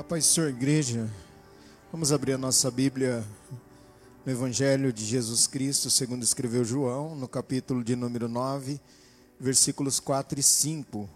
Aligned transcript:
A 0.00 0.02
paz 0.02 0.24
do 0.24 0.32
Senhor, 0.32 0.48
igreja. 0.48 1.10
Vamos 1.92 2.10
abrir 2.10 2.32
a 2.32 2.38
nossa 2.38 2.70
Bíblia 2.70 3.22
no 4.24 4.32
Evangelho 4.32 4.94
de 4.94 5.04
Jesus 5.04 5.46
Cristo, 5.46 5.90
segundo 5.90 6.22
escreveu 6.22 6.64
João, 6.64 7.14
no 7.14 7.28
capítulo 7.28 7.84
de 7.84 7.94
número 7.94 8.26
9, 8.26 8.80
versículos 9.38 10.00
4 10.00 10.40
e 10.40 10.42
5. 10.42 11.06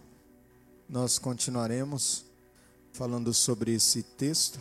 Nós 0.87 1.19
continuaremos 1.19 2.27
falando 2.93 3.33
sobre 3.33 3.73
esse 3.73 4.03
texto. 4.03 4.61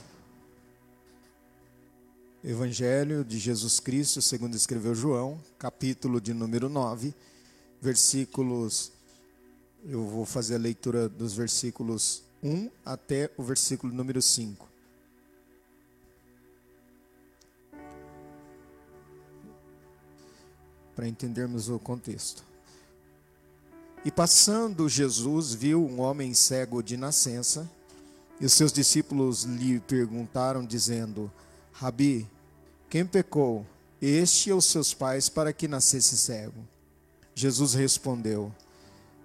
Evangelho 2.41 3.25
de 3.25 3.37
Jesus 3.37 3.81
Cristo, 3.81 4.21
segundo 4.21 4.55
escreveu 4.55 4.95
João, 4.95 5.37
capítulo 5.59 6.21
de 6.21 6.33
número 6.33 6.69
9, 6.69 7.13
versículos. 7.81 8.89
Eu 9.85 10.07
vou 10.07 10.25
fazer 10.25 10.55
a 10.55 10.59
leitura 10.59 11.09
dos 11.09 11.33
versículos 11.33 12.23
1 12.43 12.69
até 12.85 13.31
o 13.37 13.43
versículo 13.43 13.93
número 13.93 14.21
5. 14.21 14.67
Para 20.93 21.07
entendermos 21.07 21.69
o 21.69 21.79
contexto. 21.79 22.43
E 24.03 24.11
passando 24.11 24.89
Jesus 24.89 25.53
viu 25.53 25.85
um 25.85 26.01
homem 26.01 26.33
cego 26.33 26.83
de 26.83 26.97
nascença, 26.97 27.69
e 28.41 28.45
os 28.45 28.51
seus 28.51 28.73
discípulos 28.73 29.43
lhe 29.43 29.79
perguntaram, 29.79 30.65
dizendo: 30.65 31.31
Rabi, 31.71 32.29
quem 32.89 33.05
pecou, 33.05 33.65
este 34.01 34.51
ou 34.51 34.59
seus 34.59 34.93
pais, 34.93 35.29
para 35.29 35.53
que 35.53 35.67
nascesse 35.67 36.17
cego? 36.17 36.67
Jesus 37.33 37.73
respondeu: 37.73 38.53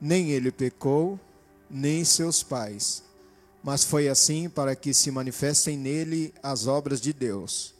Nem 0.00 0.30
ele 0.30 0.52
pecou, 0.52 1.18
nem 1.68 2.04
seus 2.04 2.42
pais 2.42 3.07
mas 3.68 3.84
foi 3.84 4.08
assim 4.08 4.48
para 4.48 4.74
que 4.74 4.94
se 4.94 5.10
manifestem 5.10 5.76
nele 5.76 6.32
as 6.42 6.66
obras 6.66 7.02
de 7.02 7.12
Deus. 7.12 7.74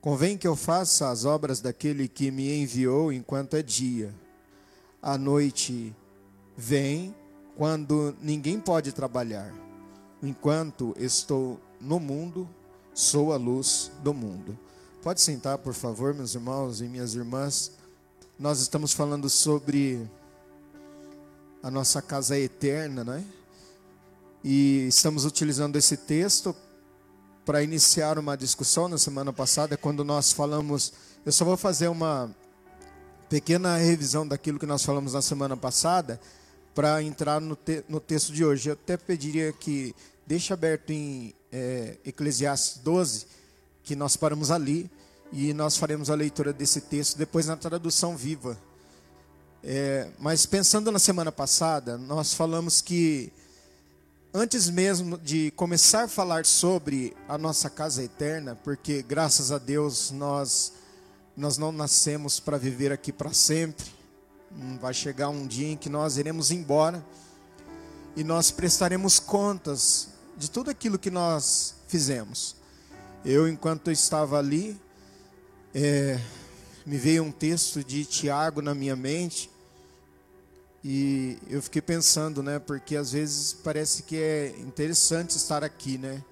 Convém 0.00 0.38
que 0.38 0.48
eu 0.48 0.56
faça 0.56 1.10
as 1.10 1.26
obras 1.26 1.60
daquele 1.60 2.08
que 2.08 2.30
me 2.30 2.62
enviou 2.62 3.12
enquanto 3.12 3.52
é 3.52 3.62
dia. 3.62 4.14
A 5.02 5.18
noite 5.18 5.94
vem 6.56 7.14
quando 7.54 8.16
ninguém 8.22 8.58
pode 8.58 8.92
trabalhar. 8.92 9.52
Enquanto 10.22 10.94
estou 10.98 11.60
no 11.78 12.00
mundo, 12.00 12.48
sou 12.94 13.34
a 13.34 13.36
luz 13.36 13.92
do 14.02 14.14
mundo. 14.14 14.58
Pode 15.02 15.20
sentar, 15.20 15.58
por 15.58 15.74
favor, 15.74 16.14
meus 16.14 16.34
irmãos 16.34 16.80
e 16.80 16.84
minhas 16.84 17.14
irmãs. 17.14 17.72
Nós 18.38 18.62
estamos 18.62 18.94
falando 18.94 19.28
sobre 19.28 20.00
a 21.62 21.70
nossa 21.70 22.00
casa 22.00 22.38
eterna, 22.38 23.04
não 23.04 23.12
é? 23.12 23.39
E 24.42 24.86
estamos 24.88 25.26
utilizando 25.26 25.76
esse 25.76 25.98
texto 25.98 26.56
para 27.44 27.62
iniciar 27.62 28.18
uma 28.18 28.36
discussão 28.36 28.88
na 28.88 28.96
semana 28.96 29.32
passada, 29.32 29.76
quando 29.76 30.02
nós 30.02 30.32
falamos. 30.32 30.92
Eu 31.26 31.32
só 31.32 31.44
vou 31.44 31.58
fazer 31.58 31.88
uma 31.88 32.34
pequena 33.28 33.76
revisão 33.76 34.26
daquilo 34.26 34.58
que 34.58 34.64
nós 34.64 34.82
falamos 34.82 35.12
na 35.12 35.20
semana 35.20 35.56
passada, 35.56 36.18
para 36.74 37.02
entrar 37.02 37.38
no, 37.38 37.54
te, 37.54 37.84
no, 37.86 38.00
texto 38.00 38.32
de 38.32 38.42
hoje. 38.42 38.70
Eu 38.70 38.72
até 38.72 38.96
pediria 38.96 39.52
que 39.52 39.94
deixe 40.26 40.54
aberto 40.54 40.90
em 40.90 41.34
é, 41.52 41.98
Eclesiastes 42.04 42.78
12, 42.78 43.26
que 43.82 43.94
nós 43.94 44.16
paramos 44.16 44.50
ali, 44.50 44.90
e 45.30 45.52
nós 45.52 45.76
faremos 45.76 46.08
a 46.08 46.14
leitura 46.14 46.50
desse 46.50 46.80
texto 46.80 47.18
depois 47.18 47.46
na 47.46 47.56
tradução 47.56 48.16
viva. 48.16 48.56
É, 49.62 50.08
mas 50.18 50.46
pensando 50.46 50.90
na 50.90 50.98
semana 50.98 51.30
passada, 51.30 51.98
nós 51.98 52.32
falamos 52.32 52.80
que 52.80 53.30
antes 54.32 54.70
mesmo 54.70 55.18
de 55.18 55.50
começar 55.52 56.04
a 56.04 56.08
falar 56.08 56.46
sobre 56.46 57.16
a 57.28 57.36
nossa 57.36 57.68
casa 57.68 58.02
eterna, 58.02 58.56
porque 58.62 59.02
graças 59.02 59.50
a 59.50 59.58
Deus 59.58 60.10
nós 60.10 60.72
nós 61.36 61.56
não 61.56 61.72
nascemos 61.72 62.38
para 62.38 62.58
viver 62.58 62.92
aqui 62.92 63.12
para 63.12 63.32
sempre. 63.32 63.86
Vai 64.80 64.92
chegar 64.92 65.28
um 65.30 65.46
dia 65.46 65.68
em 65.68 65.76
que 65.76 65.88
nós 65.88 66.16
iremos 66.16 66.50
embora 66.50 67.04
e 68.14 68.22
nós 68.22 68.50
prestaremos 68.50 69.18
contas 69.18 70.08
de 70.36 70.50
tudo 70.50 70.70
aquilo 70.70 70.98
que 70.98 71.10
nós 71.10 71.76
fizemos. 71.88 72.56
Eu, 73.24 73.48
enquanto 73.48 73.90
estava 73.90 74.38
ali, 74.38 74.78
é, 75.74 76.20
me 76.84 76.98
veio 76.98 77.22
um 77.22 77.32
texto 77.32 77.82
de 77.82 78.04
Tiago 78.04 78.60
na 78.60 78.74
minha 78.74 78.96
mente 78.96 79.50
e 80.82 81.38
eu 81.48 81.60
fiquei 81.60 81.82
pensando, 81.82 82.42
né? 82.42 82.58
Porque 82.58 82.96
às 82.96 83.12
vezes 83.12 83.52
parece 83.52 84.02
que 84.02 84.16
é 84.16 84.54
interessante 84.60 85.36
estar 85.36 85.62
aqui, 85.62 85.98
né? 85.98 86.24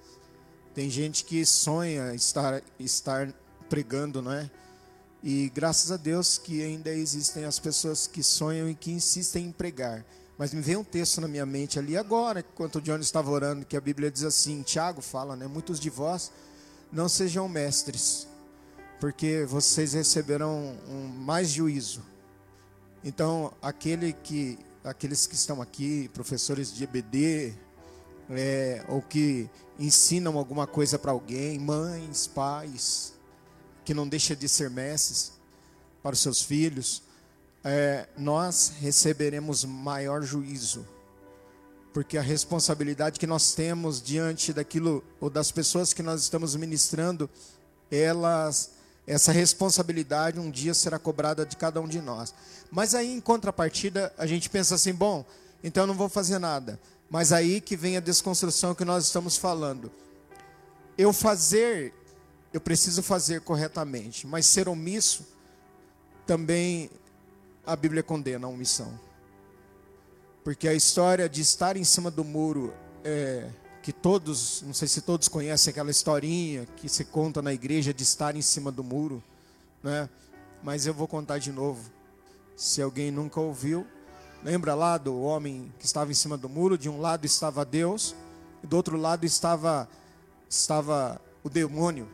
Tem 0.73 0.89
gente 0.89 1.23
que 1.23 1.45
sonha 1.45 2.15
estar, 2.15 2.63
estar 2.79 3.31
pregando, 3.69 4.21
não 4.21 4.31
é? 4.31 4.49
E 5.23 5.51
graças 5.53 5.91
a 5.91 5.97
Deus 5.97 6.37
que 6.37 6.63
ainda 6.63 6.89
existem 6.89 7.45
as 7.45 7.59
pessoas 7.59 8.07
que 8.07 8.23
sonham 8.23 8.69
e 8.69 8.73
que 8.73 8.91
insistem 8.91 9.45
em 9.45 9.51
pregar. 9.51 10.03
Mas 10.35 10.53
me 10.53 10.61
veio 10.61 10.79
um 10.79 10.83
texto 10.83 11.21
na 11.21 11.27
minha 11.27 11.45
mente 11.45 11.77
ali 11.77 11.97
agora, 11.97 12.39
enquanto 12.39 12.77
o 12.77 12.81
Johnny 12.81 13.03
estava 13.03 13.29
orando, 13.29 13.65
que 13.65 13.75
a 13.77 13.81
Bíblia 13.81 14.09
diz 14.09 14.23
assim, 14.23 14.63
Tiago 14.63 15.01
fala, 15.01 15.35
né? 15.35 15.45
Muitos 15.45 15.79
de 15.79 15.89
vós 15.89 16.31
não 16.91 17.07
sejam 17.07 17.47
mestres, 17.47 18.25
porque 18.99 19.45
vocês 19.45 19.93
receberão 19.93 20.75
um 20.87 21.07
mais 21.07 21.49
juízo 21.49 22.01
então, 23.03 23.53
aquele 23.61 24.13
que, 24.13 24.59
aqueles 24.83 25.25
que 25.25 25.35
estão 25.35 25.61
aqui, 25.61 26.09
professores 26.13 26.73
de 26.73 26.83
EBD, 26.83 27.53
é, 28.29 28.83
ou 28.87 29.01
que 29.01 29.49
ensinam 29.77 30.37
alguma 30.37 30.67
coisa 30.67 30.99
para 30.99 31.11
alguém, 31.11 31.57
mães, 31.57 32.27
pais, 32.27 33.13
que 33.85 33.93
não 33.93 34.07
deixa 34.07 34.35
de 34.35 34.47
ser 34.49 34.69
mestres 34.69 35.31
para 36.03 36.13
os 36.13 36.19
seus 36.19 36.41
filhos, 36.41 37.01
é, 37.63 38.07
nós 38.17 38.73
receberemos 38.79 39.63
maior 39.63 40.21
juízo, 40.21 40.85
porque 41.93 42.17
a 42.17 42.21
responsabilidade 42.21 43.19
que 43.19 43.27
nós 43.27 43.53
temos 43.53 44.01
diante 44.01 44.53
daquilo 44.53 45.03
ou 45.19 45.29
das 45.29 45.51
pessoas 45.51 45.93
que 45.93 46.03
nós 46.03 46.21
estamos 46.21 46.55
ministrando, 46.55 47.29
elas 47.89 48.71
essa 49.09 49.31
responsabilidade 49.31 50.39
um 50.39 50.51
dia 50.51 50.71
será 50.75 50.99
cobrada 50.99 51.43
de 51.43 51.57
cada 51.57 51.81
um 51.81 51.87
de 51.87 51.99
nós. 51.99 52.31
Mas 52.69 52.93
aí, 52.93 53.11
em 53.11 53.19
contrapartida, 53.19 54.13
a 54.15 54.27
gente 54.27 54.47
pensa 54.51 54.75
assim: 54.75 54.93
bom, 54.93 55.25
então 55.63 55.83
eu 55.83 55.87
não 55.87 55.95
vou 55.95 56.07
fazer 56.07 56.37
nada. 56.37 56.79
Mas 57.09 57.31
aí 57.31 57.59
que 57.59 57.75
vem 57.75 57.97
a 57.97 57.99
desconstrução 57.99 58.75
que 58.75 58.85
nós 58.85 59.05
estamos 59.05 59.35
falando. 59.35 59.91
Eu 60.95 61.11
fazer, 61.11 61.91
eu 62.53 62.61
preciso 62.61 63.01
fazer 63.01 63.41
corretamente, 63.41 64.27
mas 64.27 64.45
ser 64.45 64.69
omisso, 64.69 65.25
também 66.27 66.91
a 67.65 67.75
Bíblia 67.75 68.03
condena 68.03 68.45
a 68.45 68.49
omissão. 68.49 68.99
Porque 70.43 70.67
a 70.67 70.73
história 70.75 71.27
de 71.27 71.41
estar 71.41 71.75
em 71.75 71.83
cima 71.83 72.11
do 72.11 72.23
muro 72.23 72.71
é, 73.03 73.49
que 73.81 73.93
todos, 73.93 74.61
não 74.63 74.73
sei 74.73 74.87
se 74.87 75.01
todos 75.01 75.27
conhecem 75.27 75.71
aquela 75.71 75.91
historinha 75.91 76.67
que 76.75 76.89
se 76.89 77.05
conta 77.05 77.41
na 77.41 77.53
igreja 77.53 77.93
de 77.93 78.03
estar 78.03 78.35
em 78.35 78.41
cima 78.41 78.71
do 78.71 78.83
muro, 78.83 79.23
né? 79.81 80.09
Mas 80.61 80.85
eu 80.85 80.93
vou 80.93 81.07
contar 81.07 81.37
de 81.37 81.51
novo. 81.51 81.89
Se 82.55 82.81
alguém 82.81 83.09
nunca 83.09 83.39
ouviu, 83.39 83.87
lembra 84.43 84.75
lá 84.75 84.97
do 84.97 85.21
homem 85.21 85.73
que 85.79 85.85
estava 85.85 86.11
em 86.11 86.15
cima 86.15 86.37
do 86.37 86.49
muro, 86.49 86.77
de 86.77 86.89
um 86.89 86.99
lado 86.99 87.25
estava 87.25 87.63
Deus, 87.63 88.13
e 88.61 88.67
do 88.67 88.75
outro 88.75 88.97
lado 88.97 89.25
estava 89.25 89.87
estava 90.49 91.21
o 91.43 91.49
demônio. 91.49 92.07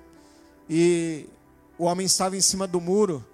E 0.69 1.27
o 1.77 1.85
homem 1.85 2.05
estava 2.05 2.35
em 2.37 2.41
cima 2.41 2.67
do 2.67 2.79
muro 2.81 3.25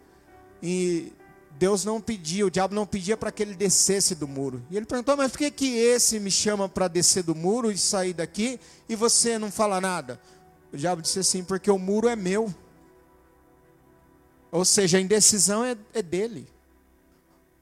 e 0.61 1.11
Deus 1.61 1.85
não 1.85 2.01
pedia, 2.01 2.43
o 2.43 2.49
diabo 2.49 2.73
não 2.73 2.87
pedia 2.87 3.15
para 3.15 3.31
que 3.31 3.43
ele 3.43 3.53
descesse 3.53 4.15
do 4.15 4.27
muro. 4.27 4.63
E 4.71 4.75
ele 4.75 4.87
perguntou: 4.87 5.15
Mas 5.15 5.31
por 5.31 5.37
que, 5.37 5.51
que 5.51 5.77
esse 5.77 6.19
me 6.19 6.31
chama 6.31 6.67
para 6.67 6.87
descer 6.87 7.21
do 7.21 7.35
muro 7.35 7.71
e 7.71 7.77
sair 7.77 8.13
daqui 8.13 8.59
e 8.89 8.95
você 8.95 9.37
não 9.37 9.51
fala 9.51 9.79
nada? 9.79 10.19
O 10.73 10.77
diabo 10.77 11.03
disse 11.03 11.19
assim: 11.19 11.43
Porque 11.43 11.69
o 11.69 11.77
muro 11.77 12.07
é 12.07 12.15
meu. 12.15 12.51
Ou 14.51 14.65
seja, 14.65 14.97
a 14.97 15.01
indecisão 15.01 15.63
é, 15.63 15.77
é 15.93 16.01
dele. 16.01 16.47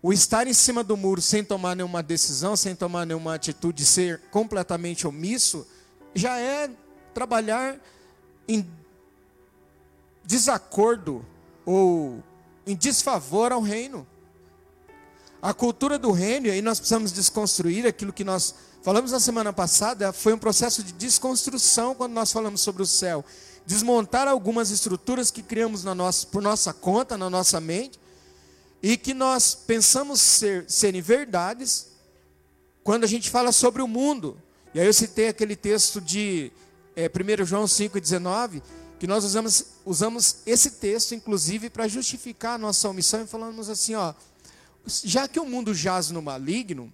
O 0.02 0.14
estar 0.14 0.48
em 0.48 0.54
cima 0.54 0.82
do 0.82 0.96
muro 0.96 1.22
sem 1.22 1.44
tomar 1.44 1.76
nenhuma 1.76 2.02
decisão, 2.02 2.56
sem 2.56 2.74
tomar 2.74 3.06
nenhuma 3.06 3.36
atitude, 3.36 3.84
ser 3.84 4.22
completamente 4.32 5.06
omisso, 5.06 5.68
já 6.16 6.40
é 6.40 6.72
trabalhar 7.14 7.78
em 8.48 8.66
desacordo 10.24 11.26
ou 11.66 12.24
em 12.70 12.76
desfavor 12.76 13.52
ao 13.52 13.62
reino. 13.62 14.06
A 15.42 15.54
cultura 15.56 15.98
do 15.98 16.12
reino, 16.12 16.48
e 16.48 16.52
aí 16.52 16.62
nós 16.62 16.80
precisamos 16.80 17.12
desconstruir 17.12 17.88
aquilo 17.88 18.14
que 18.14 18.24
nós 18.24 18.54
falamos 18.84 19.12
na 19.12 19.20
semana 19.20 19.52
passada, 19.52 20.14
foi 20.14 20.34
um 20.34 20.38
processo 20.38 20.84
de 20.84 20.92
desconstrução 20.94 21.96
quando 21.96 22.14
nós 22.14 22.32
falamos 22.32 22.62
sobre 22.62 22.84
o 22.84 22.86
céu. 22.86 23.26
Desmontar 23.66 24.28
algumas 24.28 24.70
estruturas 24.70 25.32
que 25.32 25.42
criamos 25.42 25.84
na 25.84 25.96
nossa, 25.96 26.28
por 26.28 26.44
nossa 26.44 26.72
conta, 26.72 27.18
na 27.18 27.28
nossa 27.28 27.60
mente, 27.60 28.00
e 28.84 28.96
que 28.96 29.16
nós 29.16 29.56
pensamos 29.56 30.22
ser, 30.22 30.66
serem 30.70 31.02
verdades 31.02 31.88
quando 32.84 33.04
a 33.04 33.08
gente 33.08 33.32
fala 33.32 33.52
sobre 33.52 33.82
o 33.82 33.88
mundo. 33.88 34.38
E 34.76 34.80
aí 34.80 34.86
eu 34.86 34.94
citei 34.94 35.30
aquele 35.30 35.56
texto 35.56 36.00
de 36.00 36.52
é, 36.96 37.10
1 37.10 37.46
João 37.46 37.64
5,19, 37.64 38.62
que 39.00 39.08
nós 39.08 39.24
usamos, 39.24 39.66
usamos 39.86 40.38
esse 40.46 40.72
texto, 40.72 41.16
inclusive, 41.16 41.70
para 41.70 41.88
justificar 41.88 42.56
a 42.56 42.58
nossa 42.58 42.90
omissão 42.90 43.24
e 43.24 43.28
falamos 43.28 43.70
assim, 43.70 43.96
ó, 43.96 44.14
já 44.86 45.28
que 45.28 45.40
o 45.40 45.46
mundo 45.46 45.74
jaz 45.74 46.12
no 46.12 46.22
maligno, 46.22 46.92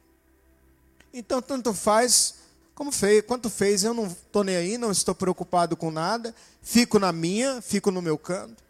então 1.13 1.42
tanto 1.42 1.74
faz 1.74 2.36
como 2.75 2.92
fez, 2.92 3.24
quanto 3.25 3.50
fez, 3.50 3.86
eu 3.86 3.94
não 3.94 4.07
estou 4.07 4.44
nem 4.44 4.57
aí, 4.57 4.78
não 4.78 4.92
estou 4.92 5.16
preocupado 5.16 5.78
com 5.78 5.90
nada, 5.90 6.36
fico 6.62 7.00
na 7.00 7.13
minha, 7.13 7.62
fico 7.62 7.90
no 7.90 8.02
meu 8.02 8.18
canto. 8.18 8.62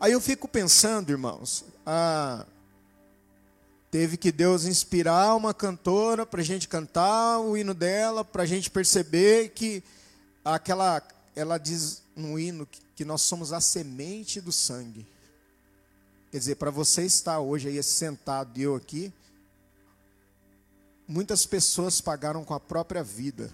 Aí 0.00 0.12
eu 0.12 0.20
fico 0.20 0.46
pensando, 0.46 1.10
irmãos, 1.10 1.64
ah, 1.84 2.46
teve 3.90 4.16
que 4.16 4.30
Deus 4.30 4.64
inspirar 4.64 5.34
uma 5.34 5.52
cantora 5.52 6.24
para 6.24 6.40
a 6.40 6.44
gente 6.44 6.68
cantar 6.68 7.40
o 7.40 7.56
hino 7.56 7.74
dela, 7.74 8.24
para 8.24 8.44
a 8.44 8.46
gente 8.46 8.70
perceber 8.70 9.48
que 9.48 9.82
aquela, 10.44 11.02
ela 11.34 11.58
diz 11.58 12.02
no 12.14 12.38
hino 12.38 12.66
que, 12.94 13.04
nós 13.04 13.22
somos 13.22 13.52
a 13.52 13.60
semente 13.60 14.40
do 14.40 14.52
sangue. 14.52 15.06
Quer 16.30 16.38
dizer, 16.38 16.54
para 16.54 16.70
você 16.70 17.04
estar 17.04 17.40
hoje 17.40 17.68
aí 17.68 17.82
sentado 17.82 18.58
e 18.58 18.62
eu 18.62 18.76
aqui, 18.76 19.12
muitas 21.06 21.44
pessoas 21.44 22.00
pagaram 22.00 22.44
com 22.44 22.54
a 22.54 22.60
própria 22.60 23.02
vida. 23.02 23.52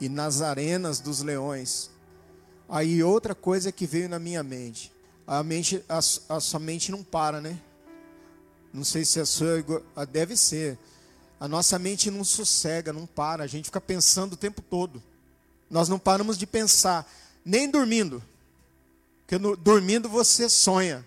E 0.00 0.08
nas 0.08 0.40
arenas 0.40 1.00
dos 1.00 1.20
leões. 1.20 1.90
Aí 2.68 3.02
outra 3.02 3.34
coisa 3.34 3.70
que 3.70 3.86
veio 3.86 4.08
na 4.08 4.18
minha 4.18 4.42
mente. 4.42 4.92
A 5.26 5.42
mente, 5.42 5.84
a, 5.88 5.98
a 5.98 6.40
sua 6.40 6.58
mente 6.58 6.90
não 6.90 7.04
para, 7.04 7.40
né? 7.40 7.60
Não 8.72 8.84
sei 8.84 9.04
se 9.04 9.20
a 9.20 9.26
sua 9.26 9.62
deve 10.10 10.36
ser. 10.36 10.78
A 11.38 11.46
nossa 11.46 11.78
mente 11.78 12.10
não 12.10 12.24
sossega, 12.24 12.92
não 12.92 13.06
para. 13.06 13.44
A 13.44 13.46
gente 13.46 13.66
fica 13.66 13.80
pensando 13.80 14.32
o 14.32 14.36
tempo 14.36 14.62
todo. 14.62 15.02
Nós 15.72 15.88
não 15.88 15.98
paramos 15.98 16.36
de 16.36 16.46
pensar, 16.46 17.10
nem 17.42 17.68
dormindo. 17.68 18.22
Porque 19.22 19.38
no, 19.38 19.56
dormindo 19.56 20.06
você 20.06 20.46
sonha. 20.46 21.02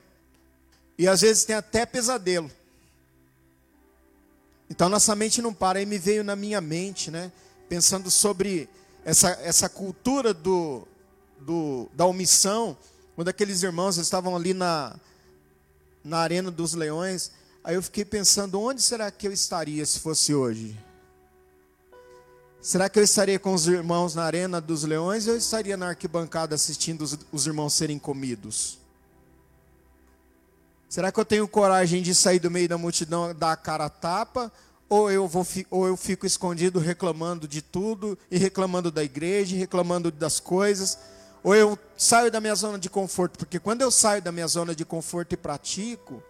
E 0.97 1.07
às 1.07 1.21
vezes 1.21 1.45
tem 1.45 1.55
até 1.55 1.85
pesadelo. 1.85 2.49
Então 4.67 4.89
nossa 4.89 5.15
mente 5.15 5.39
não 5.39 5.53
para. 5.53 5.77
Aí 5.77 5.85
me 5.85 5.99
veio 5.99 6.23
na 6.23 6.35
minha 6.35 6.59
mente, 6.59 7.11
né? 7.11 7.31
Pensando 7.69 8.09
sobre 8.09 8.67
essa, 9.05 9.29
essa 9.43 9.69
cultura 9.69 10.33
do, 10.33 10.87
do, 11.39 11.87
da 11.93 12.07
omissão. 12.07 12.75
Quando 13.15 13.27
aqueles 13.27 13.61
irmãos 13.61 13.97
estavam 13.97 14.35
ali 14.35 14.55
na, 14.55 14.95
na 16.03 16.17
Arena 16.17 16.49
dos 16.49 16.73
Leões. 16.73 17.31
Aí 17.63 17.75
eu 17.75 17.83
fiquei 17.83 18.03
pensando, 18.03 18.59
onde 18.59 18.81
será 18.81 19.11
que 19.11 19.27
eu 19.27 19.31
estaria 19.31 19.85
se 19.85 19.99
fosse 19.99 20.33
hoje? 20.33 20.75
Será 22.65 22.89
que 22.89 22.97
eu 22.97 23.03
estaria 23.03 23.37
com 23.37 23.53
os 23.53 23.67
irmãos 23.67 24.15
na 24.15 24.23
Arena 24.23 24.59
dos 24.59 24.83
Leões 24.83 25.27
ou 25.27 25.33
eu 25.33 25.37
estaria 25.37 25.77
na 25.77 25.89
arquibancada 25.89 26.55
assistindo 26.55 27.03
os, 27.03 27.15
os 27.31 27.45
irmãos 27.45 27.75
serem 27.75 27.99
comidos? 27.99 28.79
Será 30.89 31.11
que 31.11 31.19
eu 31.19 31.23
tenho 31.23 31.47
coragem 31.47 32.01
de 32.01 32.15
sair 32.15 32.39
do 32.39 32.49
meio 32.49 32.67
da 32.67 32.75
multidão, 32.75 33.35
dar 33.35 33.51
a 33.51 33.55
cara 33.55 33.85
a 33.85 33.89
tapa? 33.89 34.51
Ou 34.89 35.11
eu, 35.11 35.27
vou, 35.27 35.45
ou 35.69 35.85
eu 35.85 35.95
fico 35.95 36.25
escondido 36.25 36.79
reclamando 36.79 37.47
de 37.47 37.61
tudo, 37.61 38.17
e 38.31 38.37
reclamando 38.39 38.89
da 38.89 39.03
igreja, 39.03 39.55
reclamando 39.55 40.09
das 40.09 40.39
coisas? 40.39 40.97
Ou 41.43 41.53
eu 41.53 41.77
saio 41.95 42.31
da 42.31 42.41
minha 42.41 42.55
zona 42.55 42.79
de 42.79 42.89
conforto? 42.89 43.37
Porque 43.37 43.59
quando 43.59 43.83
eu 43.83 43.91
saio 43.91 44.23
da 44.23 44.31
minha 44.31 44.47
zona 44.47 44.73
de 44.73 44.83
conforto 44.83 45.33
e 45.33 45.37
pratico, 45.37 46.23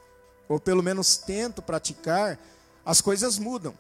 ou 0.50 0.60
pelo 0.60 0.84
menos 0.84 1.16
tento 1.16 1.62
praticar, 1.62 2.38
as 2.86 3.00
coisas 3.00 3.40
mudam. 3.40 3.74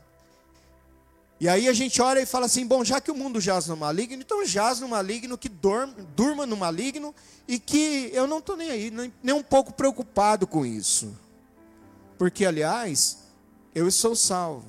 E 1.39 1.49
aí 1.49 1.67
a 1.67 1.73
gente 1.73 2.01
olha 2.01 2.19
e 2.19 2.25
fala 2.25 2.45
assim: 2.45 2.65
bom, 2.65 2.83
já 2.83 3.01
que 3.01 3.11
o 3.11 3.15
mundo 3.15 3.41
jaz 3.41 3.67
no 3.67 3.75
maligno, 3.75 4.21
então 4.21 4.45
jaz 4.45 4.79
no 4.79 4.87
maligno, 4.87 5.37
que 5.37 5.49
dorme, 5.49 5.93
durma 6.15 6.45
no 6.45 6.55
maligno, 6.55 7.13
e 7.47 7.59
que 7.59 8.09
eu 8.13 8.25
não 8.25 8.39
estou 8.39 8.55
nem 8.55 8.71
aí, 8.71 8.89
nem, 8.89 9.13
nem 9.21 9.35
um 9.35 9.43
pouco 9.43 9.73
preocupado 9.73 10.47
com 10.47 10.65
isso. 10.65 11.15
Porque, 12.17 12.45
aliás, 12.45 13.17
eu 13.73 13.91
sou 13.91 14.15
salvo. 14.15 14.65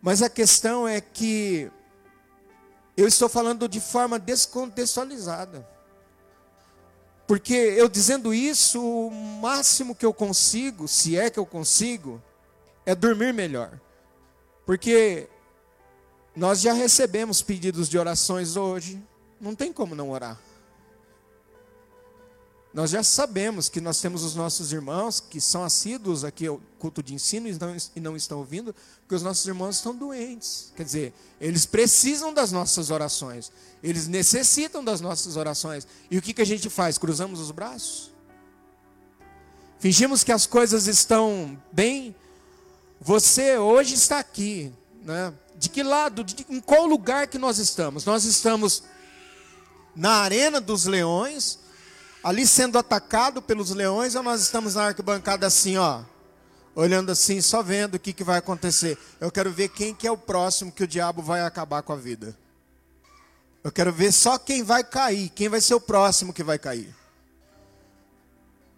Mas 0.00 0.22
a 0.22 0.30
questão 0.30 0.86
é 0.86 1.00
que 1.00 1.70
eu 2.96 3.08
estou 3.08 3.28
falando 3.28 3.68
de 3.68 3.80
forma 3.80 4.18
descontextualizada. 4.18 5.68
Porque 7.26 7.54
eu 7.54 7.88
dizendo 7.88 8.32
isso, 8.32 8.82
o 8.82 9.10
máximo 9.10 9.94
que 9.94 10.04
eu 10.04 10.12
consigo, 10.12 10.88
se 10.88 11.16
é 11.16 11.30
que 11.30 11.38
eu 11.38 11.46
consigo, 11.46 12.22
é 12.86 12.94
dormir 12.94 13.32
melhor. 13.32 13.78
Porque 14.64 15.28
nós 16.34 16.60
já 16.60 16.72
recebemos 16.72 17.42
pedidos 17.42 17.88
de 17.88 17.98
orações 17.98 18.56
hoje, 18.56 19.02
não 19.40 19.54
tem 19.54 19.72
como 19.72 19.94
não 19.94 20.10
orar. 20.10 20.38
Nós 22.72 22.90
já 22.90 23.02
sabemos 23.02 23.68
que 23.68 23.80
nós 23.80 24.00
temos 24.00 24.22
os 24.22 24.36
nossos 24.36 24.72
irmãos 24.72 25.18
que 25.18 25.40
são 25.40 25.64
assíduos 25.64 26.24
aqui 26.24 26.46
ao 26.46 26.60
culto 26.78 27.02
de 27.02 27.12
ensino 27.12 27.48
e 27.48 28.00
não, 28.00 28.16
estão 28.16 28.38
ouvindo, 28.38 28.72
porque 29.00 29.14
os 29.16 29.22
nossos 29.22 29.44
irmãos 29.44 29.76
estão 29.76 29.94
doentes. 29.94 30.72
Quer 30.76 30.84
dizer, 30.84 31.14
eles 31.40 31.66
precisam 31.66 32.32
das 32.32 32.52
nossas 32.52 32.90
orações, 32.90 33.50
eles 33.82 34.06
necessitam 34.06 34.84
das 34.84 35.00
nossas 35.00 35.36
orações. 35.36 35.84
E 36.08 36.16
o 36.16 36.22
que, 36.22 36.32
que 36.32 36.42
a 36.42 36.46
gente 36.46 36.70
faz? 36.70 36.96
Cruzamos 36.96 37.40
os 37.40 37.50
braços? 37.50 38.12
Fingimos 39.80 40.22
que 40.22 40.30
as 40.30 40.46
coisas 40.46 40.86
estão 40.86 41.60
bem. 41.72 42.14
Você 43.00 43.58
hoje 43.58 43.94
está 43.94 44.20
aqui, 44.20 44.72
né? 45.02 45.34
De 45.60 45.68
que 45.68 45.82
lado, 45.82 46.24
de, 46.24 46.46
em 46.48 46.58
qual 46.58 46.86
lugar 46.86 47.26
que 47.26 47.36
nós 47.36 47.58
estamos? 47.58 48.06
Nós 48.06 48.24
estamos 48.24 48.82
na 49.94 50.12
arena 50.12 50.58
dos 50.58 50.86
leões 50.86 51.58
ali 52.24 52.46
sendo 52.46 52.78
atacado 52.78 53.42
pelos 53.42 53.68
leões, 53.68 54.14
ou 54.14 54.22
nós 54.22 54.40
estamos 54.40 54.74
na 54.74 54.86
arquibancada 54.86 55.46
assim, 55.46 55.76
ó, 55.76 56.00
olhando 56.74 57.12
assim, 57.12 57.42
só 57.42 57.62
vendo 57.62 57.96
o 57.96 57.98
que, 57.98 58.14
que 58.14 58.24
vai 58.24 58.38
acontecer. 58.38 58.96
Eu 59.20 59.30
quero 59.30 59.52
ver 59.52 59.68
quem 59.68 59.94
que 59.94 60.06
é 60.06 60.10
o 60.10 60.16
próximo 60.16 60.72
que 60.72 60.84
o 60.84 60.88
diabo 60.88 61.20
vai 61.20 61.42
acabar 61.42 61.82
com 61.82 61.92
a 61.92 61.96
vida. 61.96 62.34
Eu 63.62 63.70
quero 63.70 63.92
ver 63.92 64.12
só 64.12 64.38
quem 64.38 64.62
vai 64.62 64.82
cair, 64.82 65.28
quem 65.28 65.50
vai 65.50 65.60
ser 65.60 65.74
o 65.74 65.80
próximo 65.80 66.32
que 66.32 66.42
vai 66.42 66.58
cair. 66.58 66.96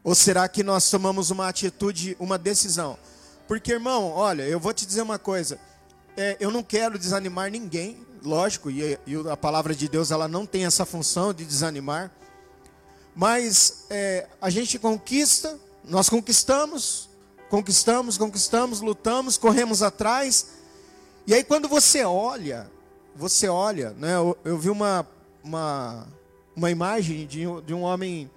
Ou 0.02 0.16
será 0.16 0.48
que 0.48 0.64
nós 0.64 0.90
tomamos 0.90 1.30
uma 1.30 1.46
atitude, 1.46 2.16
uma 2.18 2.36
decisão? 2.36 2.98
Porque, 3.46 3.70
irmão, 3.70 4.10
olha, 4.10 4.42
eu 4.42 4.58
vou 4.58 4.74
te 4.74 4.84
dizer 4.84 5.02
uma 5.02 5.16
coisa. 5.16 5.60
É, 6.16 6.36
eu 6.38 6.50
não 6.50 6.62
quero 6.62 6.98
desanimar 6.98 7.50
ninguém, 7.50 8.06
lógico, 8.22 8.70
e, 8.70 8.98
e 9.06 9.16
a 9.30 9.36
palavra 9.36 9.74
de 9.74 9.88
Deus 9.88 10.10
ela 10.10 10.28
não 10.28 10.44
tem 10.44 10.66
essa 10.66 10.84
função 10.84 11.32
de 11.32 11.44
desanimar. 11.44 12.10
Mas 13.14 13.86
é, 13.90 14.26
a 14.40 14.50
gente 14.50 14.78
conquista, 14.78 15.58
nós 15.84 16.08
conquistamos, 16.08 17.08
conquistamos, 17.48 18.16
conquistamos, 18.18 18.80
lutamos, 18.80 19.36
corremos 19.36 19.82
atrás. 19.82 20.48
E 21.26 21.34
aí 21.34 21.44
quando 21.44 21.68
você 21.68 22.04
olha, 22.04 22.70
você 23.14 23.48
olha, 23.48 23.90
né? 23.90 24.16
Eu, 24.16 24.36
eu 24.44 24.58
vi 24.58 24.70
uma, 24.70 25.06
uma, 25.42 26.06
uma 26.54 26.70
imagem 26.70 27.26
de, 27.26 27.44
de 27.66 27.74
um 27.74 27.82
homem 27.82 28.30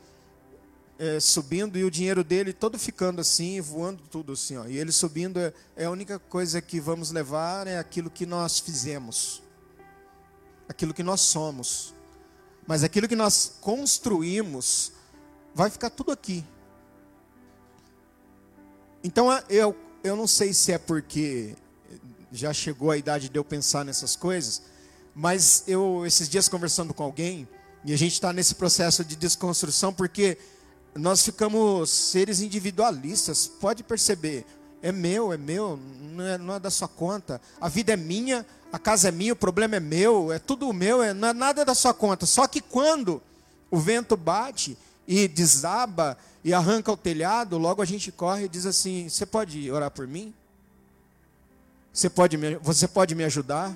é, 0.98 1.20
subindo 1.20 1.78
e 1.78 1.84
o 1.84 1.92
dinheiro 1.92 2.24
dele 2.24 2.54
todo 2.54 2.80
ficando 2.80 3.20
assim, 3.22 3.60
voando 3.60 4.02
tudo 4.10 4.34
assim, 4.34 4.58
ó. 4.58 4.66
E 4.66 4.78
ele 4.78 4.92
subindo 4.92 5.40
é, 5.40 5.54
é 5.76 5.86
a 5.86 5.92
única 5.92 6.18
coisa 6.18 6.62
que 6.62 6.80
vamos 6.80 7.12
levar 7.12 7.68
é 7.68 7.78
aquilo 7.78 8.10
que 8.10 8.26
nós 8.26 8.60
fizemos, 8.60 9.44
aquilo 10.68 10.94
que 10.94 11.04
nós 11.04 11.22
somos. 11.22 11.94
Mas 12.68 12.84
aquilo 12.84 13.08
que 13.08 13.16
nós 13.16 13.58
construímos 13.62 14.92
vai 15.54 15.70
ficar 15.70 15.90
tudo 15.90 16.12
aqui. 16.12 16.44
Então 19.04 19.28
eu, 19.50 19.76
eu 20.04 20.16
não 20.16 20.26
sei 20.26 20.52
se 20.52 20.72
é 20.72 20.78
porque 20.78 21.56
já 22.32 22.52
chegou 22.52 22.90
a 22.90 22.98
idade 22.98 23.30
de 23.30 23.38
eu 23.38 23.46
pensar 23.46 23.86
nessas 23.86 24.16
coisas, 24.16 24.64
mas 25.14 25.64
eu 25.68 26.06
esses 26.06 26.28
dias 26.28 26.50
conversando 26.50 26.94
com 26.94 27.04
alguém 27.04 27.48
e 27.84 27.94
a 27.94 27.98
gente 27.98 28.14
está 28.14 28.34
nesse 28.34 28.56
processo 28.56 29.06
de 29.06 29.16
desconstrução 29.16 29.94
porque 29.94 30.40
nós 30.96 31.24
ficamos 31.24 31.90
seres 31.90 32.40
individualistas. 32.40 33.48
Pode 33.48 33.84
perceber, 33.84 34.46
é 34.82 34.92
meu, 34.92 35.34
é 35.34 35.38
meu, 35.38 35.78
não 36.02 36.24
é, 36.26 36.38
não 36.38 36.56
é 36.56 36.60
da 36.60 36.70
sua 36.70 36.88
conta. 36.88 37.42
A 37.60 37.68
vida 37.68 37.94
é 37.94 37.98
minha, 37.98 38.46
a 38.72 38.80
casa 38.80 39.10
é 39.10 39.12
minha, 39.12 39.34
o 39.34 39.36
problema 39.36 39.76
é 39.76 39.80
meu, 39.80 40.32
é 40.32 40.40
tudo 40.40 40.72
meu, 40.72 41.04
é, 41.04 41.14
não 41.14 41.28
é 41.28 41.34
nada 41.34 41.66
da 41.66 41.76
sua 41.76 41.94
conta. 41.94 42.26
Só 42.26 42.48
que 42.48 42.62
quando 42.62 43.22
o 43.70 43.78
vento 43.78 44.16
bate 44.16 44.78
e 45.08 45.28
desaba 45.28 46.18
e 46.44 46.54
arranca 46.54 46.92
o 46.92 46.98
telhado, 46.98 47.58
logo 47.58 47.82
a 47.82 47.86
gente 47.86 48.12
corre 48.12 48.46
e 48.46 48.50
diz 48.50 48.66
assim: 48.66 49.10
Você 49.10 49.26
pode 49.26 49.70
orar 49.70 49.92
por 49.92 50.08
mim? 50.08 50.34
Você 51.92 52.10
pode 52.10 52.38
me, 52.38 52.56
você 52.58 52.88
pode 52.88 53.16
me 53.16 53.24
ajudar? 53.24 53.76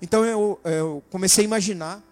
Então 0.00 0.24
eu, 0.24 0.60
eu 0.64 1.02
comecei 1.10 1.44
a 1.44 1.46
imaginar 1.46 2.02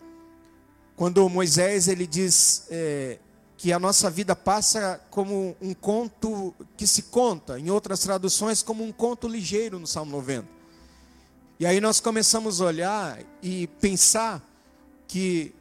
quando 0.97 1.29
Moisés 1.29 1.89
ele 1.89 2.07
diz 2.07 2.67
é, 2.71 3.19
que 3.65 3.73
a 3.73 3.79
nossa 3.79 4.11
vida 4.11 4.37
passa 4.37 5.01
como 5.09 5.57
um 5.59 5.73
conto 5.73 6.55
que 6.77 6.87
se 6.87 7.05
conta, 7.05 7.59
em 7.59 7.71
outras 7.71 8.01
traduções, 8.01 8.63
como 8.63 8.85
um 8.85 8.93
conto 8.93 9.27
ligeiro 9.27 9.79
no 9.79 9.87
Salmo 9.87 10.13
90. 10.13 10.47
E 11.59 11.65
aí 11.65 11.81
nós 11.81 11.99
começamos 11.99 12.61
a 12.61 12.67
olhar 12.67 13.19
e 13.43 13.67
pensar 13.81 14.47
que, 15.09 15.55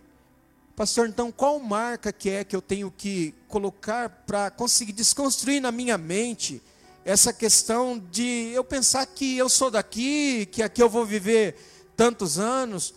pastor, 0.76 1.08
então 1.08 1.32
qual 1.32 1.58
marca 1.62 2.12
que 2.12 2.30
é 2.30 2.44
que 2.44 2.54
eu 2.54 2.62
tenho 2.62 2.92
que 2.92 3.34
colocar 3.48 4.10
para 4.28 4.52
conseguir 4.52 4.92
desconstruir 4.92 5.62
na 5.62 5.72
minha 5.72 5.98
mente 5.98 6.62
essa 7.06 7.32
questão 7.32 7.98
de 8.12 8.52
eu 8.54 8.66
pensar 8.66 9.06
que 9.06 9.38
eu 9.38 9.48
sou 9.48 9.72
daqui, 9.72 10.46
que 10.48 10.62
aqui 10.62 10.84
eu 10.84 10.90
vou 10.90 11.06
viver 11.06 11.56
tantos 11.96 12.38
anos? 12.38 12.94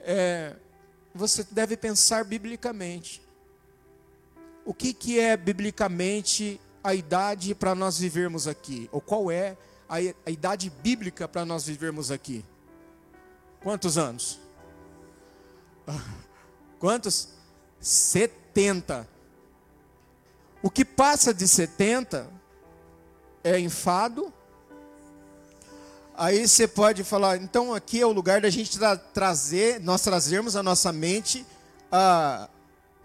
É, 0.00 0.54
você 1.14 1.42
deve 1.50 1.74
pensar 1.74 2.22
biblicamente. 2.22 3.24
O 4.66 4.74
que, 4.74 4.92
que 4.92 5.20
é 5.20 5.36
biblicamente 5.36 6.60
a 6.82 6.92
idade 6.92 7.54
para 7.54 7.72
nós 7.72 7.98
vivermos 7.98 8.48
aqui? 8.48 8.88
Ou 8.90 9.00
qual 9.00 9.30
é 9.30 9.56
a, 9.88 9.94
a 10.26 10.30
idade 10.30 10.68
bíblica 10.68 11.28
para 11.28 11.44
nós 11.44 11.66
vivermos 11.66 12.10
aqui? 12.10 12.44
Quantos 13.62 13.96
anos? 13.96 14.40
Quantos? 16.80 17.28
70. 17.80 19.08
O 20.60 20.68
que 20.68 20.84
passa 20.84 21.32
de 21.32 21.46
70 21.46 22.28
é 23.44 23.60
enfado. 23.60 24.34
Aí 26.16 26.48
você 26.48 26.66
pode 26.66 27.04
falar, 27.04 27.36
então 27.36 27.72
aqui 27.72 28.00
é 28.00 28.06
o 28.06 28.10
lugar 28.10 28.40
da 28.40 28.50
gente 28.50 28.76
tra 28.76 28.96
trazer, 28.96 29.78
nós 29.80 30.00
trazermos 30.00 30.56
a 30.56 30.62
nossa 30.62 30.90
mente 30.90 31.46
ah, 31.92 32.48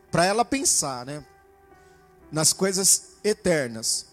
para 0.10 0.26
ela 0.26 0.44
pensar, 0.44 1.06
né? 1.06 1.24
Nas 2.32 2.54
coisas 2.54 3.12
eternas. 3.24 4.06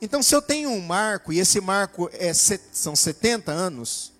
Então, 0.00 0.22
se 0.22 0.34
eu 0.34 0.40
tenho 0.40 0.70
um 0.70 0.80
marco, 0.80 1.32
e 1.32 1.40
esse 1.40 1.60
marco 1.60 2.08
é, 2.12 2.32
são 2.34 2.94
70 2.94 3.50
anos, 3.50 4.12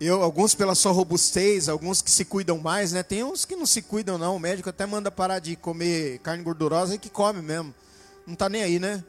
eu, 0.00 0.22
alguns 0.22 0.54
pela 0.54 0.76
sua 0.76 0.92
robustez, 0.92 1.68
alguns 1.68 2.00
que 2.00 2.10
se 2.10 2.24
cuidam 2.24 2.58
mais, 2.58 2.92
né? 2.92 3.02
Tem 3.02 3.24
uns 3.24 3.44
que 3.44 3.56
não 3.56 3.66
se 3.66 3.82
cuidam, 3.82 4.16
não. 4.16 4.36
O 4.36 4.38
médico 4.38 4.68
até 4.68 4.86
manda 4.86 5.10
parar 5.10 5.40
de 5.40 5.56
comer 5.56 6.20
carne 6.20 6.44
gordurosa 6.44 6.94
e 6.94 6.98
que 6.98 7.10
come 7.10 7.42
mesmo. 7.42 7.74
Não 8.24 8.34
está 8.34 8.48
nem 8.48 8.62
aí, 8.62 8.78
né? 8.78 9.02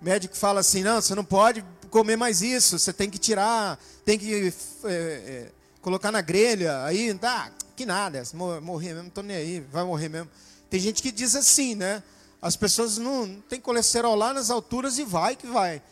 O 0.00 0.04
médico 0.04 0.36
fala 0.36 0.60
assim: 0.60 0.84
não, 0.84 1.00
você 1.00 1.16
não 1.16 1.24
pode 1.24 1.64
comer 1.90 2.16
mais 2.16 2.42
isso, 2.42 2.78
você 2.78 2.92
tem 2.92 3.10
que 3.10 3.18
tirar, 3.18 3.76
tem 4.04 4.16
que 4.16 4.52
é, 4.84 4.88
é, 4.88 5.48
colocar 5.82 6.12
na 6.12 6.20
grelha. 6.20 6.84
Aí, 6.84 7.12
tá, 7.14 7.50
que 7.74 7.84
nada, 7.84 8.22
morrer 8.62 8.88
mesmo, 8.88 9.02
não 9.02 9.08
estou 9.08 9.24
nem 9.24 9.36
aí, 9.36 9.60
vai 9.72 9.82
morrer 9.82 10.08
mesmo. 10.08 10.30
Tem 10.70 10.78
gente 10.78 11.02
que 11.02 11.10
diz 11.10 11.34
assim, 11.34 11.74
né? 11.74 12.02
As 12.46 12.54
pessoas 12.54 12.96
não, 12.96 13.26
não 13.26 13.40
têm 13.40 13.60
colesterol 13.60 14.14
lá 14.14 14.32
nas 14.32 14.50
alturas 14.50 14.98
e 14.98 15.04
vai 15.04 15.34
que 15.34 15.48
vai. 15.48 15.82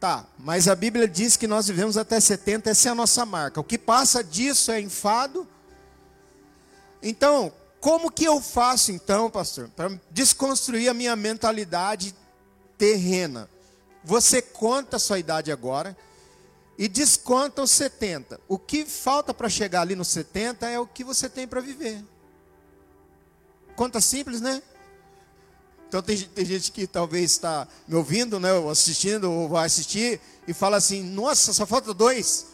Tá, 0.00 0.24
mas 0.38 0.66
a 0.66 0.74
Bíblia 0.74 1.06
diz 1.06 1.36
que 1.36 1.46
nós 1.46 1.66
vivemos 1.66 1.98
até 1.98 2.18
70, 2.18 2.70
essa 2.70 2.88
é 2.88 2.92
a 2.92 2.94
nossa 2.94 3.26
marca. 3.26 3.60
O 3.60 3.64
que 3.64 3.76
passa 3.76 4.24
disso 4.24 4.72
é 4.72 4.80
enfado. 4.80 5.46
Então, 7.02 7.52
como 7.80 8.10
que 8.10 8.24
eu 8.24 8.40
faço 8.40 8.92
então, 8.92 9.30
pastor, 9.30 9.68
para 9.68 10.00
desconstruir 10.10 10.88
a 10.88 10.94
minha 10.94 11.14
mentalidade 11.14 12.14
terrena? 12.78 13.46
Você 14.02 14.40
conta 14.40 14.96
a 14.96 15.00
sua 15.00 15.18
idade 15.18 15.52
agora 15.52 15.94
e 16.78 16.88
desconta 16.88 17.60
os 17.60 17.72
70. 17.72 18.40
O 18.48 18.58
que 18.58 18.86
falta 18.86 19.34
para 19.34 19.50
chegar 19.50 19.82
ali 19.82 19.94
nos 19.94 20.08
70 20.08 20.66
é 20.66 20.80
o 20.80 20.86
que 20.86 21.04
você 21.04 21.28
tem 21.28 21.46
para 21.46 21.60
viver. 21.60 22.02
Conta 23.74 24.00
simples, 24.00 24.40
né? 24.40 24.62
Então 25.96 26.02
tem, 26.02 26.18
tem 26.28 26.44
gente 26.44 26.72
que 26.72 26.86
talvez 26.86 27.30
está 27.30 27.66
me 27.88 27.94
ouvindo, 27.94 28.38
né, 28.38 28.52
ou 28.52 28.68
assistindo, 28.68 29.32
ou 29.32 29.48
vai 29.48 29.64
assistir, 29.64 30.20
e 30.46 30.52
fala 30.52 30.76
assim: 30.76 31.02
nossa, 31.02 31.54
só 31.54 31.64
falta 31.64 31.94
dois, 31.94 32.48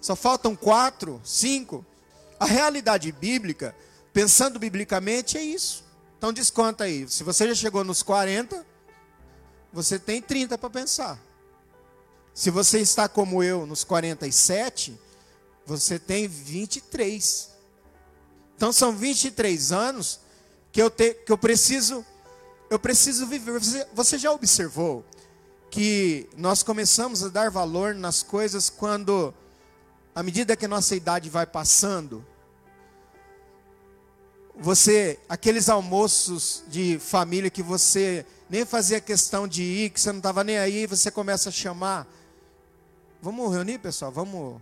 só 0.00 0.14
faltam 0.14 0.54
quatro, 0.54 1.20
cinco. 1.24 1.84
A 2.38 2.44
realidade 2.44 3.10
bíblica, 3.10 3.74
pensando 4.12 4.60
biblicamente, 4.60 5.36
é 5.36 5.42
isso. 5.42 5.84
Então 6.16 6.32
desconta 6.32 6.84
aí. 6.84 7.08
Se 7.08 7.24
você 7.24 7.48
já 7.48 7.54
chegou 7.56 7.82
nos 7.82 8.00
40, 8.04 8.64
você 9.72 9.98
tem 9.98 10.22
30 10.22 10.56
para 10.56 10.70
pensar. 10.70 11.20
Se 12.32 12.48
você 12.48 12.78
está 12.78 13.08
como 13.08 13.42
eu 13.42 13.66
nos 13.66 13.82
47, 13.82 14.96
você 15.66 15.98
tem 15.98 16.28
23. 16.28 17.50
Então 18.54 18.72
são 18.72 18.92
23 18.92 19.72
anos 19.72 20.20
que 20.70 20.80
eu, 20.80 20.90
te, 20.90 21.12
que 21.14 21.32
eu 21.32 21.38
preciso 21.38 22.06
eu 22.68 22.78
preciso 22.78 23.26
viver. 23.26 23.60
Você, 23.94 24.18
já 24.18 24.32
observou 24.32 25.04
que 25.70 26.28
nós 26.36 26.62
começamos 26.62 27.22
a 27.22 27.28
dar 27.28 27.50
valor 27.50 27.94
nas 27.94 28.22
coisas 28.22 28.68
quando, 28.68 29.32
à 30.14 30.22
medida 30.22 30.56
que 30.56 30.66
nossa 30.66 30.96
idade 30.96 31.28
vai 31.30 31.46
passando, 31.46 32.24
você, 34.58 35.18
aqueles 35.28 35.68
almoços 35.68 36.64
de 36.68 36.98
família 36.98 37.50
que 37.50 37.62
você 37.62 38.24
nem 38.48 38.64
fazia 38.64 39.00
questão 39.00 39.46
de 39.46 39.62
ir, 39.62 39.90
que 39.90 40.00
você 40.00 40.10
não 40.10 40.18
estava 40.18 40.42
nem 40.42 40.56
aí, 40.56 40.86
você 40.86 41.10
começa 41.10 41.50
a 41.50 41.52
chamar. 41.52 42.06
Vamos 43.20 43.52
reunir, 43.52 43.78
pessoal? 43.78 44.10
Vamos. 44.10 44.60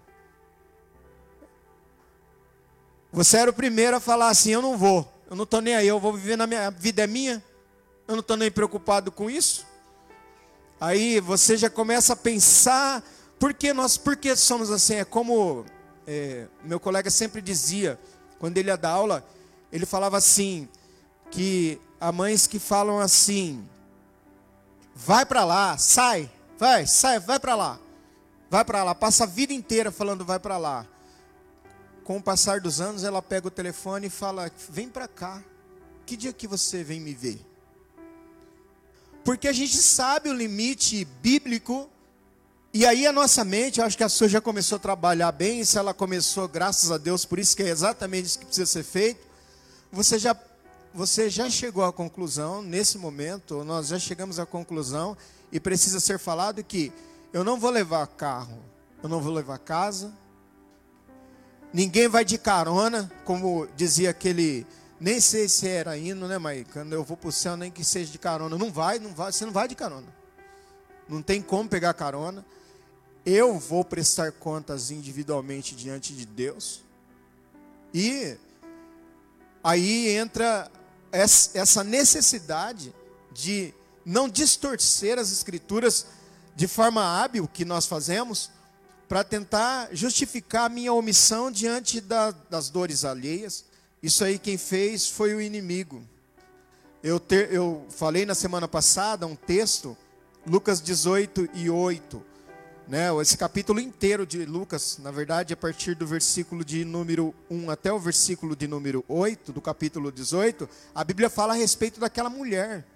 Você 3.13 3.37
era 3.37 3.51
o 3.51 3.55
primeiro 3.55 3.97
a 3.97 4.01
falar 4.01 4.29
assim: 4.31 4.51
eu 4.51 4.61
não 4.63 4.77
vou, 4.77 5.09
eu 5.31 5.37
não 5.37 5.45
estou 5.45 5.61
nem 5.61 5.77
aí, 5.77 5.87
eu 5.87 6.01
vou 6.01 6.13
viver 6.13 6.37
na 6.37 6.47
minha 6.47 6.67
a 6.67 6.71
vida 6.71 7.05
é 7.05 7.07
minha. 7.07 7.43
Eu 8.07 8.15
não 8.15 8.21
estou 8.21 8.37
nem 8.37 8.51
preocupado 8.51 9.11
com 9.11 9.31
isso. 9.31 9.67
Aí 10.81 11.21
você 11.21 11.57
já 11.57 11.71
começa 11.71 12.13
a 12.13 12.17
pensar, 12.17 13.03
por 13.39 13.55
que 13.55 13.73
nós, 13.73 13.97
por 13.97 14.17
que 14.17 14.35
somos 14.37 14.71
assim? 14.71 14.97
É 14.97 15.05
como 15.05 15.65
é, 16.07 16.47
meu 16.63 16.79
colega 16.79 17.11
sempre 17.11 17.41
dizia, 17.41 17.99
quando 18.39 18.59
ele 18.59 18.69
ia 18.69 18.77
dar 18.77 18.91
aula, 18.91 19.27
ele 19.73 19.87
falava 19.87 20.17
assim, 20.17 20.69
que 21.31 21.81
há 22.01 22.13
mães 22.13 22.47
que 22.47 22.59
falam 22.59 23.01
assim, 23.01 23.67
vai 24.95 25.25
para 25.25 25.45
lá, 25.45 25.79
sai, 25.79 26.31
vai, 26.59 26.87
sai, 26.87 27.19
vai 27.19 27.41
para 27.41 27.55
lá, 27.55 27.79
vai 28.51 28.65
para 28.65 28.85
lá, 28.85 28.95
passa 28.95 29.25
a 29.25 29.27
vida 29.27 29.53
inteira 29.53 29.91
falando 29.91 30.25
vai 30.25 30.39
para 30.39 30.59
lá. 30.59 30.87
Com 32.05 32.19
o 32.19 32.23
passar 32.23 32.61
dos 32.61 32.83
anos, 32.83 33.03
ela 33.03 33.23
pega 33.23 33.49
o 33.49 33.51
telefone 33.51 34.09
e 34.09 34.11
fala, 34.11 34.51
vem 34.69 34.89
para 34.89 35.09
cá, 35.09 35.43
que 36.05 36.17
dia 36.17 36.35
que 36.35 36.47
você 36.47 36.85
vem 36.85 37.01
me 37.01 37.15
ver? 37.15 37.41
Porque 39.25 39.49
a 39.49 39.53
gente 39.53 39.79
sabe 39.79 40.29
o 40.29 40.35
limite 40.35 41.05
bíblico. 41.23 41.89
E 42.73 42.85
aí 42.85 43.07
a 43.07 43.13
nossa 43.13 43.45
mente, 43.45 43.81
eu 43.81 43.87
acho 43.87 43.97
que 43.97 44.05
a 44.05 44.09
sua 44.09 44.29
já 44.29 44.41
começou 44.41 44.77
a 44.77 44.79
trabalhar 44.79 45.33
bem, 45.33 45.65
se 45.65 45.79
ela 45.79 45.95
começou, 45.95 46.47
graças 46.47 46.91
a 46.91 46.99
Deus, 46.99 47.25
por 47.25 47.39
isso 47.39 47.57
que 47.57 47.63
é 47.63 47.69
exatamente 47.69 48.27
isso 48.27 48.39
que 48.39 48.47
precisa 48.47 48.67
ser 48.67 48.83
feito. 48.83 49.25
Você 49.91 50.19
já 50.19 50.37
você 50.93 51.29
já 51.29 51.51
chegou 51.51 51.83
à 51.83 51.93
conclusão 51.93 52.63
nesse 52.63 52.99
momento, 52.99 53.65
nós 53.65 53.89
já 53.89 53.99
chegamos 53.99 54.39
à 54.39 54.47
conclusão 54.47 55.17
e 55.51 55.59
precisa 55.59 55.99
ser 55.99 56.21
falado 56.21 56.63
que 56.63 56.93
eu 57.33 57.43
não 57.43 57.59
vou 57.59 57.71
levar 57.71 58.07
carro, 58.07 58.63
eu 59.03 59.09
não 59.09 59.21
vou 59.21 59.33
levar 59.33 59.59
casa. 59.59 60.13
Ninguém 61.73 62.07
vai 62.07 62.25
de 62.25 62.39
carona, 62.39 63.11
como 63.25 63.67
dizia 63.77 64.11
aquele 64.11 64.65
nem 65.01 65.21
sei 65.21 65.49
se 65.49 65.69
era 65.69 65.97
indo, 65.99 66.27
né, 66.29 66.39
mas 66.39 66.65
quando 66.73 66.93
eu 66.93 67.03
vou 67.03 67.17
para 67.17 67.29
o 67.29 67.33
céu, 67.33 67.57
nem 67.57 67.71
que 67.71 67.85
seja 67.85 68.11
de 68.11 68.19
carona. 68.19 68.57
Não 68.57 68.73
vai, 68.73 68.99
não 68.99 69.13
vai, 69.13 69.33
você 69.33 69.45
não 69.45 69.53
vai 69.53 69.67
de 69.67 69.75
carona. 69.75 70.07
Não 71.09 71.21
tem 71.21 71.43
como 71.43 71.69
pegar 71.69 71.93
carona. 71.95 72.45
Eu 73.27 73.59
vou 73.59 73.85
prestar 73.85 74.33
contas 74.33 74.91
individualmente 74.91 75.75
diante 75.75 76.13
de 76.15 76.25
Deus. 76.25 76.83
E 77.93 78.37
aí 79.63 80.11
entra 80.11 80.71
essa 81.11 81.85
necessidade 81.85 82.95
de 83.33 83.73
não 84.05 84.29
distorcer 84.29 85.19
as 85.19 85.31
escrituras 85.31 86.07
de 86.55 86.69
forma 86.69 87.03
hábil 87.03 87.49
que 87.53 87.65
nós 87.65 87.87
fazemos 87.87 88.51
para 89.09 89.25
tentar 89.25 89.89
justificar 89.93 90.67
a 90.67 90.69
minha 90.69 90.93
omissão 90.93 91.51
diante 91.51 92.01
da, 92.01 92.31
das 92.31 92.69
dores 92.69 93.05
alheias 93.05 93.65
isso 94.05 94.23
aí 94.23 94.39
quem 94.39 94.59
fez 94.59 95.09
foi 95.09 95.35
o 95.35 95.41
inimigo. 95.41 96.03
Eu, 97.03 97.19
ter, 97.19 97.51
eu 97.51 97.87
falei 97.89 98.27
na 98.27 98.35
semana 98.35 98.69
passada 98.69 99.27
um 99.27 99.35
texto, 99.35 99.97
Lucas 100.47 100.83
18 100.83 101.49
e 101.55 101.71
8. 101.71 102.23
Né, 102.87 103.09
esse 103.23 103.39
capítulo 103.39 103.81
inteiro 103.81 104.27
de 104.27 104.45
Lucas, 104.45 104.99
na 104.99 105.11
verdade, 105.11 105.55
a 105.55 105.57
partir 105.57 105.95
do 105.95 106.07
versículo 106.07 106.63
de 106.63 106.85
número 106.85 107.35
1 107.49 107.71
até 107.71 107.91
o 107.91 107.99
versículo 107.99 108.55
de 108.55 108.69
número 108.69 109.03
8, 109.09 109.55
do 109.55 109.63
capítulo 109.63 110.13
18, 110.13 110.69
a 110.95 111.03
Bíblia 111.03 111.31
fala 111.31 111.55
a 111.55 111.57
respeito 111.57 111.99
daquela 111.99 112.29
mulher 112.29 112.87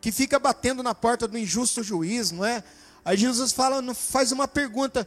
que 0.00 0.10
fica 0.10 0.38
batendo 0.38 0.82
na 0.82 0.94
porta 0.94 1.28
do 1.28 1.36
injusto 1.36 1.82
juiz, 1.82 2.30
não 2.30 2.46
é? 2.46 2.64
Aí 3.04 3.18
Jesus 3.18 3.52
fala, 3.52 3.94
faz 3.94 4.32
uma 4.32 4.48
pergunta: 4.48 5.06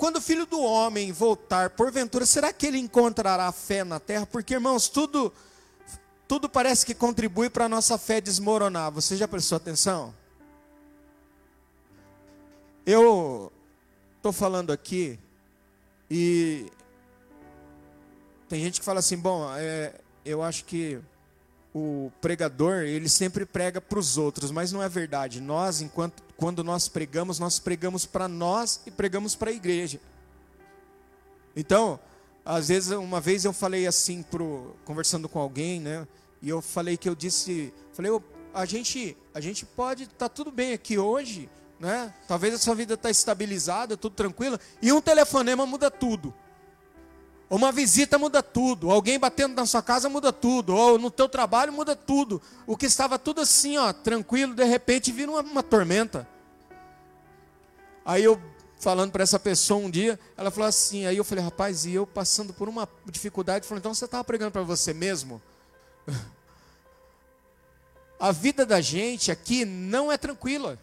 quando 0.00 0.16
o 0.16 0.20
filho 0.22 0.46
do 0.46 0.58
homem 0.62 1.12
voltar, 1.12 1.68
porventura, 1.68 2.24
será 2.24 2.54
que 2.54 2.66
ele 2.66 2.78
encontrará 2.78 3.52
fé 3.52 3.84
na 3.84 4.00
terra? 4.00 4.24
Porque, 4.24 4.54
irmãos, 4.54 4.88
tudo, 4.88 5.30
tudo 6.26 6.48
parece 6.48 6.86
que 6.86 6.94
contribui 6.94 7.50
para 7.50 7.66
a 7.66 7.68
nossa 7.68 7.98
fé 7.98 8.18
desmoronar. 8.18 8.90
Você 8.92 9.14
já 9.14 9.28
prestou 9.28 9.56
atenção? 9.56 10.14
Eu, 12.86 13.52
estou 14.16 14.32
falando 14.32 14.72
aqui 14.72 15.18
e 16.10 16.72
tem 18.48 18.58
gente 18.62 18.80
que 18.80 18.86
fala 18.86 19.00
assim, 19.00 19.18
bom, 19.18 19.46
é, 19.54 19.92
eu 20.24 20.42
acho 20.42 20.64
que 20.64 20.98
o 21.74 22.10
pregador 22.22 22.84
ele 22.84 23.08
sempre 23.10 23.44
prega 23.44 23.82
para 23.82 23.98
os 23.98 24.16
outros, 24.16 24.50
mas 24.50 24.72
não 24.72 24.82
é 24.82 24.88
verdade. 24.88 25.42
Nós, 25.42 25.82
enquanto 25.82 26.22
quando 26.40 26.64
nós 26.64 26.88
pregamos, 26.88 27.38
nós 27.38 27.58
pregamos 27.58 28.06
para 28.06 28.26
nós 28.26 28.80
e 28.86 28.90
pregamos 28.90 29.36
para 29.36 29.50
a 29.50 29.52
igreja. 29.52 30.00
Então, 31.54 32.00
às 32.42 32.68
vezes, 32.68 32.92
uma 32.92 33.20
vez 33.20 33.44
eu 33.44 33.52
falei 33.52 33.86
assim 33.86 34.22
pro 34.22 34.74
conversando 34.86 35.28
com 35.28 35.38
alguém, 35.38 35.78
né? 35.78 36.08
E 36.40 36.48
eu 36.48 36.62
falei 36.62 36.96
que 36.96 37.06
eu 37.06 37.14
disse, 37.14 37.74
falei, 37.92 38.10
a 38.54 38.64
gente, 38.64 39.14
a 39.34 39.40
gente 39.40 39.66
pode 39.66 40.04
estar 40.04 40.16
tá 40.16 40.28
tudo 40.30 40.50
bem 40.50 40.72
aqui 40.72 40.96
hoje, 40.96 41.46
né? 41.78 42.14
Talvez 42.26 42.54
a 42.54 42.58
sua 42.58 42.74
vida 42.74 42.94
está 42.94 43.10
estabilizada, 43.10 43.94
tudo 43.94 44.14
tranquilo, 44.14 44.58
e 44.80 44.90
um 44.90 45.00
telefonema 45.02 45.66
muda 45.66 45.90
tudo. 45.90 46.32
Uma 47.50 47.72
visita 47.72 48.16
muda 48.16 48.44
tudo, 48.44 48.92
alguém 48.92 49.18
batendo 49.18 49.56
na 49.56 49.66
sua 49.66 49.82
casa 49.82 50.08
muda 50.08 50.32
tudo, 50.32 50.72
ou 50.72 50.96
no 51.00 51.10
teu 51.10 51.28
trabalho 51.28 51.72
muda 51.72 51.96
tudo. 51.96 52.40
O 52.64 52.76
que 52.76 52.86
estava 52.86 53.18
tudo 53.18 53.40
assim, 53.40 53.76
ó, 53.76 53.92
tranquilo, 53.92 54.54
de 54.54 54.62
repente 54.62 55.10
vira 55.10 55.32
uma, 55.32 55.40
uma 55.40 55.62
tormenta. 55.62 56.28
Aí 58.04 58.22
eu 58.22 58.40
falando 58.78 59.10
para 59.10 59.24
essa 59.24 59.38
pessoa 59.38 59.78
um 59.78 59.90
dia, 59.90 60.18
ela 60.36 60.50
falou 60.50 60.68
assim, 60.68 61.06
aí 61.06 61.16
eu 61.16 61.24
falei, 61.24 61.44
rapaz, 61.44 61.84
e 61.84 61.92
eu 61.92 62.06
passando 62.06 62.54
por 62.54 62.68
uma 62.68 62.88
dificuldade, 63.04 63.66
falou, 63.66 63.78
então 63.78 63.92
você 63.92 64.06
estava 64.06 64.24
pregando 64.24 64.52
para 64.52 64.62
você 64.62 64.94
mesmo? 64.94 65.42
A 68.18 68.32
vida 68.32 68.64
da 68.64 68.80
gente 68.80 69.32
aqui 69.32 69.64
não 69.64 70.12
é 70.12 70.16
tranquila. 70.16 70.78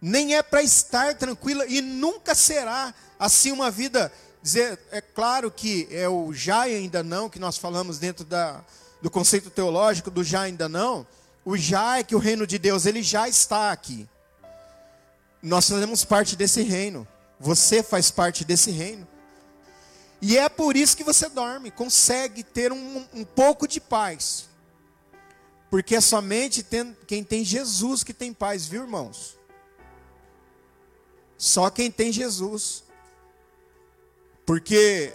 Nem 0.00 0.34
é 0.34 0.42
para 0.42 0.62
estar 0.62 1.14
tranquila 1.14 1.66
e 1.66 1.80
nunca 1.80 2.34
será 2.34 2.94
assim 3.18 3.52
uma 3.52 3.70
vida 3.70 4.10
dizer, 4.46 4.78
é 4.92 5.00
claro 5.00 5.50
que 5.50 5.88
é 5.90 6.08
o 6.08 6.32
já 6.32 6.62
ainda 6.62 7.02
não, 7.02 7.28
que 7.28 7.38
nós 7.38 7.58
falamos 7.58 7.98
dentro 7.98 8.24
da, 8.24 8.64
do 9.02 9.10
conceito 9.10 9.50
teológico 9.50 10.08
do 10.08 10.22
já 10.22 10.42
ainda 10.42 10.68
não. 10.68 11.04
O 11.44 11.56
já 11.56 11.98
é 11.98 12.04
que 12.04 12.14
o 12.14 12.18
reino 12.20 12.46
de 12.46 12.56
Deus, 12.56 12.86
ele 12.86 13.02
já 13.02 13.28
está 13.28 13.72
aqui. 13.72 14.08
Nós 15.42 15.68
fazemos 15.68 16.04
parte 16.04 16.36
desse 16.36 16.62
reino. 16.62 17.06
Você 17.40 17.82
faz 17.82 18.12
parte 18.12 18.44
desse 18.44 18.70
reino. 18.70 19.06
E 20.22 20.38
é 20.38 20.48
por 20.48 20.76
isso 20.76 20.96
que 20.96 21.04
você 21.04 21.28
dorme, 21.28 21.72
consegue 21.72 22.44
ter 22.44 22.72
um, 22.72 23.04
um 23.12 23.24
pouco 23.24 23.66
de 23.66 23.80
paz. 23.80 24.48
Porque 25.68 25.96
é 25.96 26.00
somente 26.00 26.62
tem, 26.62 26.96
quem 27.04 27.24
tem 27.24 27.44
Jesus 27.44 28.04
que 28.04 28.14
tem 28.14 28.32
paz, 28.32 28.64
viu, 28.64 28.82
irmãos? 28.82 29.36
Só 31.36 31.68
quem 31.68 31.90
tem 31.90 32.12
Jesus. 32.12 32.85
Porque 34.46 35.12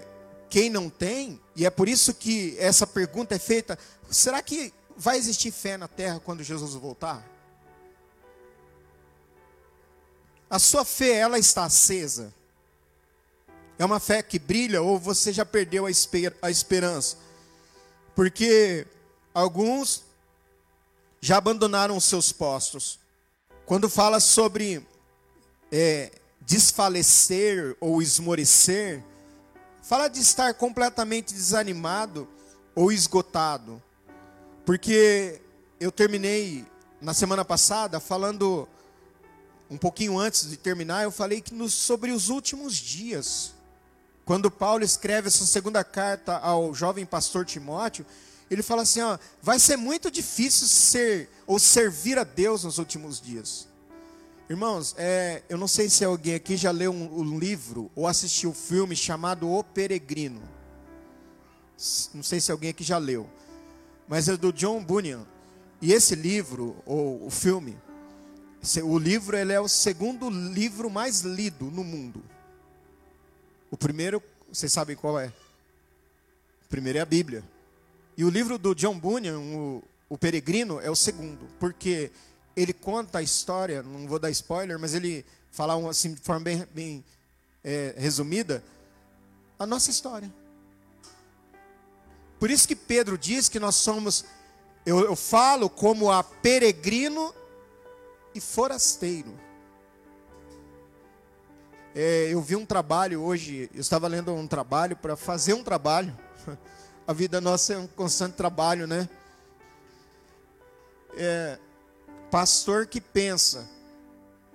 quem 0.49 0.69
não 0.69 0.89
tem, 0.89 1.39
e 1.55 1.65
é 1.65 1.69
por 1.69 1.87
isso 1.87 2.13
que 2.13 2.55
essa 2.59 2.85
pergunta 2.85 3.33
é 3.33 3.39
feita: 3.39 3.79
será 4.09 4.41
que 4.41 4.73
vai 4.97 5.17
existir 5.17 5.51
fé 5.51 5.77
na 5.77 5.87
terra 5.87 6.19
quando 6.19 6.43
Jesus 6.43 6.73
voltar? 6.73 7.25
A 10.49 10.59
sua 10.59 10.83
fé, 10.83 11.13
ela 11.13 11.39
está 11.39 11.63
acesa? 11.63 12.33
É 13.79 13.85
uma 13.85 14.01
fé 14.01 14.21
que 14.21 14.37
brilha 14.37 14.81
ou 14.81 14.99
você 14.99 15.31
já 15.31 15.45
perdeu 15.45 15.85
a, 15.85 15.89
esper 15.89 16.35
a 16.41 16.51
esperança? 16.51 17.17
Porque 18.13 18.85
alguns 19.33 20.03
já 21.21 21.37
abandonaram 21.37 21.95
os 21.95 22.03
seus 22.03 22.33
postos. 22.33 22.99
Quando 23.65 23.89
fala 23.89 24.19
sobre 24.19 24.85
é, 25.71 26.11
desfalecer 26.41 27.77
ou 27.79 28.01
esmorecer, 28.01 29.01
Fala 29.91 30.07
de 30.07 30.21
estar 30.21 30.53
completamente 30.53 31.33
desanimado 31.33 32.25
ou 32.73 32.93
esgotado. 32.93 33.83
Porque 34.65 35.41
eu 35.81 35.91
terminei 35.91 36.65
na 37.01 37.13
semana 37.13 37.43
passada 37.43 37.99
falando 37.99 38.69
um 39.69 39.77
pouquinho 39.77 40.17
antes 40.17 40.49
de 40.49 40.55
terminar, 40.55 41.03
eu 41.03 41.11
falei 41.11 41.41
que 41.41 41.53
nos, 41.53 41.73
sobre 41.73 42.11
os 42.11 42.29
últimos 42.29 42.75
dias. 42.75 43.53
Quando 44.23 44.49
Paulo 44.49 44.85
escreve 44.85 45.27
essa 45.27 45.45
segunda 45.45 45.83
carta 45.83 46.37
ao 46.37 46.73
jovem 46.73 47.05
pastor 47.05 47.45
Timóteo, 47.45 48.05
ele 48.49 48.63
fala 48.63 48.83
assim, 48.83 49.01
ó, 49.01 49.19
vai 49.41 49.59
ser 49.59 49.75
muito 49.75 50.09
difícil 50.09 50.67
ser 50.67 51.29
ou 51.45 51.59
servir 51.59 52.17
a 52.17 52.23
Deus 52.23 52.63
nos 52.63 52.77
últimos 52.77 53.19
dias. 53.19 53.67
Irmãos, 54.51 54.93
é, 54.97 55.43
eu 55.47 55.57
não 55.57 55.65
sei 55.65 55.89
se 55.89 56.03
alguém 56.03 56.35
aqui 56.35 56.57
já 56.57 56.71
leu 56.71 56.91
um, 56.91 57.21
um 57.21 57.39
livro 57.39 57.89
ou 57.95 58.05
assistiu 58.05 58.49
um 58.49 58.53
filme 58.53 58.97
chamado 58.97 59.49
O 59.49 59.63
Peregrino. 59.63 60.41
Não 62.13 62.21
sei 62.21 62.41
se 62.41 62.51
alguém 62.51 62.71
aqui 62.71 62.83
já 62.83 62.97
leu. 62.97 63.29
Mas 64.09 64.27
é 64.27 64.35
do 64.35 64.51
John 64.51 64.83
Bunyan. 64.83 65.25
E 65.81 65.93
esse 65.93 66.15
livro, 66.15 66.75
ou 66.85 67.25
o 67.25 67.29
filme, 67.29 67.77
o 68.83 68.99
livro 68.99 69.37
ele 69.37 69.53
é 69.53 69.59
o 69.61 69.69
segundo 69.69 70.29
livro 70.29 70.89
mais 70.89 71.21
lido 71.21 71.71
no 71.71 71.81
mundo. 71.81 72.21
O 73.71 73.77
primeiro, 73.77 74.21
vocês 74.51 74.73
sabem 74.73 74.97
qual 74.97 75.17
é? 75.17 75.27
O 76.65 76.69
primeiro 76.69 76.99
é 76.99 77.01
a 77.01 77.05
Bíblia. 77.05 77.41
E 78.17 78.25
o 78.25 78.29
livro 78.29 78.57
do 78.57 78.75
John 78.75 78.99
Bunyan, 78.99 79.39
o, 79.39 79.83
o 80.09 80.17
Peregrino, 80.17 80.81
é 80.81 80.91
o 80.91 80.95
segundo. 80.95 81.47
Porque 81.57 82.11
ele 82.55 82.73
conta 82.73 83.19
a 83.19 83.21
história, 83.21 83.81
não 83.81 84.07
vou 84.07 84.19
dar 84.19 84.29
spoiler, 84.29 84.77
mas 84.79 84.93
ele 84.93 85.25
fala 85.51 85.89
assim 85.89 86.13
de 86.13 86.21
forma 86.21 86.41
bem, 86.41 86.67
bem 86.73 87.05
é, 87.63 87.93
resumida, 87.97 88.63
a 89.57 89.65
nossa 89.65 89.89
história. 89.89 90.31
Por 92.39 92.49
isso 92.49 92.67
que 92.67 92.75
Pedro 92.75 93.17
diz 93.17 93.47
que 93.47 93.59
nós 93.59 93.75
somos, 93.75 94.25
eu, 94.85 94.99
eu 95.01 95.15
falo 95.15 95.69
como 95.69 96.11
a 96.11 96.23
peregrino 96.23 97.33
e 98.33 98.41
forasteiro. 98.41 99.31
É, 101.93 102.29
eu 102.31 102.41
vi 102.41 102.55
um 102.55 102.65
trabalho 102.65 103.21
hoje, 103.21 103.69
eu 103.73 103.81
estava 103.81 104.07
lendo 104.07 104.33
um 104.33 104.47
trabalho 104.47 104.95
para 104.95 105.15
fazer 105.15 105.53
um 105.53 105.63
trabalho. 105.63 106.17
A 107.05 107.13
vida 107.13 107.41
nossa 107.41 107.73
é 107.73 107.77
um 107.77 107.87
constante 107.87 108.35
trabalho, 108.35 108.87
né? 108.87 109.09
É, 111.17 111.59
Pastor 112.31 112.87
que 112.87 113.01
pensa, 113.01 113.69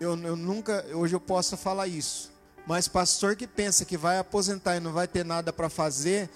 eu, 0.01 0.19
eu 0.23 0.35
nunca, 0.35 0.83
hoje 0.95 1.15
eu 1.15 1.21
posso 1.21 1.59
falar 1.59 1.87
isso, 1.87 2.33
mas 2.67 2.89
pastor 2.89 3.37
que 3.37 3.47
pensa 3.47 3.85
que 3.85 3.99
vai 3.99 4.19
aposentar 4.19 4.77
e 4.77 4.81
não 4.81 4.95
vai 4.95 5.07
ter 5.07 5.27
nada 5.27 5.53
para 5.53 5.69
fazer, 5.69 6.31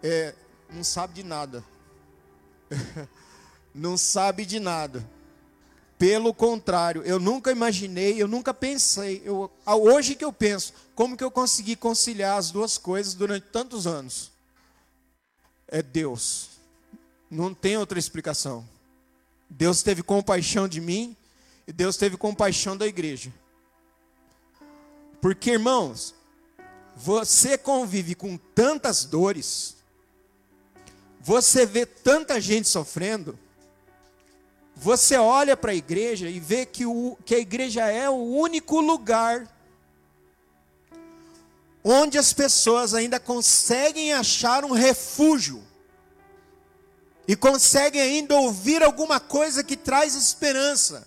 é, 0.00 0.32
não 0.70 0.84
sabe 0.84 1.14
de 1.14 1.24
nada. 1.24 1.64
não 3.74 3.98
sabe 3.98 4.46
de 4.46 4.60
nada. 4.60 5.04
Pelo 5.98 6.32
contrário, 6.32 7.02
eu 7.02 7.18
nunca 7.18 7.50
imaginei, 7.50 8.22
eu 8.22 8.28
nunca 8.28 8.54
pensei, 8.54 9.22
eu, 9.24 9.50
hoje 9.66 10.14
que 10.14 10.24
eu 10.24 10.32
penso, 10.32 10.72
como 10.94 11.16
que 11.16 11.24
eu 11.24 11.32
consegui 11.32 11.74
conciliar 11.74 12.38
as 12.38 12.52
duas 12.52 12.78
coisas 12.78 13.12
durante 13.12 13.48
tantos 13.48 13.88
anos? 13.88 14.30
É 15.66 15.82
Deus. 15.82 16.50
Não 17.28 17.52
tem 17.52 17.76
outra 17.76 17.98
explicação. 17.98 18.75
Deus 19.48 19.82
teve 19.82 20.02
compaixão 20.02 20.66
de 20.66 20.80
mim 20.80 21.16
e 21.66 21.72
Deus 21.72 21.96
teve 21.96 22.16
compaixão 22.16 22.76
da 22.76 22.86
igreja. 22.86 23.32
Porque, 25.20 25.52
irmãos, 25.52 26.14
você 26.94 27.58
convive 27.58 28.14
com 28.14 28.36
tantas 28.36 29.04
dores, 29.04 29.76
você 31.20 31.66
vê 31.66 31.84
tanta 31.84 32.40
gente 32.40 32.68
sofrendo, 32.68 33.38
você 34.74 35.16
olha 35.16 35.56
para 35.56 35.72
a 35.72 35.74
igreja 35.74 36.28
e 36.28 36.38
vê 36.38 36.66
que, 36.66 36.84
o, 36.84 37.16
que 37.24 37.34
a 37.34 37.38
igreja 37.38 37.86
é 37.86 38.08
o 38.10 38.14
único 38.14 38.80
lugar 38.80 39.50
onde 41.82 42.18
as 42.18 42.32
pessoas 42.32 42.94
ainda 42.94 43.18
conseguem 43.18 44.12
achar 44.12 44.64
um 44.64 44.72
refúgio 44.72 45.62
e 47.28 47.34
conseguem 47.34 48.00
ainda 48.00 48.36
ouvir 48.36 48.82
alguma 48.82 49.18
coisa 49.18 49.64
que 49.64 49.76
traz 49.76 50.14
esperança. 50.14 51.06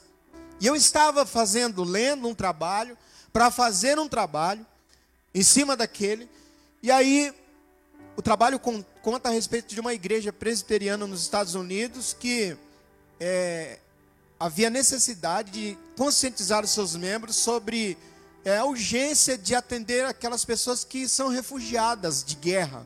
E 0.59 0.67
eu 0.67 0.75
estava 0.75 1.25
fazendo, 1.25 1.83
lendo 1.83 2.27
um 2.27 2.35
trabalho, 2.35 2.97
para 3.31 3.49
fazer 3.49 3.97
um 3.97 4.07
trabalho 4.07 4.65
em 5.33 5.43
cima 5.43 5.77
daquele, 5.77 6.29
e 6.81 6.91
aí 6.91 7.33
o 8.17 8.21
trabalho 8.21 8.59
conta 8.59 9.29
a 9.29 9.31
respeito 9.31 9.73
de 9.73 9.79
uma 9.79 9.93
igreja 9.93 10.33
presbiteriana 10.33 11.07
nos 11.07 11.21
Estados 11.21 11.55
Unidos 11.55 12.13
que 12.19 12.57
é, 13.19 13.79
havia 14.39 14.69
necessidade 14.69 15.51
de 15.51 15.77
conscientizar 15.97 16.63
os 16.63 16.71
seus 16.71 16.95
membros 16.95 17.35
sobre 17.35 17.97
é, 18.43 18.57
a 18.57 18.65
urgência 18.65 19.37
de 19.37 19.53
atender 19.55 20.05
aquelas 20.05 20.43
pessoas 20.43 20.83
que 20.83 21.07
são 21.07 21.29
refugiadas 21.29 22.23
de 22.23 22.35
guerra 22.35 22.85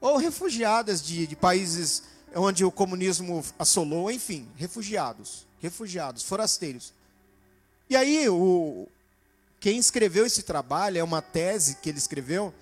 ou 0.00 0.16
refugiadas 0.16 1.02
de, 1.02 1.26
de 1.26 1.36
países 1.36 2.02
onde 2.36 2.64
o 2.64 2.70
comunismo 2.70 3.42
assolou, 3.58 4.10
enfim, 4.10 4.46
refugiados, 4.56 5.46
refugiados, 5.60 6.22
forasteiros. 6.22 6.92
E 7.88 7.96
aí 7.96 8.28
o 8.28 8.86
quem 9.58 9.78
escreveu 9.78 10.26
esse 10.26 10.42
trabalho, 10.42 10.98
é 10.98 11.02
uma 11.02 11.22
tese 11.22 11.76
que 11.76 11.88
ele 11.88 11.98
escreveu, 11.98 12.54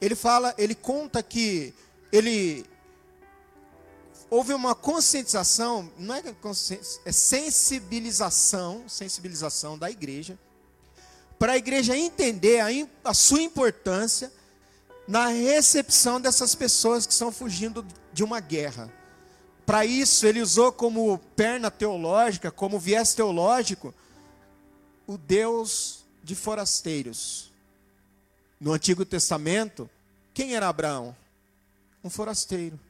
ele 0.00 0.14
fala, 0.14 0.52
ele 0.58 0.74
conta 0.74 1.22
que 1.22 1.72
ele 2.12 2.66
houve 4.28 4.52
uma 4.52 4.74
conscientização, 4.74 5.90
não 5.96 6.14
é, 6.14 6.22
é 7.04 7.12
sensibilização, 7.12 8.84
sensibilização 8.88 9.78
da 9.78 9.90
igreja, 9.90 10.38
para 11.38 11.52
a 11.52 11.56
igreja 11.56 11.96
entender 11.96 12.60
a, 12.60 12.66
a 13.04 13.14
sua 13.14 13.40
importância 13.40 14.30
na 15.08 15.28
recepção 15.28 16.20
dessas 16.20 16.54
pessoas 16.54 17.06
que 17.06 17.12
estão 17.12 17.32
fugindo 17.32 17.86
de 18.12 18.22
uma 18.22 18.38
guerra. 18.40 18.92
Para 19.70 19.86
isso, 19.86 20.26
ele 20.26 20.42
usou 20.42 20.72
como 20.72 21.16
perna 21.36 21.70
teológica, 21.70 22.50
como 22.50 22.76
viés 22.76 23.14
teológico, 23.14 23.94
o 25.06 25.16
Deus 25.16 26.00
de 26.24 26.34
forasteiros. 26.34 27.52
No 28.58 28.72
Antigo 28.72 29.04
Testamento, 29.04 29.88
quem 30.34 30.56
era 30.56 30.68
Abraão? 30.68 31.14
Um 32.02 32.10
forasteiro, 32.10 32.80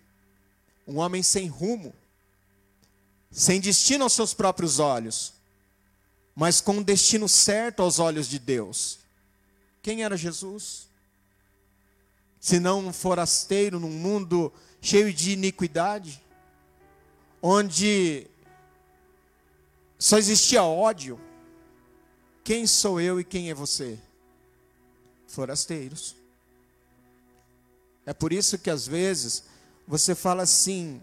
um 0.88 0.96
homem 1.00 1.22
sem 1.22 1.48
rumo, 1.48 1.94
sem 3.30 3.60
destino 3.60 4.04
aos 4.04 4.14
seus 4.14 4.32
próprios 4.32 4.78
olhos, 4.78 5.34
mas 6.34 6.62
com 6.62 6.78
um 6.78 6.82
destino 6.82 7.28
certo 7.28 7.82
aos 7.82 7.98
olhos 7.98 8.26
de 8.26 8.38
Deus. 8.38 9.00
Quem 9.82 10.02
era 10.02 10.16
Jesus? 10.16 10.88
Se 12.40 12.58
não 12.58 12.86
um 12.86 12.92
forasteiro 12.94 13.78
num 13.78 13.90
mundo 13.90 14.50
cheio 14.80 15.12
de 15.12 15.32
iniquidade, 15.32 16.22
onde 17.42 18.26
só 19.98 20.18
existia 20.18 20.62
ódio. 20.62 21.20
Quem 22.42 22.66
sou 22.66 23.00
eu 23.00 23.20
e 23.20 23.24
quem 23.24 23.50
é 23.50 23.54
você? 23.54 23.98
Forasteiros. 25.26 26.16
É 28.06 28.12
por 28.12 28.32
isso 28.32 28.58
que 28.58 28.70
às 28.70 28.86
vezes 28.86 29.44
você 29.86 30.14
fala 30.14 30.42
assim, 30.42 31.00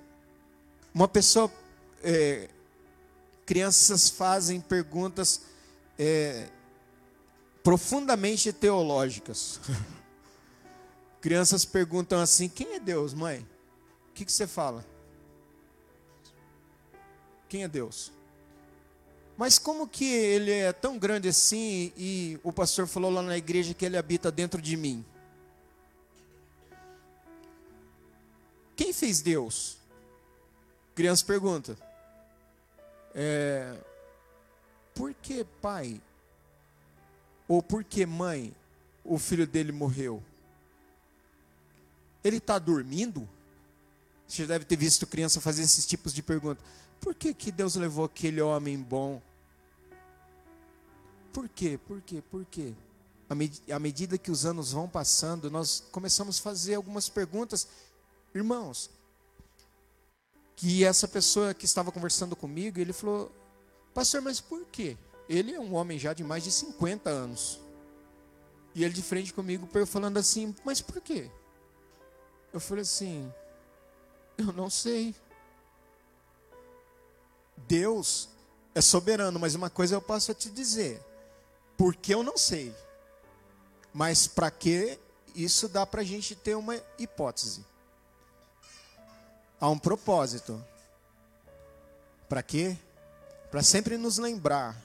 uma 0.94 1.08
pessoa, 1.08 1.52
é, 2.04 2.50
crianças 3.46 4.10
fazem 4.10 4.60
perguntas 4.60 5.42
é, 5.98 6.50
profundamente 7.64 8.52
teológicas. 8.52 9.60
crianças 11.22 11.66
perguntam 11.66 12.20
assim: 12.20 12.50
quem 12.50 12.74
é 12.74 12.80
Deus, 12.80 13.14
mãe? 13.14 13.48
O 14.10 14.14
que, 14.14 14.26
que 14.26 14.32
você 14.32 14.48
fala? 14.48 14.86
Quem 17.50 17.64
é 17.64 17.68
Deus? 17.68 18.12
Mas 19.38 19.60
como 19.60 19.88
que 19.88 20.06
ele 20.06 20.52
é 20.52 20.74
tão 20.74 20.98
grande 20.98 21.28
assim 21.28 21.94
e 21.96 22.40
o 22.44 22.52
pastor 22.52 22.88
falou 22.88 23.12
lá 23.12 23.22
na 23.22 23.38
igreja 23.38 23.74
que 23.74 23.86
ele 23.86 23.96
habita 23.96 24.32
dentro 24.32 24.62
de 24.62 24.76
mim? 24.76 25.06
Quem 28.76 28.92
fez 28.92 29.22
Deus? 29.22 29.78
Criança 30.96 31.24
pergunta. 31.24 31.78
É, 33.14 33.76
por 34.96 35.14
que 35.14 35.44
pai? 35.62 36.02
Ou 37.48 37.62
por 37.62 37.84
que 37.84 38.06
mãe 38.06 38.54
o 39.04 39.18
filho 39.20 39.48
dele 39.48 39.72
morreu? 39.72 40.24
Ele 42.24 42.38
está 42.38 42.60
dormindo? 42.60 43.28
Você 44.28 44.46
deve 44.46 44.66
ter 44.66 44.76
visto 44.76 45.08
criança 45.08 45.40
fazer 45.40 45.62
esses 45.62 45.86
tipos 45.86 46.14
de 46.14 46.22
perguntas. 46.22 46.64
Por 47.08 47.16
que, 47.16 47.34
que 47.34 47.54
Deus 47.54 47.76
levou 47.76 48.04
aquele 48.04 48.42
homem 48.42 48.78
bom? 48.78 49.22
Por 51.32 51.48
quê? 51.48 51.80
Por 51.88 52.02
quê? 52.02 52.22
Por 52.22 52.44
quê? 52.44 52.74
À 53.72 53.80
medida 53.80 54.18
que 54.18 54.30
os 54.30 54.46
anos 54.46 54.74
vão 54.74 54.90
passando, 54.90 55.50
nós 55.50 55.82
começamos 55.90 56.38
a 56.38 56.44
fazer 56.44 56.76
algumas 56.76 57.08
perguntas. 57.08 57.66
Irmãos, 58.36 58.90
que 60.54 60.84
essa 60.84 61.08
pessoa 61.08 61.54
que 61.54 61.64
estava 61.64 61.94
conversando 61.94 62.36
comigo, 62.36 62.78
ele 62.78 62.92
falou: 62.92 63.32
Pastor, 63.94 64.22
mas 64.22 64.42
por 64.42 64.66
quê? 64.66 64.98
Ele 65.30 65.54
é 65.54 65.60
um 65.62 65.76
homem 65.76 65.98
já 65.98 66.12
de 66.12 66.26
mais 66.26 66.44
de 66.44 66.52
50 66.52 67.10
anos. 67.10 67.62
E 68.76 68.84
ele 68.84 68.94
de 68.94 69.02
frente 69.02 69.34
comigo 69.34 69.66
falando 69.86 70.18
assim: 70.18 70.54
Mas 70.66 70.82
por 70.82 71.00
quê? 71.00 71.32
Eu 72.52 72.60
falei 72.60 72.82
assim: 72.82 73.32
Eu 74.38 74.52
não 74.52 74.70
sei. 74.70 75.16
Deus 77.68 78.30
é 78.76 78.82
soberano, 78.82 79.40
mas 79.40 79.56
uma 79.56 79.70
coisa 79.70 79.96
eu 79.96 80.02
posso 80.02 80.34
te 80.34 80.50
dizer: 80.50 81.02
porque 81.76 82.14
eu 82.14 82.22
não 82.22 82.38
sei. 82.38 82.74
Mas 83.94 84.28
para 84.28 84.52
que 84.52 85.00
isso 85.34 85.68
dá 85.68 85.86
para 85.86 86.02
a 86.02 86.06
gente 86.06 86.36
ter 86.36 86.56
uma 86.56 86.80
hipótese? 87.00 87.66
Há 89.60 89.70
um 89.70 89.80
propósito. 89.80 90.64
Para 92.30 92.44
quê? 92.44 92.78
Para 93.50 93.64
sempre 93.64 93.98
nos 93.98 94.18
lembrar 94.18 94.76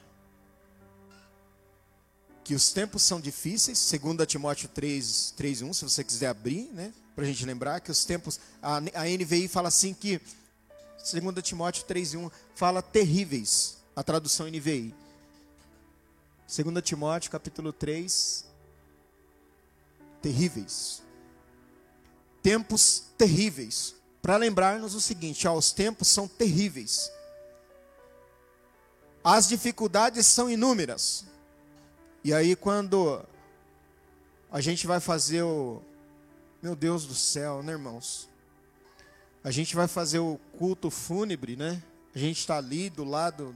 que 2.45 2.55
os 2.55 2.73
tempos 2.73 3.03
são 3.03 3.21
difíceis, 3.21 3.79
segundo 3.79 4.25
Timóteo 4.27 4.69
3, 4.69 5.35
3 5.37 5.63
1, 5.63 5.73
se 5.75 5.85
você 5.85 6.03
quiser 6.03 6.29
abrir, 6.29 6.71
né? 6.73 6.93
Para 7.15 7.25
a 7.25 7.27
gente 7.27 7.45
lembrar 7.45 7.81
que 7.81 7.91
os 7.91 8.05
tempos, 8.05 8.41
a, 8.61 8.77
a 8.77 9.05
NVI 9.05 9.49
fala 9.49 9.69
assim 9.69 9.93
que 9.93 10.21
2 11.03 11.43
Timóteo 11.43 11.85
3,1 11.85 12.31
fala 12.55 12.81
terríveis, 12.81 13.79
a 13.95 14.03
tradução 14.03 14.47
NVI. 14.47 14.95
2 16.47 16.85
Timóteo 16.85 17.31
capítulo 17.31 17.73
3, 17.73 18.47
terríveis. 20.21 21.03
Tempos 22.43 23.05
terríveis. 23.19 23.95
Para 24.21 24.37
lembrar-nos 24.37 24.95
o 24.95 25.01
seguinte, 25.01 25.49
ó, 25.49 25.55
os 25.55 25.73
tempos 25.73 26.07
são 26.07 26.29
terríveis. 26.29 27.11
As 29.25 29.49
dificuldades 29.49 30.27
são 30.27 30.49
inúmeras. 30.49 31.25
E 32.23 32.33
aí 32.33 32.55
quando 32.55 33.21
a 34.51 34.61
gente 34.61 34.87
vai 34.87 35.01
fazer 35.01 35.43
o 35.43 35.83
meu 36.63 36.77
Deus 36.77 37.05
do 37.07 37.15
céu, 37.15 37.63
né, 37.63 37.73
irmãos? 37.73 38.29
A 39.45 39.51
gente 39.51 39.75
vai 39.75 39.89
fazer 39.89 40.21
o 40.21 40.39
culto 40.57 40.91
fúnebre, 40.91 41.57
né? 41.57 41.83
A 42.15 42.19
gente 42.19 42.39
está 42.39 42.59
ali 42.59 42.89
do 42.89 43.03
lado 43.03 43.55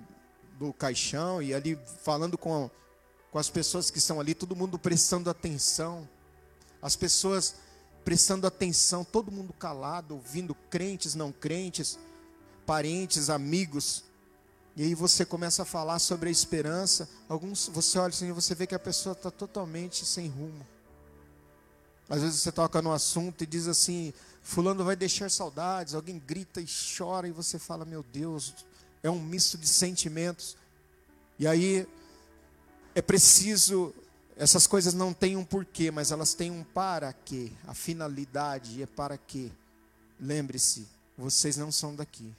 do 0.58 0.72
caixão 0.72 1.40
e 1.40 1.54
ali 1.54 1.78
falando 2.02 2.36
com, 2.36 2.70
com 3.30 3.38
as 3.38 3.48
pessoas 3.48 3.90
que 3.90 3.98
estão 3.98 4.18
ali, 4.18 4.34
todo 4.34 4.56
mundo 4.56 4.78
prestando 4.78 5.30
atenção. 5.30 6.08
As 6.82 6.96
pessoas 6.96 7.56
prestando 8.04 8.46
atenção, 8.46 9.04
todo 9.04 9.30
mundo 9.30 9.52
calado, 9.52 10.14
ouvindo 10.14 10.54
crentes, 10.70 11.14
não 11.14 11.30
crentes, 11.30 11.98
parentes, 12.64 13.30
amigos. 13.30 14.04
E 14.76 14.82
aí 14.82 14.94
você 14.94 15.24
começa 15.24 15.62
a 15.62 15.64
falar 15.64 15.98
sobre 15.98 16.28
a 16.28 16.32
esperança. 16.32 17.08
Alguns, 17.28 17.68
você 17.68 17.98
olha 17.98 18.08
assim 18.08 18.28
e 18.28 18.32
você 18.32 18.54
vê 18.54 18.66
que 18.66 18.74
a 18.74 18.78
pessoa 18.78 19.12
está 19.12 19.30
totalmente 19.30 20.04
sem 20.04 20.28
rumo. 20.28 20.66
Às 22.08 22.22
vezes 22.22 22.40
você 22.40 22.52
toca 22.52 22.80
no 22.80 22.92
assunto 22.92 23.42
e 23.42 23.46
diz 23.46 23.66
assim: 23.66 24.12
Fulano 24.46 24.84
vai 24.84 24.94
deixar 24.94 25.28
saudades. 25.28 25.92
Alguém 25.92 26.22
grita 26.24 26.60
e 26.60 26.66
chora 26.96 27.26
e 27.26 27.32
você 27.32 27.58
fala: 27.58 27.84
Meu 27.84 28.04
Deus, 28.04 28.54
é 29.02 29.10
um 29.10 29.20
misto 29.20 29.58
de 29.58 29.66
sentimentos. 29.66 30.56
E 31.36 31.48
aí 31.48 31.84
é 32.94 33.02
preciso. 33.02 33.92
Essas 34.36 34.64
coisas 34.64 34.94
não 34.94 35.12
têm 35.12 35.36
um 35.36 35.44
porquê, 35.44 35.90
mas 35.90 36.12
elas 36.12 36.32
têm 36.32 36.52
um 36.52 36.62
para 36.62 37.12
quê. 37.12 37.50
A 37.66 37.74
finalidade 37.74 38.80
é 38.80 38.86
para 38.86 39.18
quê. 39.18 39.50
Lembre-se, 40.20 40.86
vocês 41.18 41.56
não 41.56 41.72
são 41.72 41.92
daqui. 41.92 42.32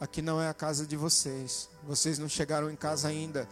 Aqui 0.00 0.22
não 0.22 0.40
é 0.40 0.48
a 0.48 0.54
casa 0.54 0.86
de 0.86 0.96
vocês. 0.96 1.68
Vocês 1.82 2.16
não 2.16 2.28
chegaram 2.28 2.70
em 2.70 2.76
casa 2.76 3.08
ainda 3.08 3.48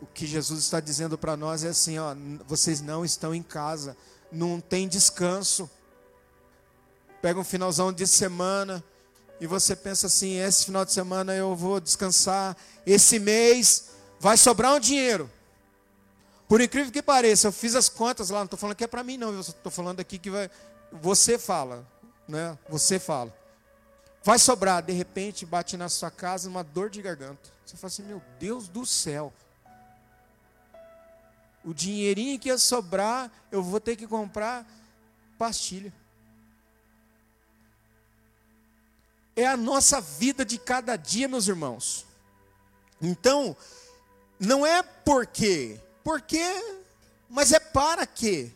o 0.00 0.06
que 0.06 0.26
Jesus 0.26 0.60
está 0.60 0.80
dizendo 0.80 1.18
para 1.18 1.36
nós 1.36 1.62
é 1.62 1.68
assim: 1.68 1.98
ó, 1.98 2.14
vocês 2.46 2.80
não 2.80 3.04
estão 3.04 3.34
em 3.34 3.42
casa, 3.42 3.96
não 4.30 4.60
tem 4.60 4.88
descanso. 4.88 5.68
Pega 7.20 7.38
um 7.38 7.44
finalzão 7.44 7.92
de 7.92 8.06
semana 8.06 8.82
e 9.40 9.46
você 9.46 9.74
pensa 9.74 10.06
assim: 10.06 10.38
esse 10.38 10.66
final 10.66 10.84
de 10.84 10.92
semana 10.92 11.34
eu 11.34 11.54
vou 11.56 11.80
descansar, 11.80 12.56
esse 12.86 13.18
mês 13.18 13.90
vai 14.18 14.36
sobrar 14.36 14.74
um 14.74 14.80
dinheiro. 14.80 15.30
Por 16.48 16.60
incrível 16.60 16.92
que 16.92 17.02
pareça, 17.02 17.46
eu 17.46 17.52
fiz 17.52 17.74
as 17.74 17.88
contas 17.88 18.30
lá, 18.30 18.38
não 18.38 18.44
estou 18.44 18.58
falando 18.58 18.76
que 18.76 18.84
é 18.84 18.88
para 18.88 19.04
mim, 19.04 19.16
não, 19.16 19.38
estou 19.38 19.70
falando 19.70 20.00
aqui 20.00 20.18
que 20.18 20.30
vai. 20.30 20.50
Você 20.92 21.38
fala, 21.38 21.86
né? 22.26 22.58
Você 22.68 22.98
fala. 22.98 23.32
Vai 24.22 24.38
sobrar, 24.38 24.82
de 24.82 24.92
repente 24.92 25.46
bate 25.46 25.76
na 25.76 25.88
sua 25.88 26.10
casa 26.10 26.48
uma 26.48 26.62
dor 26.62 26.90
de 26.90 27.00
garganta. 27.00 27.50
Você 27.64 27.76
fala 27.76 27.88
assim: 27.88 28.02
meu 28.02 28.20
Deus 28.38 28.68
do 28.68 28.84
céu. 28.84 29.32
O 31.64 31.74
dinheirinho 31.74 32.38
que 32.38 32.48
ia 32.48 32.58
sobrar, 32.58 33.30
eu 33.50 33.62
vou 33.62 33.80
ter 33.80 33.96
que 33.96 34.06
comprar 34.06 34.66
pastilha. 35.38 35.92
É 39.36 39.46
a 39.46 39.56
nossa 39.56 40.00
vida 40.00 40.44
de 40.44 40.58
cada 40.58 40.96
dia, 40.96 41.28
meus 41.28 41.48
irmãos. 41.48 42.06
Então, 43.00 43.56
Não 44.42 44.64
é 44.64 44.82
por 44.82 45.26
quê, 45.26 45.78
porque, 46.02 46.42
mas 47.28 47.52
é 47.52 47.60
para 47.60 48.06
quê. 48.06 48.50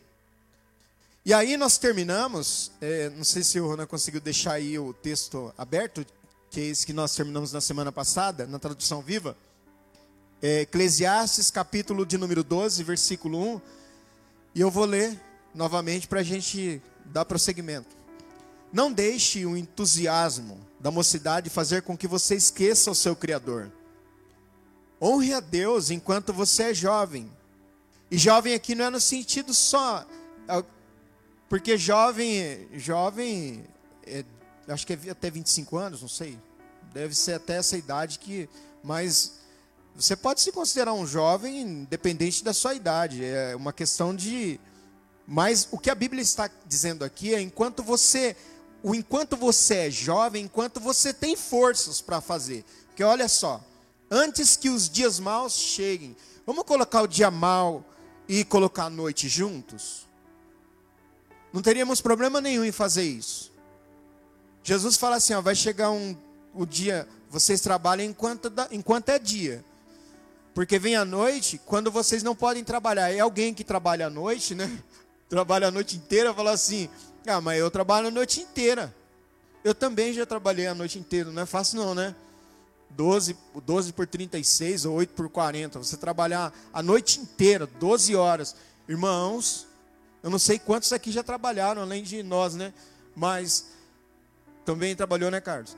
E 1.26 1.34
aí 1.34 1.58
nós 1.58 1.76
terminamos, 1.76 2.72
é, 2.80 3.10
não 3.10 3.22
sei 3.22 3.42
se 3.42 3.60
o 3.60 3.66
Ronan 3.66 3.86
conseguiu 3.86 4.20
deixar 4.20 4.54
aí 4.54 4.78
o 4.78 4.94
texto 4.94 5.52
aberto, 5.58 6.06
que 6.50 6.58
é 6.58 6.64
esse 6.64 6.86
que 6.86 6.94
nós 6.94 7.14
terminamos 7.14 7.52
na 7.52 7.60
semana 7.60 7.92
passada, 7.92 8.46
na 8.46 8.58
tradução 8.58 9.02
viva. 9.02 9.36
É, 10.46 10.61
Eclesiastes, 10.61 11.50
capítulo 11.50 12.04
de 12.04 12.18
número 12.18 12.44
12, 12.44 12.85
versículo 12.85 13.54
1. 13.54 13.61
E 14.54 14.61
eu 14.61 14.70
vou 14.70 14.85
ler 14.85 15.18
novamente 15.54 16.07
para 16.07 16.20
a 16.20 16.22
gente 16.22 16.83
dar 17.07 17.24
prosseguimento. 17.24 17.88
Não 18.70 18.92
deixe 18.92 19.46
o 19.46 19.57
entusiasmo 19.57 20.61
da 20.78 20.90
mocidade 20.90 21.48
fazer 21.48 21.80
com 21.80 21.96
que 21.96 22.07
você 22.07 22.35
esqueça 22.35 22.90
o 22.90 22.94
seu 22.94 23.16
Criador. 23.16 23.72
Honre 25.00 25.33
a 25.33 25.40
Deus 25.40 25.90
enquanto 25.90 26.30
você 26.30 26.64
é 26.64 26.74
jovem. 26.74 27.33
E 28.11 28.18
jovem 28.18 28.52
aqui 28.52 28.74
não 28.74 28.85
é 28.85 28.90
no 28.90 29.00
sentido 29.00 29.54
só. 29.54 30.07
É 30.46 30.62
porque 31.48 31.78
jovem, 31.78 32.68
jovem, 32.74 33.64
é, 34.07 34.22
acho 34.68 34.87
que 34.87 34.92
é 34.92 35.11
até 35.11 35.30
25 35.30 35.78
anos, 35.78 36.02
não 36.02 36.09
sei. 36.09 36.38
Deve 36.92 37.14
ser 37.14 37.33
até 37.33 37.57
essa 37.57 37.78
idade 37.78 38.18
que. 38.18 38.46
Mas 38.83 39.42
você 39.94 40.16
pode 40.16 40.40
se 40.40 40.50
considerar 40.50 40.92
um 40.92 41.07
jovem 41.07 41.61
independente 41.61 42.42
da 42.42 42.52
sua 42.52 42.74
idade. 42.74 43.24
É 43.24 43.54
uma 43.54 43.72
questão 43.72 44.14
de. 44.14 44.59
Mas 45.26 45.68
o 45.70 45.78
que 45.78 45.88
a 45.88 45.94
Bíblia 45.94 46.20
está 46.20 46.50
dizendo 46.66 47.04
aqui 47.04 47.35
é 47.35 47.40
enquanto 47.40 47.83
você 47.83 48.37
o 48.83 48.94
enquanto 48.94 49.35
você 49.35 49.87
é 49.87 49.90
jovem, 49.90 50.44
enquanto 50.44 50.78
você 50.78 51.14
tem 51.14 51.35
forças 51.37 52.02
para 52.02 52.20
fazer. 52.20 52.64
Porque 52.88 53.02
olha 53.02 53.28
só, 53.28 53.64
antes 54.11 54.57
que 54.57 54.68
os 54.68 54.90
dias 54.90 55.18
maus 55.18 55.54
cheguem, 55.54 56.14
vamos 56.44 56.64
colocar 56.64 57.00
o 57.00 57.07
dia 57.07 57.30
mau 57.30 57.83
e 58.28 58.44
colocar 58.44 58.85
a 58.85 58.90
noite 58.90 59.26
juntos? 59.26 60.07
Não 61.50 61.62
teríamos 61.62 62.02
problema 62.02 62.42
nenhum 62.42 62.62
em 62.62 62.72
fazer 62.72 63.04
isso. 63.04 63.50
Jesus 64.62 64.96
fala 64.96 65.16
assim: 65.16 65.33
ó, 65.33 65.40
vai 65.40 65.54
chegar 65.54 65.90
um, 65.90 66.14
o 66.52 66.66
dia, 66.66 67.09
vocês 67.30 67.62
trabalham 67.62 68.04
enquanto, 68.04 68.52
enquanto 68.70 69.09
é 69.09 69.18
dia. 69.18 69.64
Porque 70.54 70.78
vem 70.78 70.94
a 70.94 71.04
noite, 71.04 71.60
quando 71.66 71.90
vocês 71.90 72.22
não 72.22 72.34
podem 72.34 72.62
trabalhar. 72.62 73.10
É 73.10 73.18
alguém 73.18 73.52
que 73.52 73.64
trabalha 73.64 74.06
à 74.06 74.10
noite, 74.10 74.54
né? 74.54 74.70
Trabalha 75.28 75.66
a 75.66 75.70
noite 75.70 75.96
inteira, 75.96 76.32
fala 76.32 76.52
assim: 76.52 76.88
ah, 77.26 77.40
mas 77.40 77.58
eu 77.58 77.70
trabalho 77.70 78.06
a 78.06 78.10
noite 78.10 78.40
inteira. 78.40 78.94
Eu 79.64 79.74
também 79.74 80.12
já 80.12 80.24
trabalhei 80.24 80.66
a 80.66 80.74
noite 80.74 80.98
inteira, 80.98 81.30
não 81.30 81.42
é 81.42 81.46
fácil 81.46 81.78
não, 81.78 81.94
né? 81.94 82.14
12, 82.90 83.36
12 83.64 83.92
por 83.92 84.06
36 84.06 84.84
ou 84.84 84.94
8 84.96 85.14
por 85.14 85.28
40. 85.28 85.78
Você 85.78 85.96
trabalhar 85.96 86.52
a 86.72 86.82
noite 86.82 87.18
inteira, 87.18 87.66
12 87.66 88.14
horas. 88.14 88.54
Irmãos, 88.88 89.66
eu 90.22 90.30
não 90.30 90.38
sei 90.38 90.58
quantos 90.58 90.92
aqui 90.92 91.10
já 91.10 91.22
trabalharam, 91.22 91.82
além 91.82 92.02
de 92.02 92.22
nós, 92.22 92.54
né? 92.54 92.72
Mas 93.16 93.70
também 94.64 94.94
trabalhou, 94.94 95.30
né, 95.30 95.40
Carlos? 95.40 95.76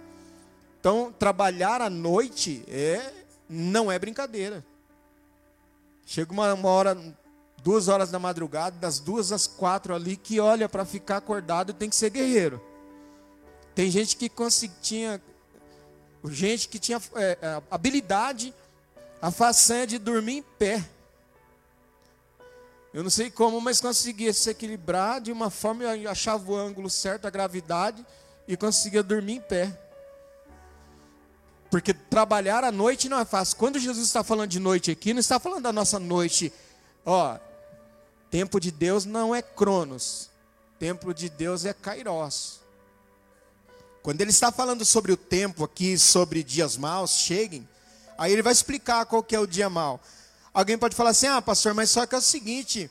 Então, 0.80 1.14
trabalhar 1.18 1.80
à 1.80 1.88
noite 1.88 2.62
é 2.68 3.12
não 3.48 3.90
é 3.90 3.98
brincadeira. 3.98 4.64
Chega 6.04 6.32
uma, 6.32 6.54
uma 6.54 6.68
hora, 6.68 6.96
duas 7.62 7.88
horas 7.88 8.10
da 8.10 8.18
madrugada, 8.18 8.76
das 8.78 9.00
duas 9.00 9.32
às 9.32 9.46
quatro 9.46 9.94
ali, 9.94 10.16
que 10.16 10.38
olha 10.38 10.68
para 10.68 10.84
ficar 10.84 11.16
acordado 11.16 11.72
tem 11.72 11.90
que 11.90 11.96
ser 11.96 12.10
guerreiro. 12.10 12.60
Tem 13.74 13.90
gente 13.90 14.16
que 14.16 14.30
tinha, 14.80 15.20
gente 16.24 16.68
que 16.68 16.78
tinha 16.78 17.00
é, 17.16 17.38
é, 17.42 17.62
habilidade, 17.70 18.54
a 19.20 19.30
façanha 19.30 19.86
de 19.86 19.98
dormir 19.98 20.38
em 20.38 20.42
pé. 20.42 20.82
Eu 22.94 23.02
não 23.02 23.10
sei 23.10 23.30
como, 23.30 23.60
mas 23.60 23.80
conseguia 23.80 24.32
se 24.32 24.48
equilibrar 24.48 25.20
de 25.20 25.30
uma 25.30 25.50
forma, 25.50 25.84
eu 25.84 26.10
achava 26.10 26.50
o 26.50 26.56
ângulo 26.56 26.88
certo, 26.88 27.26
a 27.26 27.30
gravidade, 27.30 28.06
e 28.48 28.56
conseguia 28.56 29.02
dormir 29.02 29.34
em 29.34 29.40
pé. 29.40 29.85
Porque 31.76 31.92
trabalhar 31.92 32.64
à 32.64 32.72
noite 32.72 33.06
não 33.06 33.20
é 33.20 33.24
fácil. 33.26 33.54
Quando 33.58 33.78
Jesus 33.78 34.06
está 34.06 34.24
falando 34.24 34.48
de 34.48 34.58
noite 34.58 34.90
aqui, 34.90 35.12
não 35.12 35.20
está 35.20 35.38
falando 35.38 35.64
da 35.64 35.72
nossa 35.74 35.98
noite, 35.98 36.50
ó, 37.04 37.36
Tempo 38.30 38.58
de 38.58 38.70
Deus 38.70 39.04
não 39.04 39.34
é 39.34 39.42
Cronos. 39.42 40.30
Tempo 40.78 41.12
de 41.12 41.28
Deus 41.28 41.66
é 41.66 41.74
Kairos. 41.74 42.60
Quando 44.02 44.22
ele 44.22 44.30
está 44.30 44.50
falando 44.50 44.86
sobre 44.86 45.12
o 45.12 45.18
tempo 45.18 45.64
aqui, 45.64 45.98
sobre 45.98 46.42
dias 46.42 46.78
maus, 46.78 47.10
cheguem, 47.10 47.68
aí 48.16 48.32
ele 48.32 48.40
vai 48.40 48.54
explicar 48.54 49.04
qual 49.04 49.22
que 49.22 49.36
é 49.36 49.38
o 49.38 49.46
dia 49.46 49.68
mau. 49.68 50.00
Alguém 50.54 50.78
pode 50.78 50.96
falar 50.96 51.10
assim, 51.10 51.26
ah, 51.26 51.42
pastor, 51.42 51.74
mas 51.74 51.90
só 51.90 52.06
que 52.06 52.14
é 52.14 52.18
o 52.18 52.22
seguinte, 52.22 52.90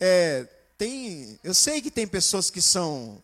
é, 0.00 0.48
tem, 0.76 1.38
eu 1.44 1.54
sei 1.54 1.80
que 1.80 1.88
tem 1.88 2.08
pessoas 2.08 2.50
que 2.50 2.60
são, 2.60 3.22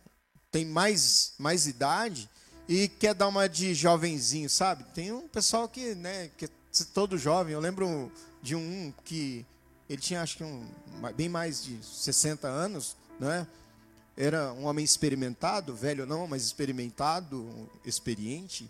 tem 0.49 0.63
mais, 0.63 1.33
mais 1.37 1.67
idade 1.67 2.29
e 2.69 2.87
quer 2.87 3.15
dar 3.15 3.27
uma 3.27 3.49
de 3.49 3.73
jovenzinho, 3.73 4.47
sabe? 4.47 4.83
Tem 4.93 5.11
um 5.11 5.27
pessoal 5.27 5.67
que, 5.67 5.95
né, 5.95 6.29
que 6.37 6.45
é 6.45 6.49
todo 6.93 7.17
jovem. 7.17 7.51
Eu 7.51 7.59
lembro 7.59 8.11
de 8.43 8.55
um 8.55 8.93
que 9.03 9.43
ele 9.89 9.99
tinha 9.99 10.21
acho 10.21 10.37
que 10.37 10.43
um, 10.43 10.63
bem 11.15 11.27
mais 11.27 11.63
de 11.63 11.83
60 11.83 12.47
anos, 12.47 12.95
né? 13.19 13.47
Era 14.15 14.53
um 14.53 14.65
homem 14.65 14.85
experimentado, 14.85 15.73
velho 15.75 16.05
não, 16.05 16.27
mas 16.27 16.43
experimentado, 16.43 17.67
experiente. 17.83 18.69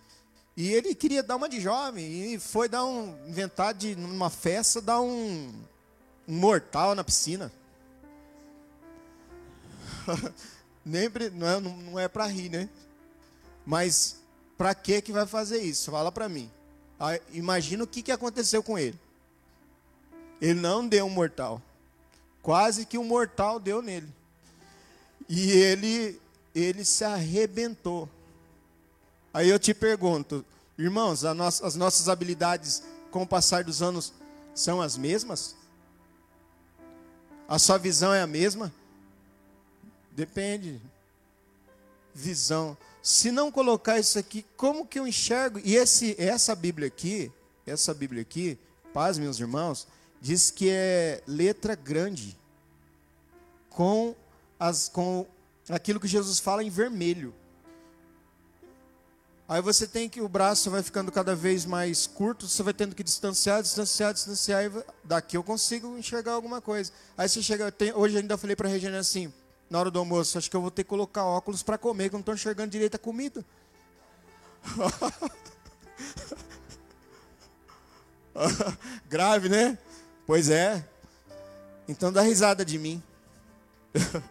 E 0.56 0.72
ele 0.72 0.96
queria 0.96 1.22
dar 1.22 1.36
uma 1.36 1.50
de 1.50 1.60
jovem 1.60 2.34
e 2.34 2.40
foi 2.40 2.70
dar 2.70 2.86
um 2.86 3.18
inventar 3.28 3.74
de 3.74 3.98
numa 3.98 4.30
festa 4.30 4.82
dar 4.82 5.02
um, 5.02 5.54
um 6.26 6.38
mortal 6.38 6.96
na 6.96 7.04
piscina. 7.04 7.52
Nem 10.86 11.10
não 11.34 11.48
é, 11.48 11.60
não 11.60 12.00
é 12.00 12.08
para 12.08 12.26
rir, 12.28 12.50
né? 12.50 12.70
Mas 13.70 14.16
para 14.58 14.74
que 14.74 15.00
que 15.00 15.12
vai 15.12 15.28
fazer 15.28 15.62
isso? 15.62 15.92
Fala 15.92 16.12
para 16.12 16.28
mim. 16.28 16.50
imagina 17.32 17.84
o 17.84 17.88
que, 17.88 18.02
que 18.02 18.12
aconteceu 18.12 18.64
com 18.64 18.80
ele. 18.80 19.00
Ele 20.42 20.60
não 20.60 20.88
deu 20.88 21.06
um 21.06 21.10
mortal. 21.12 21.62
Quase 22.42 22.84
que 22.84 22.98
um 22.98 23.04
mortal 23.04 23.60
deu 23.60 23.80
nele. 23.80 24.12
E 25.30 25.52
ele, 25.52 26.20
ele 26.56 26.84
se 26.84 27.04
arrebentou. 27.04 28.10
Aí 29.32 29.48
eu 29.48 29.60
te 29.60 29.72
pergunto, 29.72 30.44
irmãos, 30.76 31.22
no, 31.22 31.44
as 31.44 31.76
nossas 31.76 32.10
habilidades 32.10 32.82
com 33.12 33.22
o 33.22 33.28
passar 33.28 33.64
dos 33.64 33.84
anos 33.84 34.12
são 34.56 34.82
as 34.82 34.98
mesmas? 34.98 35.56
A 37.48 37.60
sua 37.60 37.78
visão 37.78 38.16
é 38.16 38.22
a 38.24 38.28
mesma? 38.28 38.74
Depende. 40.12 40.82
Visão. 42.16 42.76
Se 43.02 43.32
não 43.32 43.52
colocar 43.52 44.00
isso 44.00 44.20
aqui, 44.20 44.46
como 44.58 44.86
que 44.86 45.00
eu 45.00 45.08
enxergo? 45.08 45.60
E 45.64 45.76
esse, 45.76 46.16
essa 46.18 46.54
Bíblia 46.54 46.88
aqui, 46.88 47.32
essa 47.66 47.94
Bíblia 47.94 48.22
aqui, 48.22 48.58
paz, 48.94 49.18
meus 49.18 49.40
irmãos, 49.40 49.88
diz 50.22 50.52
que 50.52 50.70
é 50.70 51.24
letra 51.26 51.76
grande, 51.76 52.38
com, 53.70 54.14
as, 54.60 54.90
com 54.90 55.26
aquilo 55.70 56.00
que 56.00 56.08
Jesus 56.08 56.40
fala 56.40 56.64
em 56.64 56.70
vermelho. 56.70 57.34
Aí 59.48 59.62
você 59.62 59.88
tem 59.88 60.08
que, 60.08 60.22
o 60.22 60.30
braço 60.30 60.70
vai 60.70 60.84
ficando 60.84 61.12
cada 61.12 61.36
vez 61.36 61.66
mais 61.66 62.06
curto, 62.06 62.48
você 62.48 62.62
vai 62.62 62.74
tendo 62.74 62.94
que 62.94 63.04
distanciar, 63.04 63.64
distanciar, 63.64 64.14
distanciar, 64.14 64.66
e 64.66 64.84
daqui 65.04 65.36
eu 65.38 65.44
consigo 65.44 65.98
enxergar 65.98 66.34
alguma 66.34 66.62
coisa. 66.62 66.92
Aí 67.18 67.28
você 67.28 67.42
chega, 67.42 67.72
tem, 67.72 67.92
hoje 67.94 68.18
ainda 68.18 68.38
falei 68.38 68.56
para 68.56 68.68
a 68.68 68.72
Regina 68.72 69.00
assim, 69.00 69.34
na 69.70 69.80
hora 69.80 69.92
do 69.92 70.00
almoço, 70.00 70.38
acho 70.38 70.50
que 70.50 70.56
eu 70.56 70.62
vou 70.62 70.72
ter 70.72 70.84
que 70.84 70.90
colocar 70.90 71.24
óculos 71.24 71.62
para 71.62 71.78
comer, 71.78 72.10
que 72.10 72.16
eu 72.16 72.18
não 72.18 72.22
estou 72.22 72.34
enxergando 72.34 72.72
direito 72.72 72.96
a 72.96 73.00
comida. 73.00 73.46
Grave, 79.08 79.50
né? 79.50 79.78
Pois 80.26 80.50
é. 80.50 80.84
Então 81.88 82.12
dá 82.12 82.22
risada 82.22 82.66
de 82.66 82.80
mim. 82.80 83.02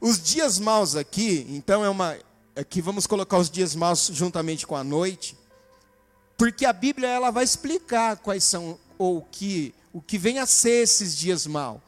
os 0.00 0.22
dias 0.22 0.58
maus 0.58 0.96
aqui, 0.96 1.46
então 1.48 1.84
é 1.84 1.88
uma 1.88 2.16
aqui 2.54 2.80
vamos 2.80 3.06
colocar 3.06 3.38
os 3.38 3.50
dias 3.50 3.74
maus 3.74 4.10
juntamente 4.12 4.66
com 4.66 4.76
a 4.76 4.84
noite, 4.84 5.36
porque 6.36 6.64
a 6.64 6.72
Bíblia 6.72 7.08
ela 7.08 7.30
vai 7.30 7.44
explicar 7.44 8.16
quais 8.18 8.44
são 8.44 8.78
ou 8.98 9.22
que 9.22 9.74
o 9.92 10.00
que 10.00 10.18
vem 10.18 10.38
a 10.38 10.46
ser 10.46 10.82
esses 10.82 11.16
dias 11.16 11.46
maus. 11.46 11.80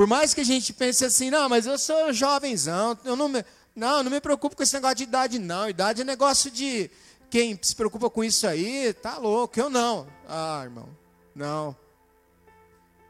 Por 0.00 0.06
mais 0.06 0.32
que 0.32 0.40
a 0.40 0.44
gente 0.44 0.72
pense 0.72 1.04
assim, 1.04 1.28
não, 1.28 1.46
mas 1.46 1.66
eu 1.66 1.76
sou 1.78 2.10
jovenzão, 2.10 2.98
eu 3.04 3.14
não 3.14 3.28
me, 3.28 3.44
não, 3.76 4.02
não 4.02 4.10
me 4.10 4.18
preocupo 4.18 4.56
com 4.56 4.62
esse 4.62 4.72
negócio 4.72 4.96
de 4.96 5.02
idade 5.02 5.38
não, 5.38 5.68
idade 5.68 6.00
é 6.00 6.04
negócio 6.04 6.50
de 6.50 6.90
quem 7.28 7.58
se 7.60 7.76
preocupa 7.76 8.08
com 8.08 8.24
isso 8.24 8.46
aí, 8.46 8.94
tá 8.94 9.18
louco, 9.18 9.60
eu 9.60 9.68
não. 9.68 10.06
Ah, 10.26 10.62
irmão, 10.64 10.88
não. 11.34 11.76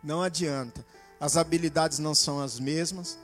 Não 0.03 0.21
adianta. 0.21 0.85
As 1.21 1.37
habilidades 1.37 2.01
não 2.01 2.13
são 2.13 2.41
as 2.41 2.59
mesmas. 2.59 3.17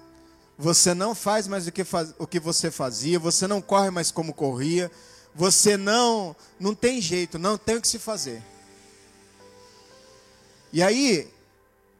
Você 0.56 0.94
não 0.94 1.12
faz 1.12 1.48
mais 1.48 1.66
o 1.66 1.72
que, 1.72 1.82
faz, 1.82 2.14
o 2.20 2.24
que 2.24 2.38
você 2.38 2.70
fazia. 2.70 3.18
Você 3.18 3.48
não 3.48 3.60
corre 3.60 3.90
mais 3.90 4.12
como 4.12 4.32
corria. 4.32 4.88
Você 5.34 5.76
não. 5.76 6.36
Não 6.60 6.72
tem 6.72 7.00
jeito, 7.00 7.36
não 7.36 7.58
tem 7.58 7.78
o 7.78 7.80
que 7.80 7.88
se 7.88 7.98
fazer. 7.98 8.40
E 10.72 10.84
aí, 10.84 11.28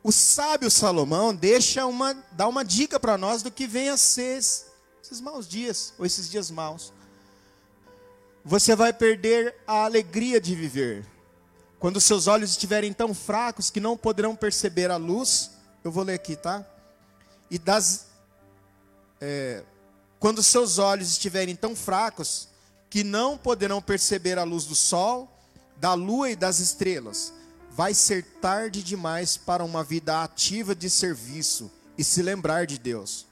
o 0.06 0.12
sábio 0.12 0.70
Salomão 0.70 1.34
deixa 1.34 1.84
uma, 1.84 2.14
dá 2.30 2.46
uma 2.46 2.64
dica 2.64 3.00
para 3.00 3.18
nós 3.18 3.42
do 3.42 3.50
que 3.50 3.66
vem 3.66 3.88
a 3.88 3.96
ser 3.96 4.38
esses 4.38 5.20
maus 5.20 5.48
dias, 5.48 5.92
ou 5.98 6.06
esses 6.06 6.30
dias 6.30 6.48
maus. 6.48 6.92
Você 8.44 8.76
vai 8.76 8.92
perder 8.92 9.56
a 9.66 9.84
alegria 9.84 10.40
de 10.40 10.54
viver. 10.54 11.04
Quando 11.80 12.00
seus 12.00 12.28
olhos 12.28 12.50
estiverem 12.50 12.92
tão 12.92 13.12
fracos 13.12 13.68
que 13.68 13.80
não 13.80 13.96
poderão 13.96 14.36
perceber 14.36 14.92
a 14.92 14.96
luz, 14.96 15.50
eu 15.82 15.90
vou 15.90 16.04
ler 16.04 16.14
aqui, 16.14 16.36
tá? 16.36 16.64
E 17.50 17.58
das. 17.58 18.06
É, 19.20 19.64
quando 20.20 20.40
seus 20.40 20.78
olhos 20.78 21.10
estiverem 21.10 21.56
tão 21.56 21.74
fracos 21.74 22.46
que 22.88 23.02
não 23.02 23.36
poderão 23.36 23.82
perceber 23.82 24.38
a 24.38 24.44
luz 24.44 24.66
do 24.66 24.74
sol, 24.76 25.28
da 25.78 25.94
lua 25.94 26.30
e 26.30 26.36
das 26.36 26.60
estrelas, 26.60 27.32
vai 27.76 27.92
ser 27.92 28.24
tarde 28.40 28.82
demais 28.82 29.36
para 29.36 29.62
uma 29.62 29.84
vida 29.84 30.22
ativa 30.22 30.74
de 30.74 30.88
serviço 30.88 31.70
e 31.98 32.02
se 32.02 32.22
lembrar 32.22 32.66
de 32.66 32.78
Deus. 32.78 33.26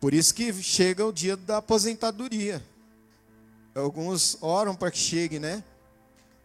Por 0.00 0.14
isso 0.14 0.34
que 0.34 0.50
chega 0.62 1.04
o 1.04 1.12
dia 1.12 1.36
da 1.36 1.58
aposentadoria. 1.58 2.64
Alguns 3.74 4.38
oram 4.40 4.74
para 4.74 4.90
que 4.90 4.96
chegue, 4.96 5.38
né? 5.38 5.62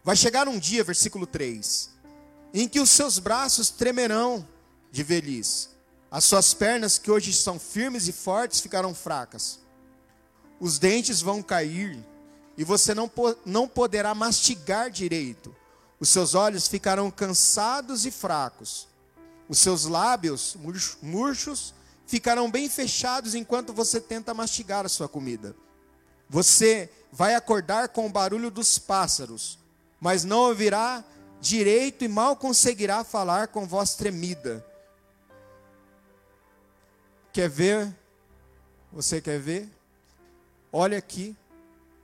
Vai 0.04 0.14
chegar 0.14 0.46
um 0.48 0.58
dia, 0.58 0.84
versículo 0.84 1.26
3, 1.26 1.88
em 2.52 2.68
que 2.68 2.78
os 2.78 2.90
seus 2.90 3.18
braços 3.18 3.70
tremerão 3.70 4.46
de 4.90 5.02
velhice. 5.02 5.68
As 6.10 6.24
suas 6.24 6.52
pernas, 6.52 6.98
que 6.98 7.10
hoje 7.10 7.32
são 7.32 7.58
firmes 7.58 8.06
e 8.06 8.12
fortes, 8.12 8.60
ficarão 8.60 8.94
fracas. 8.94 9.60
Os 10.60 10.78
dentes 10.78 11.22
vão 11.22 11.42
cair 11.42 11.98
e 12.54 12.64
você 12.64 12.92
não, 12.92 13.10
não 13.46 13.66
poderá 13.66 14.14
mastigar 14.14 14.90
direito. 14.90 15.56
Os 16.02 16.08
seus 16.08 16.34
olhos 16.34 16.66
ficarão 16.66 17.12
cansados 17.12 18.04
e 18.04 18.10
fracos. 18.10 18.88
Os 19.48 19.60
seus 19.60 19.84
lábios 19.84 20.56
murchos 21.00 21.72
ficarão 22.08 22.50
bem 22.50 22.68
fechados 22.68 23.36
enquanto 23.36 23.72
você 23.72 24.00
tenta 24.00 24.34
mastigar 24.34 24.84
a 24.84 24.88
sua 24.88 25.08
comida. 25.08 25.54
Você 26.28 26.90
vai 27.12 27.36
acordar 27.36 27.90
com 27.90 28.04
o 28.04 28.10
barulho 28.10 28.50
dos 28.50 28.80
pássaros, 28.80 29.60
mas 30.00 30.24
não 30.24 30.40
ouvirá 30.40 31.04
direito 31.40 32.02
e 32.04 32.08
mal 32.08 32.34
conseguirá 32.34 33.04
falar 33.04 33.46
com 33.46 33.64
voz 33.64 33.94
tremida. 33.94 34.66
Quer 37.32 37.48
ver? 37.48 37.96
Você 38.92 39.20
quer 39.20 39.38
ver? 39.38 39.70
Olha 40.72 40.98
aqui. 40.98 41.36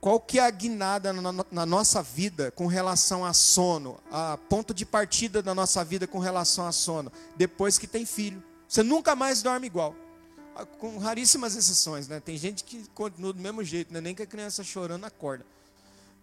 Qual 0.01 0.17
que 0.17 0.39
é 0.39 0.45
a 0.45 0.49
guinada 0.49 1.11
na, 1.11 1.45
na, 1.51 1.65
nossa 1.65 2.01
vida 2.01 2.51
com 2.51 2.67
relação 2.67 3.25
a 3.25 3.33
sono? 3.33 3.99
A 4.09 4.37
ponto 4.49 4.73
de 4.73 4.85
partida 4.85 5.41
da 5.41 5.53
nossa 5.53 5.83
vida 5.83 6.07
com 6.07 6.19
relação 6.19 6.65
a 6.65 6.71
sono? 6.71 7.11
Depois 7.35 7.77
que 7.77 7.85
tem 7.85 8.05
filho. 8.05 8.41
Você 8.67 8.81
nunca 8.81 9.13
mais 9.13 9.41
dorme 9.41 9.67
igual. 9.67 9.93
Ah, 10.55 10.65
com 10.65 10.97
raríssimas 10.99 11.53
exceções, 11.55 12.07
né? 12.07 12.21
Tem 12.21 12.37
gente 12.37 12.63
que 12.63 12.87
continua 12.95 13.33
do 13.33 13.41
mesmo 13.41 13.61
jeito, 13.61 13.93
né? 13.93 13.99
nem 13.99 14.15
que 14.15 14.23
a 14.23 14.27
criança 14.27 14.63
chorando 14.63 15.03
acorda. 15.03 15.45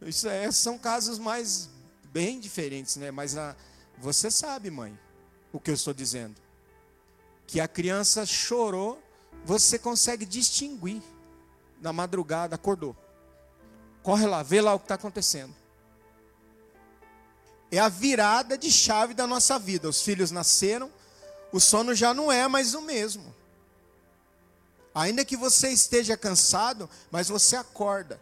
Isso 0.01 0.27
é, 0.27 0.51
são 0.51 0.79
casos 0.79 1.19
mais 1.19 1.69
bem 2.05 2.41
diferentes, 2.41 2.97
né? 2.97 3.11
Mas 3.11 3.37
a, 3.37 3.55
você 3.99 4.31
sabe, 4.31 4.71
mãe, 4.71 4.99
o 5.53 5.61
que 5.61 5.71
eu 5.71 5.75
estou 5.75 5.93
dizendo. 5.93 6.37
Que 7.47 7.61
a 7.61 7.69
criança 7.69 8.25
chorou, 8.25 9.03
você 9.45 9.79
consegue 9.79 10.25
distinguir. 10.25 11.03
Na 11.79 11.93
madrugada, 11.93 12.55
acordou. 12.55 12.97
Corre 14.07 14.25
lá, 14.25 14.41
vê 14.41 14.61
lá 14.61 14.73
o 14.73 14.79
que 14.79 14.85
está 14.85 14.95
acontecendo. 14.95 15.53
É 17.73 17.81
a 17.81 17.89
virada 17.89 18.57
de 18.57 18.71
chave 18.71 19.15
da 19.15 19.27
nossa 19.27 19.59
vida. 19.59 19.89
Os 19.89 20.01
filhos 20.01 20.31
nasceram, 20.31 20.93
o 21.53 21.59
sono 21.59 21.93
já 21.93 22.15
não 22.15 22.31
é 22.31 22.47
mais 22.47 22.73
o 22.73 22.81
mesmo. 22.81 23.35
Ainda 24.95 25.25
que 25.25 25.37
você 25.37 25.71
esteja 25.71 26.17
cansado, 26.17 26.89
mas 27.11 27.27
você 27.27 27.57
acorda. 27.57 28.21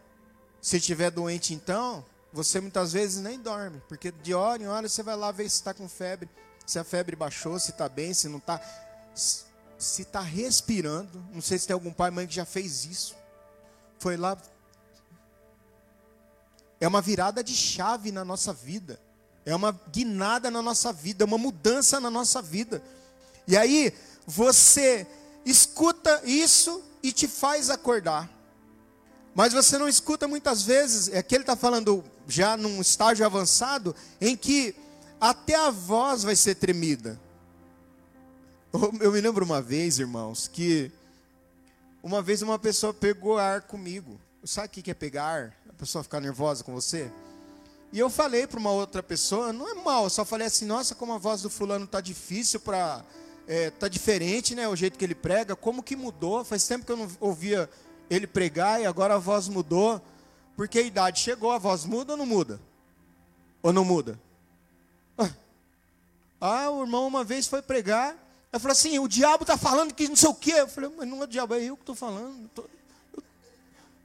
Se 0.58 0.78
estiver 0.78 1.10
doente, 1.10 1.52
então, 1.52 2.02
você 2.32 2.62
muitas 2.62 2.94
vezes 2.94 3.22
nem 3.22 3.38
dorme, 3.38 3.82
porque 3.86 4.10
de 4.10 4.32
hora 4.32 4.62
em 4.62 4.66
hora 4.66 4.88
você 4.88 5.02
vai 5.02 5.16
lá 5.16 5.30
ver 5.32 5.50
se 5.50 5.56
está 5.56 5.74
com 5.74 5.86
febre, 5.86 6.30
se 6.64 6.78
a 6.78 6.82
febre 6.82 7.14
baixou, 7.14 7.58
se 7.58 7.72
está 7.72 7.90
bem, 7.90 8.14
se 8.14 8.26
não 8.26 8.38
está. 8.38 8.58
Se 9.14 10.00
está 10.00 10.22
respirando. 10.22 11.22
Não 11.30 11.42
sei 11.42 11.58
se 11.58 11.66
tem 11.66 11.74
algum 11.74 11.92
pai 11.92 12.08
e 12.08 12.14
mãe 12.14 12.26
que 12.26 12.34
já 12.34 12.46
fez 12.46 12.86
isso. 12.86 13.14
Foi 13.98 14.16
lá, 14.16 14.34
é 16.80 16.88
uma 16.88 17.00
virada 17.00 17.42
de 17.42 17.54
chave 17.54 18.12
na 18.12 18.24
nossa 18.24 18.52
vida. 18.52 19.00
É 19.46 19.54
uma 19.54 19.78
guinada 19.92 20.50
na 20.50 20.62
nossa 20.62 20.92
vida, 20.92 21.24
é 21.24 21.26
uma 21.26 21.38
mudança 21.38 22.00
na 22.00 22.10
nossa 22.10 22.40
vida. 22.40 22.82
E 23.46 23.56
aí, 23.56 23.92
você 24.26 25.06
escuta 25.44 26.22
isso 26.24 26.82
e 27.02 27.12
te 27.12 27.28
faz 27.28 27.68
acordar. 27.68 28.30
Mas 29.34 29.52
você 29.52 29.76
não 29.76 29.88
escuta 29.88 30.26
muitas 30.28 30.62
vezes, 30.62 31.08
é 31.08 31.22
que 31.22 31.34
ele 31.34 31.42
está 31.42 31.56
falando 31.56 32.04
já 32.26 32.56
num 32.56 32.80
estágio 32.80 33.26
avançado, 33.26 33.94
em 34.20 34.36
que 34.36 34.74
até 35.20 35.54
a 35.54 35.70
voz 35.70 36.22
vai 36.22 36.36
ser 36.36 36.54
tremida. 36.54 37.20
Eu 39.00 39.12
me 39.12 39.20
lembro 39.20 39.44
uma 39.44 39.60
vez, 39.60 39.98
irmãos, 39.98 40.48
que 40.48 40.90
uma 42.02 42.22
vez 42.22 42.42
uma 42.42 42.58
pessoa 42.58 42.92
pegou 42.92 43.38
ar 43.38 43.62
comigo. 43.62 44.20
Sabe 44.44 44.68
o 44.68 44.70
que 44.70 44.90
é 44.90 44.94
pegar 44.94 45.24
ar? 45.24 45.56
A 45.74 45.80
pessoa 45.80 46.04
ficar 46.04 46.20
nervosa 46.20 46.62
com 46.62 46.72
você. 46.72 47.10
E 47.92 47.98
eu 47.98 48.08
falei 48.08 48.46
para 48.46 48.58
uma 48.58 48.70
outra 48.70 49.02
pessoa, 49.02 49.52
não 49.52 49.68
é 49.68 49.74
mal, 49.74 50.04
eu 50.04 50.10
só 50.10 50.24
falei 50.24 50.46
assim, 50.46 50.64
nossa, 50.64 50.94
como 50.94 51.12
a 51.12 51.18
voz 51.18 51.42
do 51.42 51.50
fulano 51.50 51.86
tá 51.86 52.00
difícil 52.00 52.60
para 52.60 53.04
é, 53.46 53.70
tá 53.70 53.88
diferente, 53.88 54.54
né, 54.54 54.66
o 54.66 54.74
jeito 54.74 54.98
que 54.98 55.04
ele 55.04 55.14
prega, 55.14 55.54
como 55.54 55.82
que 55.82 55.94
mudou? 55.94 56.44
Faz 56.44 56.66
tempo 56.66 56.86
que 56.86 56.92
eu 56.92 56.96
não 56.96 57.08
ouvia 57.20 57.68
ele 58.08 58.26
pregar 58.26 58.80
e 58.80 58.86
agora 58.86 59.14
a 59.14 59.18
voz 59.18 59.48
mudou. 59.48 60.00
Porque 60.56 60.78
a 60.78 60.82
idade 60.82 61.20
chegou, 61.20 61.50
a 61.50 61.58
voz 61.58 61.84
muda 61.84 62.12
ou 62.12 62.16
não 62.16 62.26
muda? 62.26 62.60
Ou 63.62 63.72
não 63.72 63.84
muda? 63.84 64.18
Ah, 66.40 66.70
o 66.70 66.82
irmão 66.82 67.06
uma 67.06 67.24
vez 67.24 67.46
foi 67.46 67.62
pregar, 67.62 68.14
eu 68.52 68.60
falei 68.60 68.72
assim, 68.72 68.98
o 68.98 69.08
diabo 69.08 69.44
está 69.44 69.56
falando 69.56 69.94
que 69.94 70.06
não 70.06 70.14
sei 70.14 70.28
o 70.28 70.34
quê. 70.34 70.52
Eu 70.52 70.68
falei, 70.68 70.90
mas 70.96 71.08
não 71.08 71.20
é 71.22 71.24
o 71.24 71.26
diabo, 71.26 71.54
é 71.54 71.62
eu 71.64 71.74
que 71.76 71.82
estou 71.82 71.94
falando. 71.94 72.48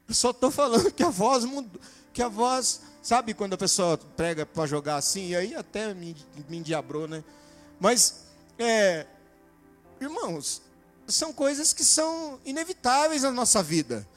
Só 0.10 0.32
estou 0.32 0.52
falando 0.52 0.92
que 0.92 1.04
a 1.04 1.10
voz 1.10 1.46
mudou, 1.46 1.80
que 2.12 2.22
a 2.22 2.28
voz, 2.28 2.82
sabe 3.02 3.34
quando 3.34 3.54
a 3.54 3.58
pessoa 3.58 3.98
prega 3.98 4.46
para 4.46 4.66
jogar 4.66 4.98
assim, 4.98 5.30
e 5.30 5.36
aí 5.36 5.56
até 5.56 5.94
me, 5.94 6.16
me 6.48 6.58
endiabrou, 6.58 7.08
né? 7.08 7.24
Mas, 7.80 8.26
é, 8.58 9.06
irmãos, 10.02 10.62
são 11.08 11.32
coisas 11.32 11.74
que 11.74 11.84
são 11.84 12.40
inevitáveis 12.46 13.24
na 13.24 13.32
nossa 13.32 13.64
vida. 13.64 14.08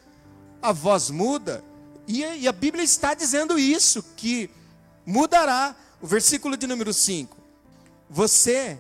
A 0.61 0.73
voz 0.73 1.11
muda, 1.11 1.63
e, 2.07 2.23
e 2.23 2.49
a 2.49 2.53
Bíblia 2.53 2.85
está 2.85 3.15
dizendo 3.15 3.59
isso, 3.59 4.03
que 4.17 4.51
mudará. 5.07 5.77
O 6.01 6.07
versículo 6.07 6.57
de 6.57 6.67
número 6.67 6.93
5. 6.93 7.37
Você 8.11 8.77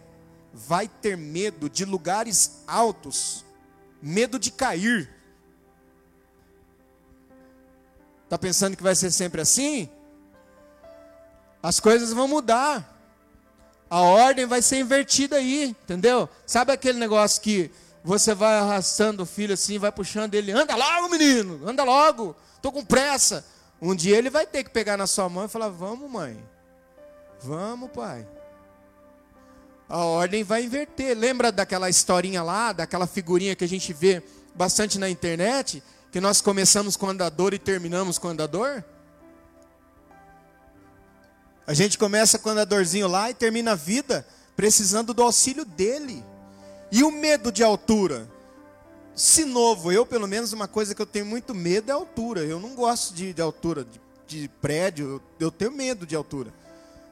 vai 0.53 0.88
ter 0.88 1.16
medo 1.16 1.70
de 1.70 1.85
lugares 1.85 2.62
altos, 2.66 3.44
medo 4.03 4.40
de 4.40 4.51
cair. 4.51 5.09
Está 8.33 8.38
pensando 8.38 8.75
que 8.79 8.83
vai 8.83 8.95
ser 8.95 9.11
sempre 9.11 9.42
assim? 9.42 9.90
As 11.62 11.79
coisas 11.79 12.14
vão 12.14 12.27
mudar. 12.27 12.99
A 13.90 14.01
ordem 14.01 14.47
vai 14.47 14.62
ser 14.62 14.79
invertida 14.79 15.37
aí, 15.37 15.77
entendeu? 15.85 16.27
Sabe 16.47 16.73
aquele 16.73 16.99
negócio 16.99 17.42
que 17.42 17.71
você 18.03 18.35
vai 18.35 18.57
arrastando 18.57 19.25
o 19.25 19.27
filho 19.27 19.53
assim, 19.53 19.79
vai 19.79 19.92
puxando 19.92 20.35
ele, 20.35 20.51
anda 20.51 20.75
logo, 20.75 21.11
menino, 21.11 21.61
anda 21.68 21.85
logo, 21.85 22.35
estou 22.57 22.73
com 22.73 22.83
pressa. 22.83 23.44
Um 23.79 23.94
dia 23.94 24.17
ele 24.17 24.31
vai 24.31 24.46
ter 24.46 24.65
que 24.65 24.71
pegar 24.71 24.96
na 24.96 25.06
sua 25.06 25.29
mão 25.29 25.44
e 25.44 25.48
falar: 25.48 25.69
Vamos, 25.69 26.11
mãe, 26.11 26.42
vamos, 27.38 27.90
pai. 27.90 28.27
A 29.90 29.98
ordem 29.98 30.42
vai 30.42 30.65
inverter. 30.65 31.15
Lembra 31.15 31.52
daquela 31.52 31.90
historinha 31.90 32.42
lá, 32.42 32.73
daquela 32.73 33.06
figurinha 33.06 33.54
que 33.54 33.65
a 33.65 33.69
gente 33.69 33.92
vê 33.92 34.23
bastante 34.54 34.98
na 34.98 35.11
internet? 35.11 35.83
Que 36.13 36.21
nós 36.21 36.42
começamos 36.42 36.94
com 36.94 37.08
andador 37.08 37.54
e 37.54 37.58
terminamos 37.58 38.19
com 38.19 38.29
andador? 38.29 38.85
A 41.67 41.73
gente 41.73 41.96
começa 41.96 42.38
com 42.38 42.50
andadorzinho 42.50 43.08
lá 43.08 43.31
e 43.31 43.35
termina 43.35 43.73
a 43.73 43.75
vida 43.75 44.27
precisando 44.54 45.15
do 45.15 45.23
auxílio 45.23 45.65
dele. 45.65 46.23
E 46.90 47.02
o 47.02 47.10
medo 47.10 47.50
de 47.50 47.65
altura? 47.65 48.29
Se 49.15 49.46
novo, 49.46 49.90
eu 49.90 50.04
pelo 50.04 50.29
menos 50.29 50.52
uma 50.52 50.69
coisa 50.69 50.94
que 50.94 51.00
eu 51.00 51.06
tenho 51.06 51.25
muito 51.25 51.54
medo 51.54 51.90
é 51.90 51.94
altura. 51.94 52.42
Eu 52.42 52.60
não 52.60 52.75
gosto 52.75 53.15
de, 53.15 53.33
de 53.33 53.40
altura, 53.40 53.83
de, 53.83 53.98
de, 54.27 54.48
prédio, 54.60 55.23
eu, 55.40 55.46
eu, 55.46 55.50
tenho 55.50 55.73
medo 55.73 56.06
de 56.06 56.15
altura. 56.15 56.52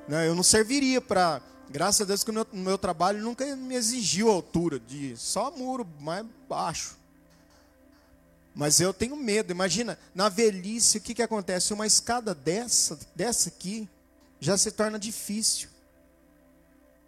Né? 0.06 0.28
Eu 0.28 0.34
não 0.34 0.42
serviria 0.42 1.00
para. 1.00 1.40
Graças 1.70 2.02
a 2.02 2.04
Deus 2.04 2.22
que 2.22 2.30
o 2.30 2.34
meu, 2.34 2.46
meu 2.52 2.76
trabalho 2.76 3.22
nunca 3.22 3.46
me 3.56 3.76
exigiu 3.76 4.30
altura, 4.30 4.78
de 4.78 5.16
só 5.16 5.50
muro 5.50 5.86
mais 6.00 6.26
baixo. 6.46 6.99
Mas 8.54 8.80
eu 8.80 8.92
tenho 8.92 9.16
medo. 9.16 9.52
Imagina, 9.52 9.98
na 10.14 10.28
velhice, 10.28 10.98
o 10.98 11.00
que, 11.00 11.14
que 11.14 11.22
acontece? 11.22 11.72
Uma 11.72 11.86
escada 11.86 12.34
dessa, 12.34 12.98
dessa 13.14 13.48
aqui, 13.48 13.88
já 14.40 14.56
se 14.56 14.70
torna 14.70 14.98
difícil. 14.98 15.68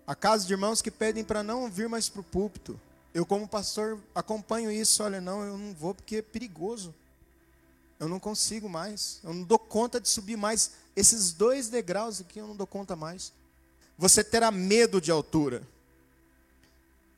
Há 0.07 0.15
casos 0.15 0.47
de 0.47 0.53
irmãos 0.53 0.83
que 0.83 0.91
pedem 0.91 1.25
para 1.25 1.43
não 1.43 1.71
vir 1.71 1.89
mais 1.89 2.09
para 2.09 2.21
o 2.21 2.25
púlpito. 2.25 2.79
Eu, 3.15 3.27
como 3.27 3.47
pastor, 3.47 3.99
acompanho 4.15 4.71
isso. 4.71 5.03
Olha, 5.03 5.21
não, 5.21 5.43
eu 5.43 5.59
não 5.59 5.75
vou 5.75 5.95
porque 5.95 6.17
é 6.17 6.23
perigoso. 6.23 6.95
Eu 8.01 8.09
não 8.09 8.19
consigo 8.19 8.69
mais. 8.69 9.21
Eu 9.23 9.33
não 9.33 9.43
dou 9.45 9.59
conta 9.59 10.01
de 10.01 10.09
subir 10.09 10.37
mais. 10.37 10.73
Esses 10.97 11.33
dois 11.33 11.69
degraus 11.69 12.21
aqui 12.21 12.39
eu 12.39 12.47
não 12.47 12.57
dou 12.57 12.67
conta 12.67 12.97
mais. 12.97 13.33
Você 13.97 14.25
terá 14.25 14.51
medo 14.51 15.01
de 15.01 15.11
altura. 15.11 15.63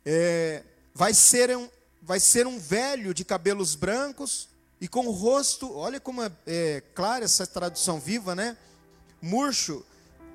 É, 0.05 0.63
vai, 0.93 1.15
ser 1.15 1.57
um, 1.57 1.69
vai 2.05 2.21
ser 2.21 2.47
um 2.47 2.59
velho 2.59 3.15
de 3.15 3.25
cabelos 3.25 3.75
brancos 3.75 4.49
e 4.81 4.87
com 4.87 5.07
o 5.07 5.11
rosto, 5.11 5.75
olha 5.75 5.99
como 5.99 6.23
é, 6.23 6.31
é 6.47 6.83
clara 6.95 7.25
essa 7.25 7.47
tradução 7.47 7.99
viva, 7.99 8.35
né? 8.35 8.57
Murcho, 9.23 9.85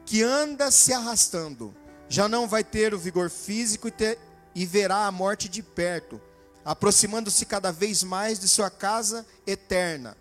que 0.05 0.23
anda 0.23 0.71
se 0.71 0.91
arrastando. 0.91 1.73
Já 2.07 2.27
não 2.27 2.47
vai 2.47 2.63
ter 2.63 2.93
o 2.93 2.99
vigor 2.99 3.29
físico 3.29 3.87
e, 3.87 3.91
ter, 3.91 4.17
e 4.55 4.65
verá 4.65 5.05
a 5.05 5.11
morte 5.11 5.47
de 5.47 5.61
perto, 5.61 6.19
aproximando-se 6.65 7.45
cada 7.45 7.71
vez 7.71 8.01
mais 8.01 8.39
de 8.39 8.47
sua 8.47 8.71
casa 8.71 9.23
eterna. 9.45 10.17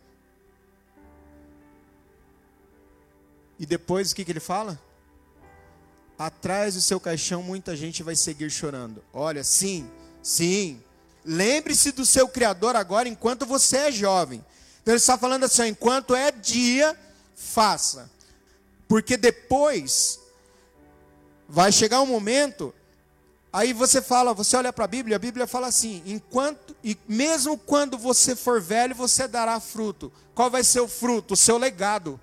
E 3.58 3.64
depois 3.64 4.12
o 4.12 4.14
que, 4.14 4.24
que 4.24 4.32
ele 4.32 4.40
fala? 4.40 4.78
Atrás 6.18 6.74
do 6.74 6.80
seu 6.82 7.00
caixão 7.00 7.42
muita 7.42 7.74
gente 7.74 8.02
vai 8.02 8.14
seguir 8.14 8.50
chorando. 8.50 9.02
Olha, 9.14 9.42
sim, 9.42 9.90
sim. 10.22 10.82
Lembre-se 11.30 11.92
do 11.92 12.06
seu 12.06 12.26
Criador 12.26 12.74
agora 12.74 13.06
enquanto 13.06 13.44
você 13.44 13.76
é 13.76 13.92
jovem. 13.92 14.42
Então 14.80 14.94
ele 14.94 15.00
está 15.00 15.18
falando 15.18 15.44
assim: 15.44 15.66
enquanto 15.66 16.14
é 16.14 16.30
dia, 16.30 16.98
faça. 17.36 18.10
Porque 18.88 19.14
depois 19.14 20.18
vai 21.46 21.70
chegar 21.70 22.00
um 22.00 22.06
momento, 22.06 22.74
aí 23.52 23.74
você 23.74 24.00
fala, 24.00 24.32
você 24.32 24.56
olha 24.56 24.72
para 24.72 24.86
a 24.86 24.88
Bíblia, 24.88 25.16
a 25.16 25.18
Bíblia 25.18 25.46
fala 25.46 25.66
assim: 25.66 26.02
enquanto 26.06 26.74
e 26.82 26.96
mesmo 27.06 27.58
quando 27.58 27.98
você 27.98 28.34
for 28.34 28.58
velho, 28.58 28.94
você 28.94 29.28
dará 29.28 29.60
fruto. 29.60 30.10
Qual 30.34 30.50
vai 30.50 30.64
ser 30.64 30.80
o 30.80 30.88
fruto? 30.88 31.34
O 31.34 31.36
seu 31.36 31.58
legado. 31.58 32.18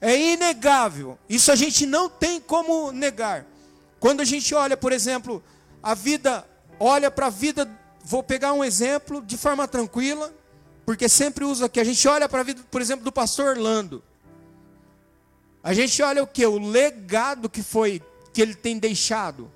É 0.00 0.18
inegável. 0.18 1.16
Isso 1.28 1.52
a 1.52 1.54
gente 1.54 1.86
não 1.86 2.08
tem 2.08 2.40
como 2.40 2.90
negar. 2.90 3.46
Quando 4.00 4.22
a 4.22 4.24
gente 4.24 4.52
olha, 4.56 4.76
por 4.76 4.90
exemplo, 4.90 5.40
a 5.80 5.94
vida, 5.94 6.44
olha 6.78 7.10
para 7.10 7.26
a 7.26 7.30
vida, 7.30 7.68
vou 8.02 8.22
pegar 8.22 8.52
um 8.52 8.64
exemplo 8.64 9.22
de 9.22 9.36
forma 9.36 9.66
tranquila, 9.66 10.32
porque 10.84 11.08
sempre 11.08 11.44
uso 11.44 11.64
aqui. 11.64 11.80
A 11.80 11.84
gente 11.84 12.06
olha 12.06 12.28
para 12.28 12.40
a 12.40 12.44
vida, 12.44 12.62
por 12.70 12.80
exemplo, 12.80 13.04
do 13.04 13.12
pastor 13.12 13.56
Orlando. 13.56 14.02
A 15.62 15.74
gente 15.74 16.00
olha 16.02 16.22
o 16.22 16.26
que? 16.26 16.46
O 16.46 16.58
legado 16.58 17.50
que 17.50 17.62
foi, 17.62 18.00
que 18.32 18.40
ele 18.40 18.54
tem 18.54 18.78
deixado. 18.78 19.50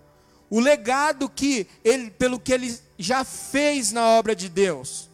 O 0.51 0.59
legado 0.59 1.29
que 1.29 1.68
ele, 1.85 2.11
pelo 2.11 2.41
que 2.41 2.53
ele 2.53 2.77
já 2.99 3.25
fez 3.25 3.93
na 3.93 4.05
obra 4.05 4.35
de 4.35 4.49
Deus. 4.49 5.09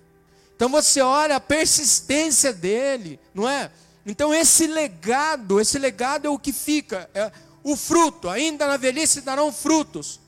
Então 0.56 0.70
você 0.70 1.02
olha 1.02 1.36
a 1.36 1.40
persistência 1.40 2.50
dele, 2.50 3.20
não 3.34 3.46
é? 3.46 3.70
Então 4.06 4.32
esse 4.32 4.66
legado, 4.66 5.60
esse 5.60 5.78
legado 5.78 6.26
é 6.26 6.30
o 6.30 6.38
que 6.38 6.52
fica, 6.52 7.10
é 7.12 7.30
o 7.62 7.76
fruto, 7.76 8.30
ainda 8.30 8.66
na 8.66 8.78
velhice 8.78 9.20
darão 9.20 9.52
frutos. 9.52 10.18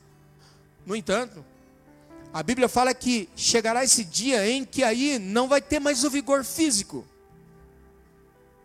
No 0.85 0.95
entanto, 0.95 1.43
a 2.33 2.43
Bíblia 2.43 2.69
fala 2.69 2.93
que 2.95 3.29
chegará 3.35 3.85
esse 3.85 4.05
dia 4.05 4.49
em 4.49 4.65
que 4.65 4.83
aí 4.83 5.19
não 5.19 5.49
vai 5.49 5.61
ter 5.61 5.81
mais 5.81 6.05
o 6.05 6.11
vigor 6.11 6.45
físico. 6.45 7.05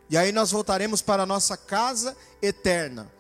E 0.09 0.17
aí 0.17 0.31
nós 0.31 0.51
voltaremos 0.51 1.01
para 1.01 1.23
a 1.23 1.25
nossa 1.25 1.55
casa 1.57 2.15
eterna. 2.41 3.11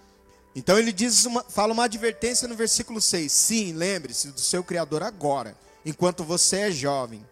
Então 0.55 0.77
ele 0.77 0.91
diz 0.91 1.25
uma, 1.25 1.43
fala 1.43 1.73
uma 1.73 1.85
advertência 1.85 2.47
no 2.47 2.55
versículo 2.55 3.01
6. 3.01 3.31
Sim, 3.31 3.73
lembre-se 3.73 4.29
do 4.29 4.39
seu 4.39 4.63
Criador 4.63 5.01
agora, 5.01 5.57
enquanto 5.85 6.23
você 6.23 6.57
é 6.57 6.71
jovem 6.71 7.25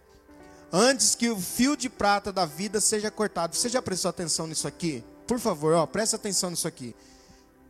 antes 0.71 1.15
que 1.15 1.29
o 1.29 1.39
fio 1.39 1.75
de 1.75 1.89
prata 1.89 2.31
da 2.31 2.45
vida 2.45 2.79
seja 2.79 3.11
cortado. 3.11 3.55
Você 3.55 3.67
já 3.67 3.81
prestou 3.81 4.09
atenção 4.09 4.47
nisso 4.47 4.67
aqui? 4.67 5.03
Por 5.27 5.39
favor, 5.39 5.73
ó, 5.73 5.85
presta 5.85 6.15
atenção 6.15 6.49
nisso 6.49 6.67
aqui. 6.67 6.95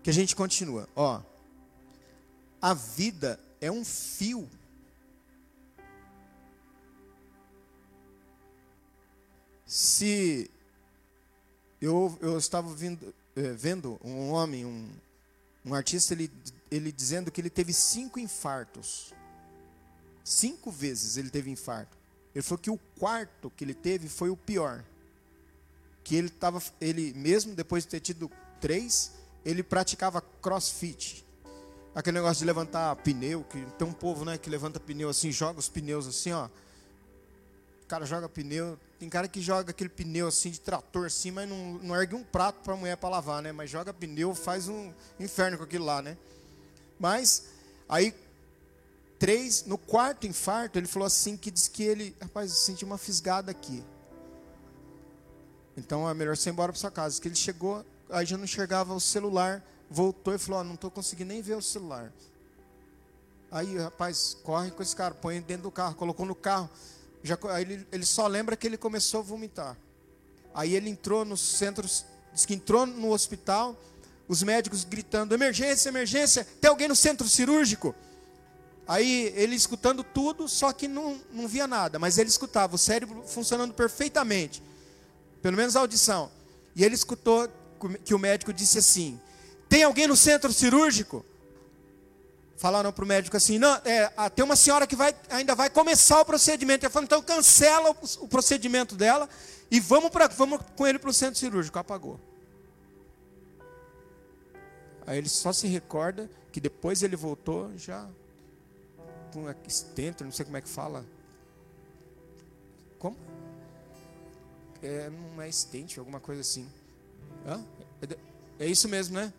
Que 0.04 0.10
a 0.10 0.14
gente 0.14 0.36
continua, 0.36 0.88
ó. 0.96 1.22
A 2.62 2.74
vida 2.74 3.40
é 3.60 3.72
um 3.72 3.84
fio. 3.84 4.48
Se 9.72 10.52
eu, 11.82 12.18
eu 12.20 12.38
estava 12.38 12.74
vindo, 12.74 13.16
é, 13.38 13.54
vendo 13.54 13.98
um 14.04 14.32
homem, 14.32 14.66
um, 14.66 14.90
um 15.66 15.74
artista, 15.74 16.14
ele, 16.14 16.30
ele 16.70 16.92
dizendo 16.92 17.32
que 17.32 17.40
ele 17.40 17.50
teve 17.50 17.72
cinco 17.72 18.20
infartos. 18.20 19.14
Cinco 20.26 20.70
vezes 20.70 21.16
ele 21.16 21.30
teve 21.30 21.50
infarto. 21.50 21.98
Ele 22.36 22.44
falou 22.44 22.58
que 22.58 22.70
o 22.70 22.78
quarto 23.00 23.50
que 23.50 23.64
ele 23.64 23.74
teve 23.74 24.10
foi 24.10 24.30
o 24.30 24.36
pior. 24.36 24.84
Que 26.04 26.18
ele 26.18 26.28
estava, 26.28 26.62
ele 26.82 27.14
mesmo 27.14 27.56
depois 27.56 27.86
de 27.86 27.92
ter 27.92 28.02
tido 28.02 28.30
três, 28.60 29.14
ele 29.46 29.64
praticava 29.64 30.20
crossfit. 30.42 31.26
Aquele 31.96 32.18
negócio 32.18 32.40
de 32.40 32.46
levantar 32.46 32.94
pneu, 32.98 33.46
que 33.46 33.66
tem 33.78 33.88
um 33.88 33.94
povo, 33.94 34.26
né, 34.26 34.38
que 34.38 34.50
levanta 34.50 34.82
pneu 34.82 35.08
assim, 35.08 35.32
joga 35.32 35.60
os 35.60 35.70
pneus 35.70 36.08
assim, 36.08 36.34
ó. 36.34 36.50
Cara 37.92 38.06
joga 38.06 38.30
pneu, 38.30 38.80
tem 38.98 39.10
cara 39.10 39.28
que 39.28 39.42
joga 39.42 39.72
aquele 39.72 39.90
pneu 39.90 40.26
assim 40.26 40.50
de 40.50 40.62
trator 40.62 41.08
assim, 41.08 41.30
mas 41.30 41.50
não, 41.50 41.74
não 41.74 41.94
ergue 41.94 42.16
um 42.16 42.24
prato 42.24 42.62
para 42.64 42.74
a 42.74 42.78
mulher 42.78 42.96
para 42.96 43.10
lavar, 43.10 43.42
né? 43.42 43.52
Mas 43.52 43.70
joga 43.70 43.94
pneu, 43.94 44.34
faz 44.34 44.70
um 44.70 44.94
inferno 45.20 45.58
com 45.58 45.66
aquilo 45.66 45.84
lá, 45.84 46.02
né? 46.02 46.18
Mas 46.98 47.48
aí 47.90 48.16
três, 49.20 49.66
no 49.66 49.78
quarto 49.78 50.26
infarto, 50.26 50.80
ele 50.80 50.88
falou 50.88 51.06
assim 51.06 51.36
que 51.36 51.52
diz 51.52 51.68
que 51.68 51.84
ele, 51.84 52.16
rapaz, 52.22 52.54
senti 52.54 52.86
uma 52.86 52.98
fisgada 52.98 53.52
aqui. 53.52 53.84
Então 55.76 56.10
é 56.10 56.14
melhor 56.14 56.38
você 56.38 56.50
ir 56.50 56.54
embora 56.54 56.72
para 56.72 56.80
sua 56.80 56.92
casa. 56.92 57.20
Que 57.20 57.28
ele 57.28 57.36
chegou, 57.36 57.86
aí 58.10 58.26
já 58.26 58.38
não 58.38 58.46
enxergava 58.46 58.94
o 58.94 59.02
celular, 59.02 59.62
voltou 59.90 60.34
e 60.34 60.38
falou: 60.38 60.62
oh, 60.62 60.64
não 60.64 60.76
estou 60.76 60.90
conseguindo 60.90 61.28
nem 61.34 61.42
ver 61.42 61.56
o 61.56 61.62
celular. 61.62 62.10
Aí, 63.52 63.78
rapaz, 63.78 64.38
corre 64.44 64.72
com 64.72 64.82
esse 64.82 64.96
cara, 64.96 65.14
põe 65.14 65.42
dentro 65.42 65.64
do 65.64 65.72
carro, 65.72 65.94
colocou 65.96 66.26
no 66.26 66.34
carro. 66.34 66.70
Já, 67.24 67.38
ele, 67.60 67.86
ele 67.92 68.06
só 68.06 68.28
lembra 68.28 68.56
que 68.56 68.66
ele 68.68 68.78
começou 68.78 69.20
a 69.20 69.24
vomitar. 69.24 69.78
Aí 70.54 70.76
ele 70.76 70.90
entrou 70.90 71.24
no 71.24 71.38
centro, 71.38 71.88
diz 72.34 72.46
que 72.46 72.54
entrou 72.54 72.86
no 72.86 73.12
hospital, 73.12 73.80
os 74.28 74.44
médicos 74.44 74.84
gritando: 74.84 75.34
emergência, 75.34 75.90
emergência, 75.90 76.46
tem 76.60 76.70
alguém 76.70 76.88
no 76.88 76.96
centro 76.96 77.28
cirúrgico? 77.28 77.96
Aí 78.88 79.32
ele 79.36 79.56
escutando 79.56 80.04
tudo, 80.04 80.48
só 80.48 80.74
que 80.74 80.88
não, 80.88 81.22
não 81.32 81.48
via 81.48 81.68
nada, 81.68 82.00
mas 82.00 82.18
ele 82.18 82.30
escutava, 82.30 82.76
o 82.76 82.80
cérebro 82.80 83.24
funcionando 83.26 83.74
perfeitamente, 83.74 84.62
pelo 85.42 85.56
menos 85.56 85.76
a 85.76 85.80
audição. 85.80 86.32
E 86.76 86.84
ele 86.84 86.96
escutou 86.96 87.48
que 88.04 88.14
o 88.14 88.20
médico 88.20 88.52
disse 88.52 88.80
assim: 88.80 89.20
Tem 89.70 89.84
alguém 89.84 90.08
no 90.08 90.16
centro 90.16 90.52
cirúrgico? 90.52 91.26
Falaram 92.62 92.94
para 92.94 93.04
o 93.04 93.08
médico 93.08 93.36
assim: 93.36 93.58
Não, 93.58 93.74
é, 93.84 94.14
ah, 94.16 94.30
tem 94.30 94.46
uma 94.46 94.56
senhora 94.56 94.86
que 94.86 94.96
vai, 94.96 95.16
ainda 95.32 95.56
vai 95.56 95.68
começar 95.68 96.22
o 96.22 96.26
procedimento. 96.26 96.86
Ele 96.86 96.94
falou: 96.94 97.06
Então 97.06 97.20
cancela 97.20 97.90
o, 97.90 98.26
o 98.26 98.28
procedimento 98.28 98.96
dela 98.96 99.28
e 99.72 99.80
vamos, 99.80 100.12
pra, 100.12 100.28
vamos 100.28 100.60
com 100.76 100.86
ele 100.86 101.00
para 101.00 101.10
o 101.10 101.14
centro 101.14 101.40
cirúrgico. 101.40 101.80
Apagou. 101.80 102.20
Aí 105.08 105.18
ele 105.18 105.28
só 105.28 105.52
se 105.52 105.66
recorda 105.66 106.30
que 106.52 106.62
depois 106.62 107.02
ele 107.02 107.16
voltou 107.16 107.76
já 107.80 108.08
com 109.34 109.50
estento, 109.68 110.24
não 110.24 110.32
sei 110.32 110.46
como 110.46 110.58
é 110.58 110.62
que 110.62 110.70
fala. 110.70 111.04
Como? 113.00 113.18
É, 114.84 115.10
não 115.10 115.42
é 115.42 115.50
estente, 115.50 115.98
alguma 115.98 116.20
coisa 116.20 116.42
assim. 116.42 116.70
Hã? 117.44 117.66
É, 118.60 118.66
é 118.66 118.68
isso 118.68 118.88
mesmo, 118.88 119.16
né? 119.16 119.34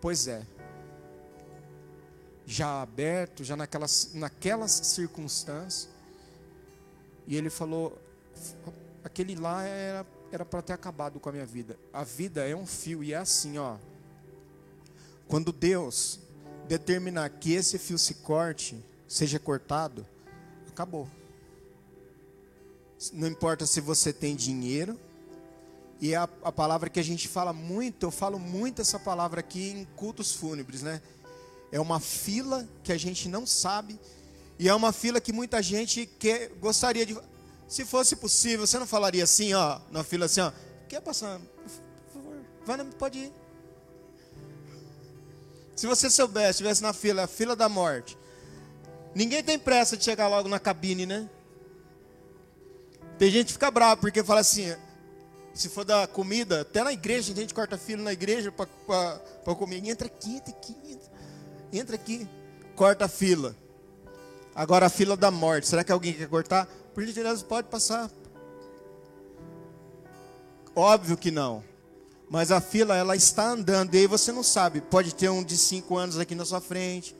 Pois 0.00 0.26
é. 0.26 0.46
Já 2.46 2.82
aberto, 2.82 3.42
já 3.42 3.56
naquelas, 3.56 4.10
naquelas 4.14 4.70
circunstâncias. 4.70 5.88
E 7.26 7.36
ele 7.36 7.50
falou: 7.50 7.98
aquele 9.02 9.34
lá 9.34 9.62
era 9.62 10.06
era 10.34 10.44
para 10.44 10.62
ter 10.62 10.72
acabado 10.72 11.20
com 11.20 11.28
a 11.28 11.32
minha 11.32 11.46
vida. 11.46 11.78
A 11.92 12.02
vida 12.02 12.44
é 12.46 12.56
um 12.56 12.66
fio 12.66 13.04
e 13.04 13.12
é 13.12 13.16
assim, 13.16 13.56
ó. 13.56 13.76
Quando 15.28 15.52
Deus 15.52 16.18
determinar 16.66 17.28
que 17.30 17.52
esse 17.52 17.78
fio 17.78 17.96
se 17.96 18.14
corte, 18.14 18.82
seja 19.06 19.38
cortado, 19.38 20.04
acabou. 20.68 21.08
Não 23.12 23.28
importa 23.28 23.64
se 23.64 23.80
você 23.80 24.12
tem 24.12 24.34
dinheiro, 24.34 24.98
e 26.00 26.14
a, 26.16 26.24
a 26.42 26.50
palavra 26.50 26.90
que 26.90 26.98
a 26.98 27.04
gente 27.04 27.28
fala 27.28 27.52
muito, 27.52 28.06
eu 28.06 28.10
falo 28.10 28.38
muito 28.38 28.82
essa 28.82 28.98
palavra 28.98 29.38
aqui 29.38 29.70
em 29.70 29.84
cultos 29.96 30.32
fúnebres, 30.32 30.82
né? 30.82 31.00
É 31.74 31.80
uma 31.80 31.98
fila 31.98 32.68
que 32.84 32.92
a 32.92 32.96
gente 32.96 33.28
não 33.28 33.44
sabe, 33.44 33.98
e 34.60 34.68
é 34.68 34.74
uma 34.76 34.92
fila 34.92 35.20
que 35.20 35.32
muita 35.32 35.60
gente 35.60 36.06
quer, 36.06 36.50
gostaria 36.60 37.04
de. 37.04 37.18
Se 37.66 37.84
fosse 37.84 38.14
possível, 38.14 38.64
você 38.64 38.78
não 38.78 38.86
falaria 38.86 39.24
assim, 39.24 39.54
ó, 39.54 39.80
na 39.90 40.04
fila 40.04 40.26
assim, 40.26 40.40
ó, 40.40 40.52
quer 40.88 41.00
passar? 41.00 41.40
Por 41.40 42.12
favor, 42.12 42.36
vai, 42.64 42.84
pode 42.96 43.18
ir. 43.18 43.32
Se 45.74 45.88
você 45.88 46.08
soubesse, 46.08 46.50
estivesse 46.50 46.80
na 46.80 46.92
fila, 46.92 47.24
a 47.24 47.26
fila 47.26 47.56
da 47.56 47.68
morte. 47.68 48.16
Ninguém 49.12 49.42
tem 49.42 49.58
pressa 49.58 49.96
de 49.96 50.04
chegar 50.04 50.28
logo 50.28 50.48
na 50.48 50.60
cabine, 50.60 51.06
né? 51.06 51.28
Tem 53.18 53.32
gente 53.32 53.46
que 53.46 53.52
fica 53.54 53.72
bravo 53.72 54.00
porque 54.00 54.22
fala 54.22 54.42
assim, 54.42 54.76
se 55.52 55.68
for 55.68 55.84
da 55.84 56.06
comida, 56.06 56.60
até 56.60 56.84
na 56.84 56.92
igreja, 56.92 57.32
a 57.32 57.36
gente 57.36 57.52
corta 57.52 57.76
fila 57.76 58.04
na 58.04 58.12
igreja 58.12 58.52
para 58.52 59.54
comer. 59.56 59.84
Entra 59.84 60.06
aqui, 60.06 60.36
entra 60.36 60.52
aqui, 60.52 60.76
entra, 60.84 61.13
entra 61.78 61.96
aqui. 61.96 62.28
Corta 62.74 63.04
a 63.04 63.08
fila. 63.08 63.54
Agora 64.54 64.86
a 64.86 64.90
fila 64.90 65.16
da 65.16 65.30
morte. 65.30 65.66
Será 65.66 65.84
que 65.84 65.92
alguém 65.92 66.12
quer 66.12 66.28
cortar? 66.28 66.66
Por 66.94 67.04
gentileza, 67.04 67.44
pode 67.44 67.68
passar. 67.68 68.10
Óbvio 70.74 71.16
que 71.16 71.30
não. 71.30 71.62
Mas 72.28 72.50
a 72.50 72.60
fila, 72.60 72.96
ela 72.96 73.14
está 73.14 73.48
andando. 73.48 73.94
E 73.94 73.98
aí 73.98 74.06
você 74.06 74.32
não 74.32 74.42
sabe. 74.42 74.80
Pode 74.80 75.14
ter 75.14 75.28
um 75.28 75.42
de 75.42 75.56
5 75.56 75.96
anos 75.96 76.18
aqui 76.18 76.34
na 76.34 76.44
sua 76.44 76.60
frente. 76.60 77.14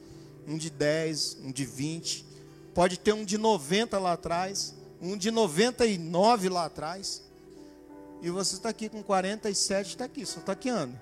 Um 0.46 0.56
de 0.56 0.70
10, 0.70 1.38
um 1.42 1.52
de 1.52 1.64
20. 1.64 2.26
Pode 2.74 2.98
ter 2.98 3.12
um 3.12 3.24
de 3.24 3.38
90 3.38 3.98
lá 3.98 4.12
atrás. 4.12 4.74
Um 5.00 5.16
de 5.16 5.30
99 5.30 6.48
lá 6.48 6.66
atrás. 6.66 7.22
E 8.24 8.30
você 8.30 8.54
está 8.54 8.70
aqui 8.70 8.88
com 8.88 9.02
47, 9.02 9.88
está 9.88 10.06
aqui, 10.06 10.24
só 10.24 10.40
está 10.40 10.52
aqui 10.52 10.70
ano. 10.70 10.98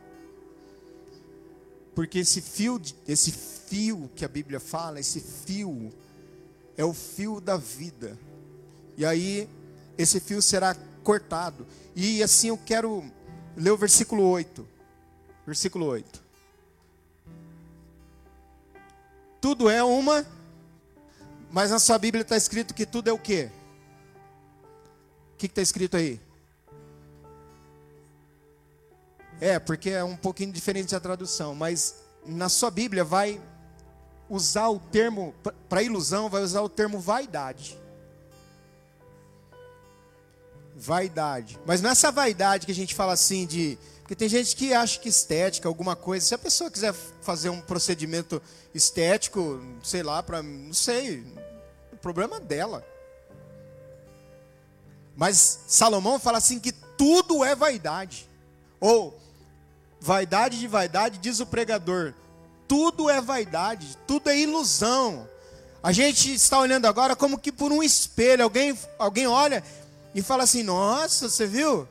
Porque 1.95 2.21
esse 2.21 2.41
fio, 2.41 2.81
esse 3.07 3.31
fio 3.31 4.11
que 4.15 4.25
a 4.25 4.29
Bíblia 4.29 4.59
fala, 4.59 5.01
esse 5.01 5.21
fio, 5.21 5.93
é 6.77 6.85
o 6.85 6.93
fio 6.93 7.41
da 7.41 7.57
vida. 7.57 8.19
E 8.97 9.05
aí, 9.05 9.49
esse 9.99 10.21
fio 10.21 10.41
será 10.41 10.75
cortado. 11.03 11.67
E 11.95 12.23
assim 12.23 12.49
eu 12.49 12.59
quero 12.59 13.05
ler 13.57 13.71
o 13.71 13.77
versículo 13.77 14.23
8. 14.25 14.67
Versículo 15.47 15.87
8. 15.87 16.23
Tudo 19.41 19.69
é 19.69 19.83
uma, 19.83 20.25
mas 21.51 21.71
na 21.71 21.79
sua 21.79 21.99
Bíblia 21.99 22.23
está 22.23 22.37
escrito 22.37 22.73
que 22.73 22.87
tudo 22.87 23.09
é 23.09 23.13
o 23.13 23.19
quê? 23.19 23.51
O 25.35 25.37
que 25.37 25.47
está 25.47 25.61
escrito 25.61 25.97
aí? 25.97 26.21
É, 29.43 29.59
porque 29.59 29.91
é 29.91 30.05
um 30.05 30.15
pouquinho 30.15 30.53
diferente 30.53 30.95
a 30.95 31.01
tradução, 31.01 31.53
mas 31.53 31.97
na 32.25 32.49
sua 32.49 32.71
Bíblia 32.71 33.03
vai 33.03 33.43
usar 34.31 34.69
o 34.69 34.79
termo, 34.79 35.35
para 35.69 35.83
ilusão, 35.83 36.31
vai 36.31 36.45
usar 36.45 36.61
o 36.61 36.69
termo 36.69 37.01
vaidade. 37.01 37.77
Vaidade. 40.77 41.59
Mas 41.67 41.83
não 41.83 41.89
é 41.89 41.93
essa 41.93 42.13
vaidade 42.13 42.67
que 42.67 42.71
a 42.71 42.75
gente 42.75 42.95
fala 42.95 43.15
assim 43.15 43.45
de. 43.45 43.77
Porque 44.03 44.15
tem 44.15 44.29
gente 44.29 44.55
que 44.55 44.73
acha 44.73 45.01
que 45.01 45.09
estética, 45.09 45.67
alguma 45.67 45.97
coisa. 45.97 46.25
Se 46.25 46.37
a 46.37 46.39
pessoa 46.39 46.71
quiser 46.71 46.95
fazer 47.21 47.49
um 47.49 47.61
procedimento 47.61 48.41
estético, 48.73 49.61
sei 49.83 50.05
lá, 50.05 50.23
para. 50.23 50.41
Não 50.41 50.73
sei. 50.73 51.27
O 51.93 51.97
problema 51.97 52.37
é 52.37 52.41
dela. 52.41 52.87
Mas 55.17 55.65
Salomão 55.67 56.21
fala 56.21 56.39
assim 56.39 56.61
que 56.61 56.71
tudo 56.71 57.45
é 57.45 57.57
vaidade. 57.57 58.31
Ou 58.79 59.21
Vaidade 60.03 60.59
de 60.59 60.67
vaidade, 60.67 61.19
diz 61.19 61.39
o 61.39 61.47
pregador. 61.47 62.13
Tudo 62.67 63.09
é 63.09 63.21
vaidade, 63.21 63.97
tudo 64.05 64.31
é 64.31 64.37
ilusão. 64.37 65.29
A 65.81 65.93
gente 65.93 66.35
está 66.35 66.59
olhando 66.59 66.87
agora 66.87 67.15
como 67.15 67.39
que 67.39 67.53
por 67.53 67.71
um 67.71 67.85
espelho. 67.85 68.43
Alguém, 68.43 68.77
alguém 68.99 69.29
olha 69.29 69.63
e 70.13 70.21
fala 70.21 70.43
assim: 70.43 70.65
Nossa, 70.65 71.29
você 71.29 71.47
viu? 71.47 71.87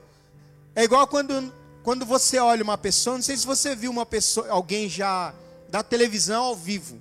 É 0.75 0.83
igual 0.83 1.07
quando, 1.07 1.53
quando 1.83 2.05
você 2.05 2.37
olha 2.37 2.61
uma 2.61 2.77
pessoa. 2.77 3.15
Não 3.15 3.23
sei 3.23 3.37
se 3.37 3.47
você 3.47 3.73
viu 3.77 3.89
uma 3.89 4.05
pessoa, 4.05 4.49
alguém 4.49 4.89
já 4.89 5.33
da 5.69 5.81
televisão 5.81 6.43
ao 6.43 6.55
vivo. 6.55 6.99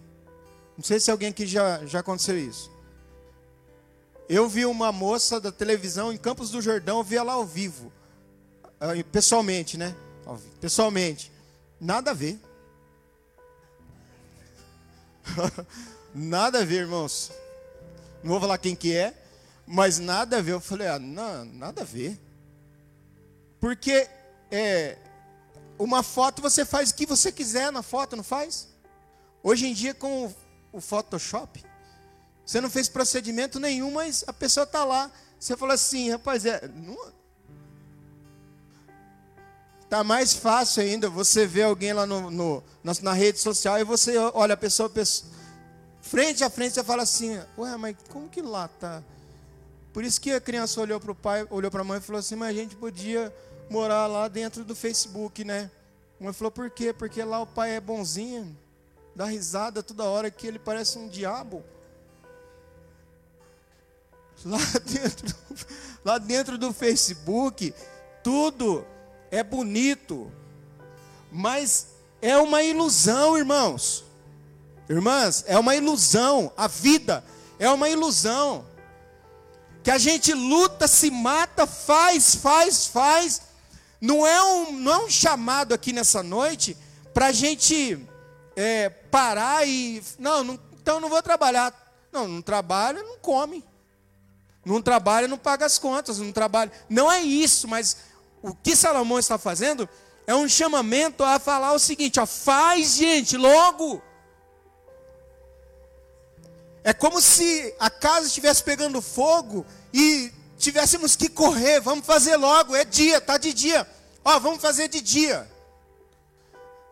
Não 0.78 0.84
sei 0.84 1.00
se 1.00 1.10
alguém 1.10 1.30
aqui 1.30 1.44
já, 1.44 1.84
já 1.86 1.98
aconteceu 1.98 2.38
isso. 2.38 2.70
Eu 4.28 4.48
vi 4.48 4.64
uma 4.64 4.92
moça 4.92 5.40
da 5.40 5.50
televisão 5.50 6.12
em 6.12 6.16
Campos 6.16 6.50
do 6.50 6.62
Jordão, 6.62 6.98
eu 6.98 7.04
vi 7.04 7.16
ela 7.16 7.32
ao 7.32 7.44
vivo. 7.44 7.92
Ah, 8.80 8.90
pessoalmente, 9.10 9.76
né? 9.76 9.92
Pessoalmente, 10.60 11.30
nada 11.80 12.10
a 12.10 12.14
ver. 12.14 12.38
nada 16.14 16.60
a 16.60 16.64
ver, 16.64 16.82
irmãos. 16.82 17.30
Não 18.22 18.32
vou 18.32 18.40
falar 18.40 18.58
quem 18.58 18.76
que 18.76 18.94
é, 18.94 19.14
mas 19.66 19.98
nada 19.98 20.38
a 20.38 20.42
ver. 20.42 20.52
Eu 20.52 20.60
falei, 20.60 20.88
ah, 20.88 20.98
não, 20.98 21.44
nada 21.44 21.82
a 21.82 21.84
ver. 21.84 22.20
Porque 23.60 24.08
é, 24.50 24.96
uma 25.78 26.02
foto 26.02 26.42
você 26.42 26.64
faz 26.64 26.90
o 26.90 26.94
que 26.94 27.06
você 27.06 27.30
quiser 27.30 27.70
na 27.72 27.82
foto, 27.82 28.16
não 28.16 28.24
faz? 28.24 28.68
Hoje 29.42 29.66
em 29.66 29.72
dia 29.72 29.94
com 29.94 30.32
o 30.72 30.80
Photoshop, 30.80 31.64
você 32.44 32.60
não 32.60 32.68
fez 32.68 32.88
procedimento 32.88 33.60
nenhum, 33.60 33.92
mas 33.92 34.24
a 34.26 34.32
pessoa 34.32 34.64
está 34.64 34.84
lá. 34.84 35.10
Você 35.38 35.56
fala 35.56 35.74
assim, 35.74 36.10
rapaz, 36.10 36.44
é, 36.44 36.68
não, 36.68 37.12
Tá 39.90 40.04
mais 40.04 40.32
fácil 40.32 40.84
ainda 40.84 41.10
você 41.10 41.44
ver 41.48 41.64
alguém 41.64 41.92
lá 41.92 42.06
no, 42.06 42.30
no, 42.30 42.62
na, 42.82 42.92
na, 43.02 43.12
rede 43.12 43.40
social 43.40 43.76
e 43.76 43.82
você 43.82 44.16
olha 44.16 44.54
a 44.54 44.56
pessoa, 44.56 44.86
a 44.86 44.90
pessoa 44.90 45.28
frente 46.00 46.44
a 46.44 46.48
frente 46.48 46.74
você 46.74 46.84
fala 46.84 47.02
assim, 47.02 47.40
ué, 47.58 47.76
mas 47.76 47.96
como 48.08 48.28
que 48.28 48.40
lá 48.40 48.68
tá? 48.68 49.02
Por 49.92 50.04
isso 50.04 50.20
que 50.20 50.30
a 50.30 50.40
criança 50.40 50.80
olhou 50.80 51.00
para 51.00 51.10
o 51.10 51.14
pai, 51.14 51.44
olhou 51.50 51.72
para 51.72 51.80
a 51.80 51.84
mãe 51.84 51.98
e 51.98 52.00
falou 52.00 52.20
assim, 52.20 52.36
mas 52.36 52.50
a 52.50 52.52
gente 52.52 52.76
podia 52.76 53.34
morar 53.68 54.06
lá 54.06 54.28
dentro 54.28 54.64
do 54.64 54.76
Facebook, 54.76 55.42
né? 55.42 55.68
A 56.20 56.24
mãe 56.24 56.32
falou, 56.32 56.52
por 56.52 56.70
quê? 56.70 56.92
Porque 56.92 57.24
lá 57.24 57.40
o 57.40 57.46
pai 57.46 57.72
é 57.72 57.80
bonzinho, 57.80 58.56
dá 59.16 59.24
risada 59.24 59.82
toda 59.82 60.04
hora 60.04 60.30
que 60.30 60.46
ele 60.46 60.60
parece 60.60 60.98
um 60.98 61.08
diabo. 61.08 61.64
Lá 64.44 64.58
dentro, 64.86 65.36
lá 66.04 66.18
dentro 66.18 66.56
do 66.56 66.72
Facebook, 66.72 67.74
tudo 68.22 68.86
é 69.30 69.42
bonito, 69.42 70.30
mas 71.30 71.88
é 72.20 72.36
uma 72.36 72.62
ilusão, 72.62 73.38
irmãos. 73.38 74.04
Irmãs, 74.88 75.44
é 75.46 75.58
uma 75.58 75.76
ilusão. 75.76 76.52
A 76.56 76.66
vida 76.66 77.24
é 77.58 77.70
uma 77.70 77.88
ilusão. 77.88 78.66
Que 79.82 79.90
a 79.90 79.98
gente 79.98 80.34
luta, 80.34 80.88
se 80.88 81.10
mata, 81.10 81.66
faz, 81.66 82.34
faz, 82.34 82.86
faz. 82.86 83.42
Não 84.00 84.26
é 84.26 84.42
um, 84.42 84.72
não 84.72 84.92
é 84.92 85.04
um 85.04 85.10
chamado 85.10 85.72
aqui 85.72 85.92
nessa 85.92 86.22
noite 86.22 86.76
para 87.14 87.26
a 87.26 87.32
gente 87.32 88.04
é, 88.56 88.88
parar 88.88 89.66
e. 89.66 90.02
Não, 90.18 90.42
não, 90.42 90.58
então 90.72 91.00
não 91.00 91.08
vou 91.08 91.22
trabalhar. 91.22 91.72
Não, 92.12 92.26
não 92.26 92.42
trabalha, 92.42 93.02
não 93.02 93.18
come. 93.18 93.64
Não 94.64 94.82
trabalha, 94.82 95.28
não 95.28 95.38
paga 95.38 95.64
as 95.64 95.78
contas. 95.78 96.18
Não 96.18 96.32
trabalha. 96.32 96.72
Não 96.88 97.10
é 97.10 97.22
isso, 97.22 97.68
mas 97.68 97.96
o 98.42 98.54
que 98.54 98.74
Salomão 98.74 99.18
está 99.18 99.38
fazendo 99.38 99.88
é 100.26 100.34
um 100.34 100.48
chamamento 100.48 101.24
a 101.24 101.38
falar 101.38 101.72
o 101.72 101.78
seguinte: 101.78 102.20
ó, 102.20 102.26
faz, 102.26 102.94
gente, 102.94 103.36
logo. 103.36 104.02
É 106.82 106.92
como 106.92 107.20
se 107.20 107.74
a 107.78 107.90
casa 107.90 108.26
estivesse 108.26 108.62
pegando 108.62 109.02
fogo 109.02 109.66
e 109.92 110.32
tivéssemos 110.56 111.14
que 111.14 111.28
correr, 111.28 111.80
vamos 111.80 112.06
fazer 112.06 112.36
logo, 112.36 112.74
é 112.74 112.84
dia, 112.84 113.20
tá 113.20 113.36
de 113.36 113.52
dia. 113.52 113.86
Ó, 114.24 114.38
vamos 114.38 114.60
fazer 114.60 114.88
de 114.88 115.00
dia. 115.00 115.50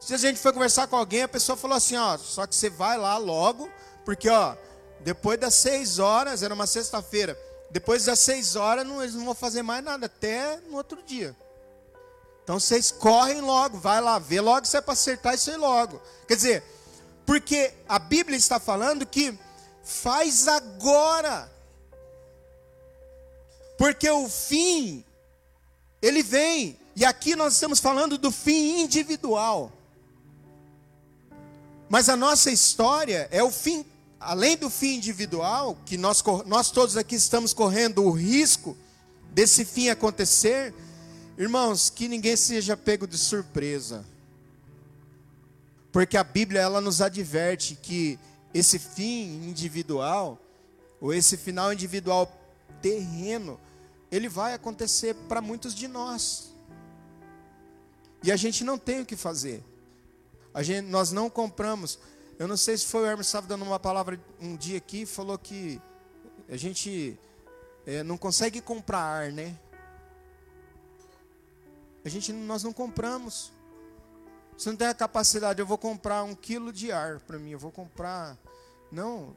Se 0.00 0.14
a 0.14 0.18
gente 0.18 0.38
foi 0.38 0.52
conversar 0.52 0.86
com 0.86 0.96
alguém, 0.96 1.22
a 1.22 1.28
pessoa 1.28 1.56
falou 1.56 1.76
assim, 1.76 1.96
ó, 1.96 2.16
só 2.18 2.46
que 2.46 2.54
você 2.54 2.70
vai 2.70 2.96
lá 2.96 3.16
logo, 3.18 3.70
porque 4.04 4.28
ó, 4.28 4.56
depois 5.00 5.38
das 5.38 5.54
seis 5.54 5.98
horas, 5.98 6.42
era 6.42 6.52
uma 6.52 6.66
sexta-feira, 6.66 7.38
depois 7.70 8.04
das 8.04 8.18
seis 8.20 8.56
horas, 8.56 8.86
não, 8.86 9.02
eles 9.02 9.14
não 9.14 9.24
vão 9.24 9.34
fazer 9.34 9.62
mais 9.62 9.84
nada, 9.84 10.06
até 10.06 10.58
no 10.68 10.76
outro 10.76 11.02
dia. 11.02 11.36
Então 12.42 12.58
vocês 12.58 12.90
correm 12.90 13.42
logo, 13.42 13.78
vai 13.78 14.00
lá, 14.00 14.18
vê 14.18 14.40
logo 14.40 14.66
se 14.66 14.76
é 14.76 14.80
para 14.80 14.94
acertar 14.94 15.34
isso 15.34 15.50
aí 15.50 15.56
logo. 15.56 16.00
Quer 16.26 16.34
dizer, 16.34 16.62
porque 17.26 17.74
a 17.86 17.98
Bíblia 17.98 18.38
está 18.38 18.58
falando 18.58 19.04
que 19.04 19.38
faz 19.82 20.48
agora. 20.48 21.52
Porque 23.76 24.08
o 24.08 24.28
fim, 24.30 25.04
ele 26.00 26.22
vem. 26.22 26.80
E 26.96 27.04
aqui 27.04 27.36
nós 27.36 27.52
estamos 27.52 27.80
falando 27.80 28.16
do 28.16 28.32
fim 28.32 28.80
individual. 28.80 29.70
Mas 31.88 32.08
a 32.08 32.16
nossa 32.16 32.50
história 32.50 33.28
é 33.30 33.42
o 33.42 33.50
fim 33.50 33.84
além 34.20 34.56
do 34.56 34.68
fim 34.68 34.96
individual, 34.96 35.78
que 35.86 35.96
nós, 35.96 36.22
nós 36.46 36.70
todos 36.70 36.96
aqui 36.96 37.14
estamos 37.14 37.52
correndo 37.52 38.04
o 38.04 38.10
risco 38.10 38.76
desse 39.30 39.64
fim 39.64 39.88
acontecer, 39.88 40.74
irmãos, 41.36 41.90
que 41.90 42.08
ninguém 42.08 42.36
seja 42.36 42.76
pego 42.76 43.06
de 43.06 43.16
surpresa. 43.16 44.04
Porque 45.92 46.16
a 46.16 46.24
Bíblia 46.24 46.60
ela 46.60 46.80
nos 46.80 47.00
adverte 47.00 47.76
que 47.76 48.18
esse 48.52 48.78
fim 48.78 49.48
individual, 49.48 50.38
ou 51.00 51.14
esse 51.14 51.36
final 51.36 51.72
individual 51.72 52.30
terreno, 52.82 53.60
ele 54.10 54.28
vai 54.28 54.54
acontecer 54.54 55.14
para 55.28 55.40
muitos 55.40 55.74
de 55.74 55.86
nós. 55.86 56.52
E 58.22 58.32
a 58.32 58.36
gente 58.36 58.64
não 58.64 58.76
tem 58.76 59.00
o 59.00 59.06
que 59.06 59.16
fazer. 59.16 59.62
A 60.52 60.62
gente, 60.62 60.86
nós 60.86 61.12
não 61.12 61.30
compramos. 61.30 61.98
Eu 62.38 62.46
não 62.46 62.56
sei 62.56 62.76
se 62.78 62.86
foi 62.86 63.02
o 63.02 63.06
Hermes 63.06 63.26
estava 63.26 63.48
dando 63.48 63.64
uma 63.64 63.80
palavra 63.80 64.20
um 64.40 64.56
dia 64.56 64.78
aqui, 64.78 65.04
falou 65.04 65.36
que 65.36 65.82
a 66.48 66.56
gente 66.56 67.18
é, 67.84 68.04
não 68.04 68.16
consegue 68.16 68.60
comprar 68.60 69.00
ar, 69.00 69.32
né? 69.32 69.58
A 72.04 72.08
gente, 72.08 72.32
nós 72.32 72.62
não 72.62 72.72
compramos. 72.72 73.50
Você 74.56 74.70
não 74.70 74.76
tem 74.76 74.86
a 74.86 74.94
capacidade, 74.94 75.58
eu 75.58 75.66
vou 75.66 75.76
comprar 75.76 76.22
um 76.22 76.34
quilo 76.34 76.72
de 76.72 76.92
ar 76.92 77.18
para 77.18 77.40
mim, 77.40 77.50
eu 77.50 77.58
vou 77.58 77.72
comprar. 77.72 78.38
Não. 78.92 79.36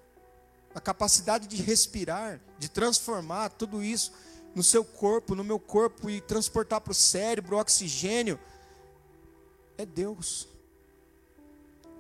A 0.76 0.80
capacidade 0.80 1.47
de 1.47 1.60
respirar, 1.60 2.39
de 2.60 2.70
transformar 2.70 3.49
tudo 3.49 3.84
isso 3.84 4.14
no 4.54 4.62
seu 4.62 4.86
corpo, 4.86 5.34
no 5.34 5.43
meu 5.43 5.60
corpo 5.60 6.08
e 6.08 6.22
transportar 6.22 6.82
para 6.82 6.91
o 6.91 6.95
cérebro 6.95 7.56
o 7.56 7.60
oxigênio, 7.60 8.39
é 9.76 9.88
Deus. 9.88 10.51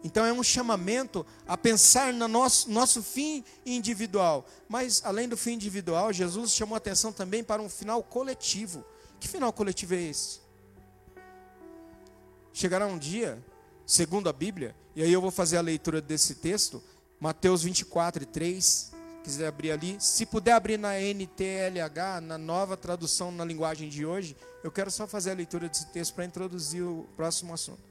Então 0.03 0.25
é 0.25 0.33
um 0.33 0.43
chamamento 0.43 1.25
a 1.47 1.55
pensar 1.55 2.11
no 2.13 2.27
nosso, 2.27 2.69
nosso 2.69 3.03
fim 3.03 3.43
individual. 3.65 4.45
Mas 4.67 5.01
além 5.05 5.29
do 5.29 5.37
fim 5.37 5.53
individual, 5.53 6.11
Jesus 6.11 6.51
chamou 6.51 6.75
atenção 6.75 7.11
também 7.11 7.43
para 7.43 7.61
um 7.61 7.69
final 7.69 8.01
coletivo. 8.03 8.83
Que 9.19 9.27
final 9.27 9.53
coletivo 9.53 9.93
é 9.93 10.01
esse? 10.01 10.39
Chegará 12.51 12.85
um 12.87 12.97
dia, 12.97 13.41
segundo 13.85 14.27
a 14.27 14.33
Bíblia, 14.33 14.75
e 14.95 15.03
aí 15.03 15.13
eu 15.13 15.21
vou 15.21 15.31
fazer 15.31 15.57
a 15.57 15.61
leitura 15.61 16.01
desse 16.01 16.35
texto, 16.35 16.83
Mateus 17.19 17.63
24, 17.63 18.25
3 18.25 18.91
quiser 19.23 19.47
abrir 19.47 19.71
ali, 19.71 19.97
se 19.99 20.25
puder 20.25 20.53
abrir 20.53 20.77
na 20.77 20.99
NTLH, 20.99 22.21
na 22.21 22.37
nova 22.37 22.75
tradução 22.75 23.31
na 23.31 23.45
linguagem 23.45 23.87
de 23.87 24.05
hoje, 24.05 24.35
eu 24.63 24.71
quero 24.71 24.89
só 24.89 25.05
fazer 25.05 25.31
a 25.31 25.35
leitura 25.35 25.69
desse 25.69 25.85
texto 25.87 26.15
para 26.15 26.25
introduzir 26.25 26.81
o 26.81 27.07
próximo 27.15 27.53
assunto. 27.53 27.90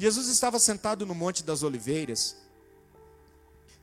Jesus 0.00 0.28
estava 0.28 0.58
sentado 0.58 1.06
no 1.06 1.14
Monte 1.14 1.44
das 1.44 1.62
Oliveiras. 1.62 2.36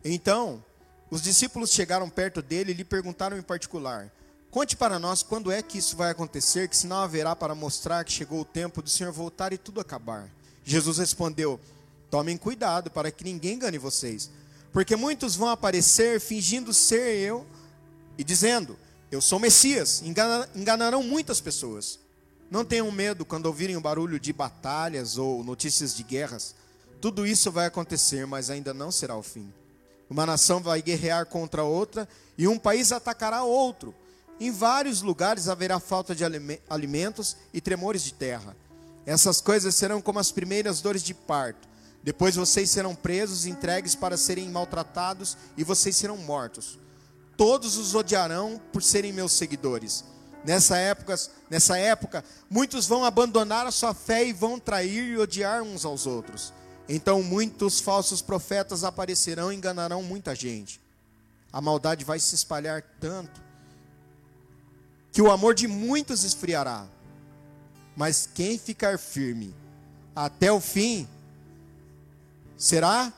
Então, 0.03 0.63
os 1.09 1.21
discípulos 1.21 1.71
chegaram 1.71 2.09
perto 2.09 2.41
dele 2.41 2.71
e 2.71 2.75
lhe 2.75 2.83
perguntaram 2.83 3.37
em 3.37 3.41
particular: 3.41 4.11
Conte 4.51 4.75
para 4.75 4.99
nós 4.99 5.23
quando 5.23 5.51
é 5.51 5.61
que 5.61 5.77
isso 5.77 5.95
vai 5.95 6.11
acontecer, 6.11 6.67
que 6.67 6.75
sinal 6.75 7.03
haverá 7.03 7.35
para 7.35 7.55
mostrar 7.55 8.03
que 8.03 8.11
chegou 8.11 8.41
o 8.41 8.45
tempo 8.45 8.81
do 8.81 8.89
Senhor 8.89 9.13
voltar 9.13 9.53
e 9.53 9.57
tudo 9.57 9.79
acabar. 9.79 10.29
Jesus 10.63 10.97
respondeu: 10.97 11.59
Tomem 12.09 12.35
cuidado 12.35 12.91
para 12.91 13.11
que 13.11 13.23
ninguém 13.23 13.53
engane 13.53 13.77
vocês 13.77 14.29
porque 14.77 14.95
muitos 14.95 15.35
vão 15.35 15.49
aparecer 15.49 16.19
fingindo 16.19 16.71
ser 16.71 17.15
eu 17.15 17.45
e 18.15 18.23
dizendo: 18.23 18.77
Eu 19.11 19.19
sou 19.21 19.39
Messias. 19.39 20.03
enganarão 20.55 21.01
muitas 21.01 21.41
pessoas. 21.41 21.99
Não 22.49 22.63
tenham 22.63 22.91
medo 22.91 23.25
quando 23.25 23.47
ouvirem 23.47 23.75
o 23.75 23.81
barulho 23.81 24.19
de 24.19 24.31
batalhas 24.31 25.17
ou 25.17 25.43
notícias 25.43 25.95
de 25.95 26.03
guerras. 26.03 26.55
Tudo 27.01 27.27
isso 27.27 27.51
vai 27.51 27.65
acontecer, 27.65 28.25
mas 28.25 28.49
ainda 28.49 28.73
não 28.73 28.91
será 28.91 29.15
o 29.15 29.23
fim. 29.23 29.53
Uma 30.09 30.25
nação 30.25 30.61
vai 30.61 30.81
guerrear 30.81 31.25
contra 31.25 31.63
outra 31.63 32.07
e 32.37 32.47
um 32.47 32.57
país 32.57 32.91
atacará 32.91 33.43
outro. 33.43 33.93
Em 34.39 34.51
vários 34.51 35.01
lugares 35.01 35.49
haverá 35.49 35.79
falta 35.79 36.15
de 36.15 36.23
alimentos 36.69 37.35
e 37.53 37.59
tremores 37.59 38.03
de 38.03 38.13
terra. 38.13 38.55
Essas 39.05 39.41
coisas 39.41 39.75
serão 39.75 40.01
como 40.01 40.19
as 40.19 40.31
primeiras 40.31 40.79
dores 40.79 41.03
de 41.03 41.13
parto. 41.13 41.67
Depois 42.03 42.35
vocês 42.35 42.69
serão 42.69 42.95
presos, 42.95 43.45
entregues 43.45 43.95
para 43.95 44.15
serem 44.15 44.49
maltratados 44.49 45.37
e 45.57 45.63
vocês 45.63 45.95
serão 45.95 46.17
mortos. 46.17 46.79
Todos 47.35 47.77
os 47.77 47.95
odiarão 47.95 48.61
por 48.71 48.81
serem 48.81 49.11
meus 49.11 49.33
seguidores. 49.33 50.05
Nessa 50.43 50.77
época, 50.77 51.15
nessa 51.49 51.77
época, 51.77 52.23
muitos 52.49 52.87
vão 52.87 53.03
abandonar 53.03 53.65
a 53.65 53.71
sua 53.71 53.93
fé 53.93 54.25
e 54.25 54.33
vão 54.33 54.59
trair 54.59 55.13
e 55.13 55.17
odiar 55.17 55.61
uns 55.61 55.83
aos 55.83 56.05
outros. 56.05 56.53
Então 56.87 57.21
muitos 57.21 57.79
falsos 57.79 58.21
profetas 58.21 58.83
aparecerão 58.83 59.51
e 59.51 59.55
enganarão 59.55 60.01
muita 60.01 60.33
gente. 60.33 60.79
A 61.51 61.59
maldade 61.59 62.05
vai 62.05 62.19
se 62.19 62.35
espalhar 62.35 62.81
tanto 62.99 63.41
que 65.11 65.21
o 65.21 65.31
amor 65.31 65.53
de 65.53 65.67
muitos 65.67 66.23
esfriará. 66.23 66.87
Mas 67.95 68.29
quem 68.31 68.57
ficar 68.59 68.99
firme 68.99 69.55
até 70.15 70.51
o 70.51 70.61
fim, 70.61 71.07
será? 72.55 73.11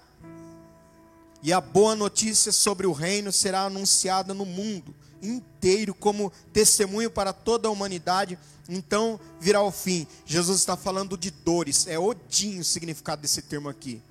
E 1.44 1.52
a 1.54 1.62
boa 1.62 1.96
notícia 1.96 2.52
sobre 2.52 2.88
o 2.88 2.92
reino 2.92 3.32
será 3.32 3.64
anunciada 3.64 4.34
no 4.34 4.46
mundo 4.46 4.96
inteiro 5.22 5.94
como 5.94 6.32
testemunho 6.54 7.10
para 7.10 7.34
toda 7.34 7.68
a 7.68 7.72
humanidade. 7.72 8.38
Então 8.68 9.20
virá 9.40 9.62
o 9.62 9.72
fim. 9.72 10.08
Jesus 10.26 10.60
está 10.60 10.78
falando 10.78 11.18
de 11.18 11.32
dores. 11.32 11.88
É 11.88 11.98
Odin 11.98 12.60
o 12.60 12.64
significado 12.64 13.22
desse 13.22 13.42
termo 13.42 13.70
aqui. 13.70 14.02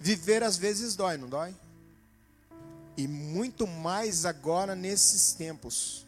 Viver 0.00 0.42
às 0.42 0.56
vezes 0.56 0.94
dói, 0.94 1.16
não 1.16 1.28
dói? 1.28 1.54
E 2.96 3.06
muito 3.06 3.66
mais 3.66 4.24
agora 4.24 4.74
nesses 4.74 5.32
tempos. 5.32 6.06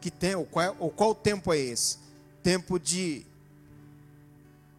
Que 0.00 0.10
tem, 0.10 0.36
o 0.36 0.44
qual, 0.44 0.76
o 0.78 0.90
qual 0.90 1.14
tempo 1.14 1.52
é 1.52 1.58
esse? 1.58 1.98
Tempo 2.42 2.78
de 2.78 3.26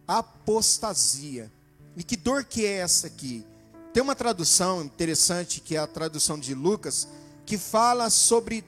apostasia. 0.08 1.50
E 1.96 2.02
que 2.02 2.16
dor 2.16 2.44
que 2.44 2.64
é 2.64 2.78
essa 2.78 3.06
aqui? 3.06 3.44
Tem 3.92 4.02
uma 4.02 4.14
tradução 4.14 4.82
interessante, 4.82 5.60
que 5.60 5.76
é 5.76 5.78
a 5.78 5.86
tradução 5.86 6.38
de 6.38 6.54
Lucas, 6.54 7.08
que 7.44 7.58
fala 7.58 8.08
sobre 8.08 8.64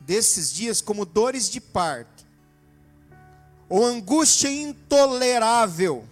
desses 0.00 0.50
dias 0.50 0.80
como 0.80 1.04
dores 1.04 1.50
de 1.50 1.60
parto, 1.60 2.24
ou 3.68 3.84
angústia 3.84 4.50
intolerável. 4.50 6.08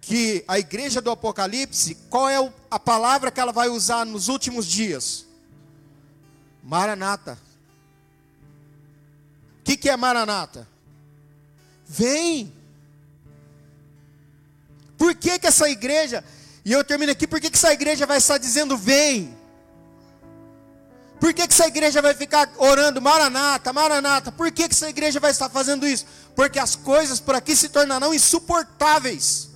Que 0.00 0.44
a 0.48 0.58
igreja 0.58 1.00
do 1.00 1.10
Apocalipse, 1.10 1.94
qual 2.08 2.28
é 2.28 2.52
a 2.68 2.78
palavra 2.80 3.30
que 3.30 3.38
ela 3.38 3.52
vai 3.52 3.68
usar 3.68 4.04
nos 4.04 4.26
últimos 4.26 4.66
dias? 4.66 5.26
Maranata. 6.62 7.38
O 9.60 9.62
que, 9.62 9.76
que 9.76 9.88
é 9.88 9.96
Maranata? 9.96 10.66
Vem. 11.86 12.52
Por 14.98 15.14
que, 15.14 15.38
que 15.38 15.46
essa 15.46 15.68
igreja, 15.70 16.24
e 16.64 16.72
eu 16.72 16.84
termino 16.84 17.12
aqui, 17.12 17.26
por 17.26 17.40
que, 17.40 17.50
que 17.50 17.56
essa 17.56 17.72
igreja 17.72 18.06
vai 18.06 18.18
estar 18.18 18.38
dizendo 18.38 18.76
vem? 18.76 19.36
Por 21.20 21.34
que, 21.34 21.46
que 21.46 21.52
essa 21.52 21.66
igreja 21.66 22.00
vai 22.00 22.14
ficar 22.14 22.50
orando 22.56 23.00
Maranata, 23.00 23.72
Maranata? 23.72 24.32
Por 24.32 24.50
que, 24.50 24.66
que 24.68 24.74
essa 24.74 24.88
igreja 24.88 25.20
vai 25.20 25.30
estar 25.30 25.50
fazendo 25.50 25.86
isso? 25.86 26.06
Porque 26.34 26.58
as 26.58 26.74
coisas 26.74 27.20
por 27.20 27.34
aqui 27.34 27.54
se 27.54 27.68
tornarão 27.68 28.14
insuportáveis. 28.14 29.50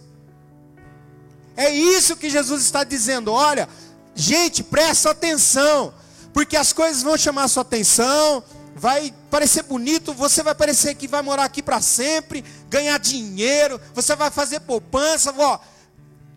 É 1.57 1.71
isso 1.71 2.17
que 2.17 2.29
Jesus 2.29 2.63
está 2.63 2.85
dizendo. 2.85 3.33
Olha, 3.33 3.67
gente, 4.15 4.63
presta 4.63 5.11
atenção, 5.11 5.95
porque 6.35 6.57
as 6.57 6.73
coisas 6.73 7.03
vão 7.03 7.17
chamar 7.17 7.45
a 7.45 7.49
sua 7.49 7.63
atenção, 7.63 8.45
vai 8.75 9.15
parecer 9.31 9.63
bonito, 9.63 10.13
você 10.13 10.43
vai 10.43 10.55
parecer 10.55 10.95
que 10.97 11.09
vai 11.09 11.23
morar 11.23 11.45
aqui 11.45 11.63
para 11.63 11.81
sempre, 11.81 12.45
ganhar 12.69 12.99
dinheiro, 12.99 13.81
você 13.95 14.15
vai 14.15 14.31
fazer 14.31 14.61
poupança, 14.61 15.33
ó, 15.37 15.59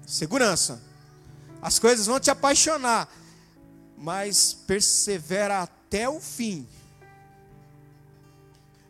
segurança. 0.07 0.81
As 1.61 1.77
coisas 1.77 2.07
vão 2.07 2.19
te 2.19 2.31
apaixonar, 2.31 3.13
mas 3.97 4.53
persevera 4.53 5.61
até 5.61 6.07
o 6.07 6.21
fim. 6.21 6.65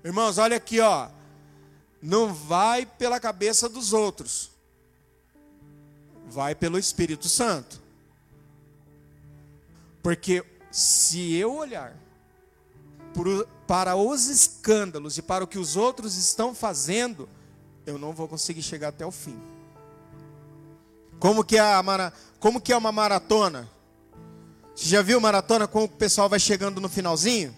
Irmãos, 0.04 0.38
olha 0.38 0.56
aqui, 0.56 0.80
ó. 0.80 1.10
Não 2.02 2.34
vai 2.34 2.86
pela 2.86 3.20
cabeça 3.20 3.68
dos 3.68 3.92
outros. 3.92 4.52
Vai 6.30 6.54
pelo 6.54 6.78
Espírito 6.78 7.28
Santo. 7.28 7.82
Porque 10.04 10.46
se 10.72 11.34
eu 11.34 11.56
olhar 11.56 11.96
para 13.66 13.96
os 13.96 14.28
escândalos 14.28 15.18
e 15.18 15.22
para 15.22 15.44
o 15.44 15.48
que 15.48 15.58
os 15.58 15.76
outros 15.76 16.16
estão 16.16 16.54
fazendo, 16.54 17.28
eu 17.86 17.98
não 17.98 18.14
vou 18.14 18.28
conseguir 18.28 18.62
chegar 18.62 18.90
até 18.90 19.06
o 19.06 19.12
fim. 19.12 19.57
Como 21.20 21.44
que 21.44 21.58
é, 21.58 21.62
a, 21.62 22.14
como 22.40 22.62
que 22.62 22.72
é 22.72 22.78
uma 22.78 22.92
maratona? 22.92 23.68
Você 24.76 24.90
já 24.90 25.02
viu 25.02 25.20
maratona 25.20 25.68
como 25.68 25.86
o 25.86 25.90
pessoal 25.90 26.30
vai 26.30 26.40
chegando 26.40 26.80
no 26.80 26.88
finalzinho? 26.88 27.56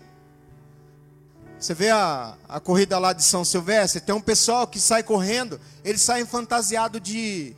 Você 1.59 1.73
vê 1.73 1.89
a, 1.89 2.37
a 2.47 2.59
corrida 2.59 2.97
lá 2.97 3.11
de 3.11 3.23
São 3.23 3.43
Silvestre, 3.43 3.99
tem 3.99 4.15
um 4.15 4.21
pessoal 4.21 4.65
que 4.65 4.79
sai 4.79 5.03
correndo, 5.03 5.59
eles 5.83 6.01
saem 6.01 6.25
fantasiado 6.25 6.99
de 6.99 7.53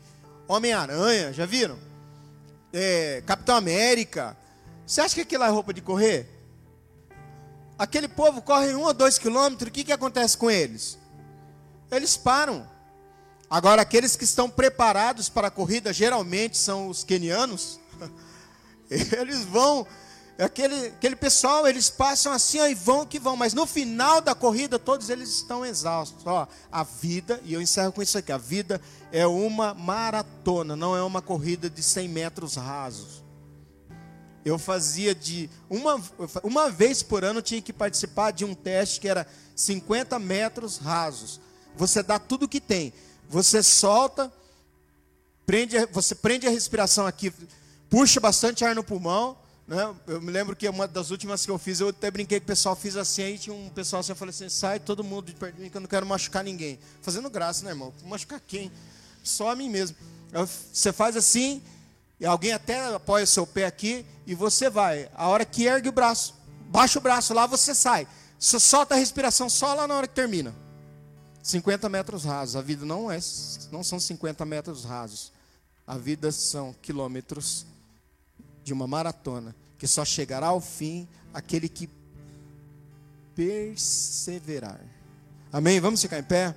Homem-Aranha, 0.47 1.31
já 1.31 1.45
viram? 1.45 1.77
É, 2.73 3.21
Capitão 3.25 3.55
América. 3.55 4.35
Você 4.87 5.01
acha 5.01 5.13
que 5.13 5.21
aquilo 5.21 5.43
é 5.43 5.49
roupa 5.49 5.73
de 5.73 5.81
correr? 5.81 6.41
aquele 7.81 8.07
povo 8.07 8.43
corre 8.43 8.75
um 8.75 8.83
ou 8.83 8.93
dois 8.93 9.17
quilômetros, 9.17 9.67
o 9.67 9.71
que, 9.71 9.83
que 9.83 9.91
acontece 9.91 10.37
com 10.37 10.51
eles? 10.51 10.99
Eles 11.89 12.15
param. 12.15 12.69
Agora, 13.51 13.81
aqueles 13.81 14.15
que 14.15 14.23
estão 14.23 14.49
preparados 14.49 15.27
para 15.27 15.49
a 15.49 15.51
corrida, 15.51 15.91
geralmente 15.91 16.57
são 16.57 16.87
os 16.87 17.03
quenianos, 17.03 17.81
eles 18.89 19.43
vão, 19.43 19.85
Aquele, 20.39 20.87
aquele 20.87 21.17
pessoal, 21.17 21.67
eles 21.67 21.89
passam 21.89 22.31
assim 22.31 22.59
ó, 22.61 22.65
e 22.65 22.73
vão 22.73 23.05
que 23.05 23.19
vão, 23.19 23.35
mas 23.35 23.53
no 23.53 23.67
final 23.67 24.21
da 24.21 24.33
corrida 24.33 24.79
todos 24.79 25.09
eles 25.09 25.29
estão 25.29 25.65
exaustos. 25.65 26.25
Ó, 26.25 26.47
a 26.71 26.83
vida, 26.83 27.41
e 27.43 27.53
eu 27.53 27.61
encerro 27.61 27.91
com 27.91 28.01
isso 28.01 28.17
aqui: 28.17 28.31
a 28.31 28.37
vida 28.37 28.81
é 29.11 29.27
uma 29.27 29.73
maratona, 29.73 30.75
não 30.75 30.95
é 30.95 31.03
uma 31.03 31.21
corrida 31.21 31.69
de 31.69 31.83
100 31.83 32.07
metros 32.07 32.55
rasos. 32.55 33.23
Eu 34.43 34.57
fazia 34.57 35.13
de. 35.13 35.47
Uma, 35.69 36.01
uma 36.41 36.71
vez 36.71 37.03
por 37.03 37.23
ano 37.23 37.41
tinha 37.41 37.61
que 37.61 37.73
participar 37.73 38.31
de 38.31 38.43
um 38.43 38.55
teste 38.55 38.99
que 38.99 39.09
era 39.09 39.27
50 39.55 40.17
metros 40.17 40.77
rasos. 40.77 41.39
Você 41.75 42.01
dá 42.01 42.17
tudo 42.17 42.47
que 42.47 42.59
tem. 42.59 42.93
Você 43.31 43.63
solta, 43.63 44.31
prende, 45.45 45.75
você 45.87 46.13
prende 46.13 46.45
a 46.45 46.51
respiração 46.51 47.07
aqui, 47.07 47.33
puxa 47.89 48.19
bastante 48.19 48.63
ar 48.63 48.75
no 48.75 48.83
pulmão 48.83 49.35
né? 49.71 49.95
Eu 50.05 50.21
me 50.21 50.29
lembro 50.31 50.53
que 50.53 50.67
uma 50.67 50.85
das 50.85 51.11
últimas 51.11 51.45
que 51.45 51.51
eu 51.51 51.57
fiz, 51.57 51.79
eu 51.79 51.87
até 51.87 52.11
brinquei 52.11 52.41
que 52.41 52.43
o 52.43 52.47
pessoal 52.47 52.75
fiz 52.75 52.97
assim, 52.97 53.23
aí 53.23 53.37
tinha 53.37 53.55
um 53.55 53.69
pessoal 53.69 54.01
assim, 54.01 54.11
eu 54.11 54.17
falei 54.17 54.31
assim, 54.31 54.49
sai 54.49 54.81
todo 54.81 55.01
mundo 55.01 55.27
de 55.27 55.33
perto 55.33 55.55
de 55.55 55.61
mim 55.61 55.69
que 55.69 55.77
eu 55.77 55.79
não 55.79 55.87
quero 55.87 56.05
machucar 56.05 56.43
ninguém. 56.43 56.77
Fazendo 57.01 57.29
graça, 57.29 57.63
né, 57.63 57.71
irmão? 57.71 57.93
Machucar 58.03 58.41
quem? 58.45 58.69
Só 59.23 59.49
a 59.49 59.55
mim 59.55 59.69
mesmo. 59.69 59.95
Você 60.73 60.91
faz 60.91 61.15
assim, 61.15 61.63
e 62.19 62.25
alguém 62.25 62.51
até 62.51 62.93
apoia 62.93 63.23
o 63.23 63.27
seu 63.27 63.47
pé 63.47 63.65
aqui, 63.65 64.05
e 64.27 64.35
você 64.35 64.69
vai. 64.69 65.09
A 65.15 65.29
hora 65.29 65.45
que 65.45 65.63
ergue 65.63 65.87
o 65.87 65.93
braço, 65.93 66.35
baixa 66.67 66.99
o 66.99 67.01
braço, 67.01 67.33
lá 67.33 67.45
você 67.45 67.73
sai. 67.73 68.05
Você 68.37 68.59
solta 68.59 68.95
a 68.95 68.97
respiração 68.97 69.49
só 69.49 69.73
lá 69.73 69.87
na 69.87 69.95
hora 69.95 70.07
que 70.07 70.15
termina. 70.15 70.53
50 71.41 71.89
metros 71.89 72.23
rasos. 72.23 72.55
A 72.55 72.61
vida 72.61 72.85
não 72.85 73.11
é, 73.11 73.19
não 73.71 73.83
são 73.83 73.99
50 73.99 74.45
metros 74.45 74.83
rasos. 74.83 75.31
A 75.85 75.97
vida 75.97 76.31
são 76.31 76.73
quilômetros 76.81 77.65
de 78.63 78.71
uma 78.71 78.87
maratona 78.87 79.55
que 79.77 79.87
só 79.87 80.05
chegará 80.05 80.47
ao 80.47 80.61
fim 80.61 81.07
aquele 81.33 81.67
que 81.67 81.89
perseverar. 83.35 84.79
Amém? 85.51 85.79
Vamos 85.79 86.01
ficar 86.01 86.19
em 86.19 86.23
pé? 86.23 86.55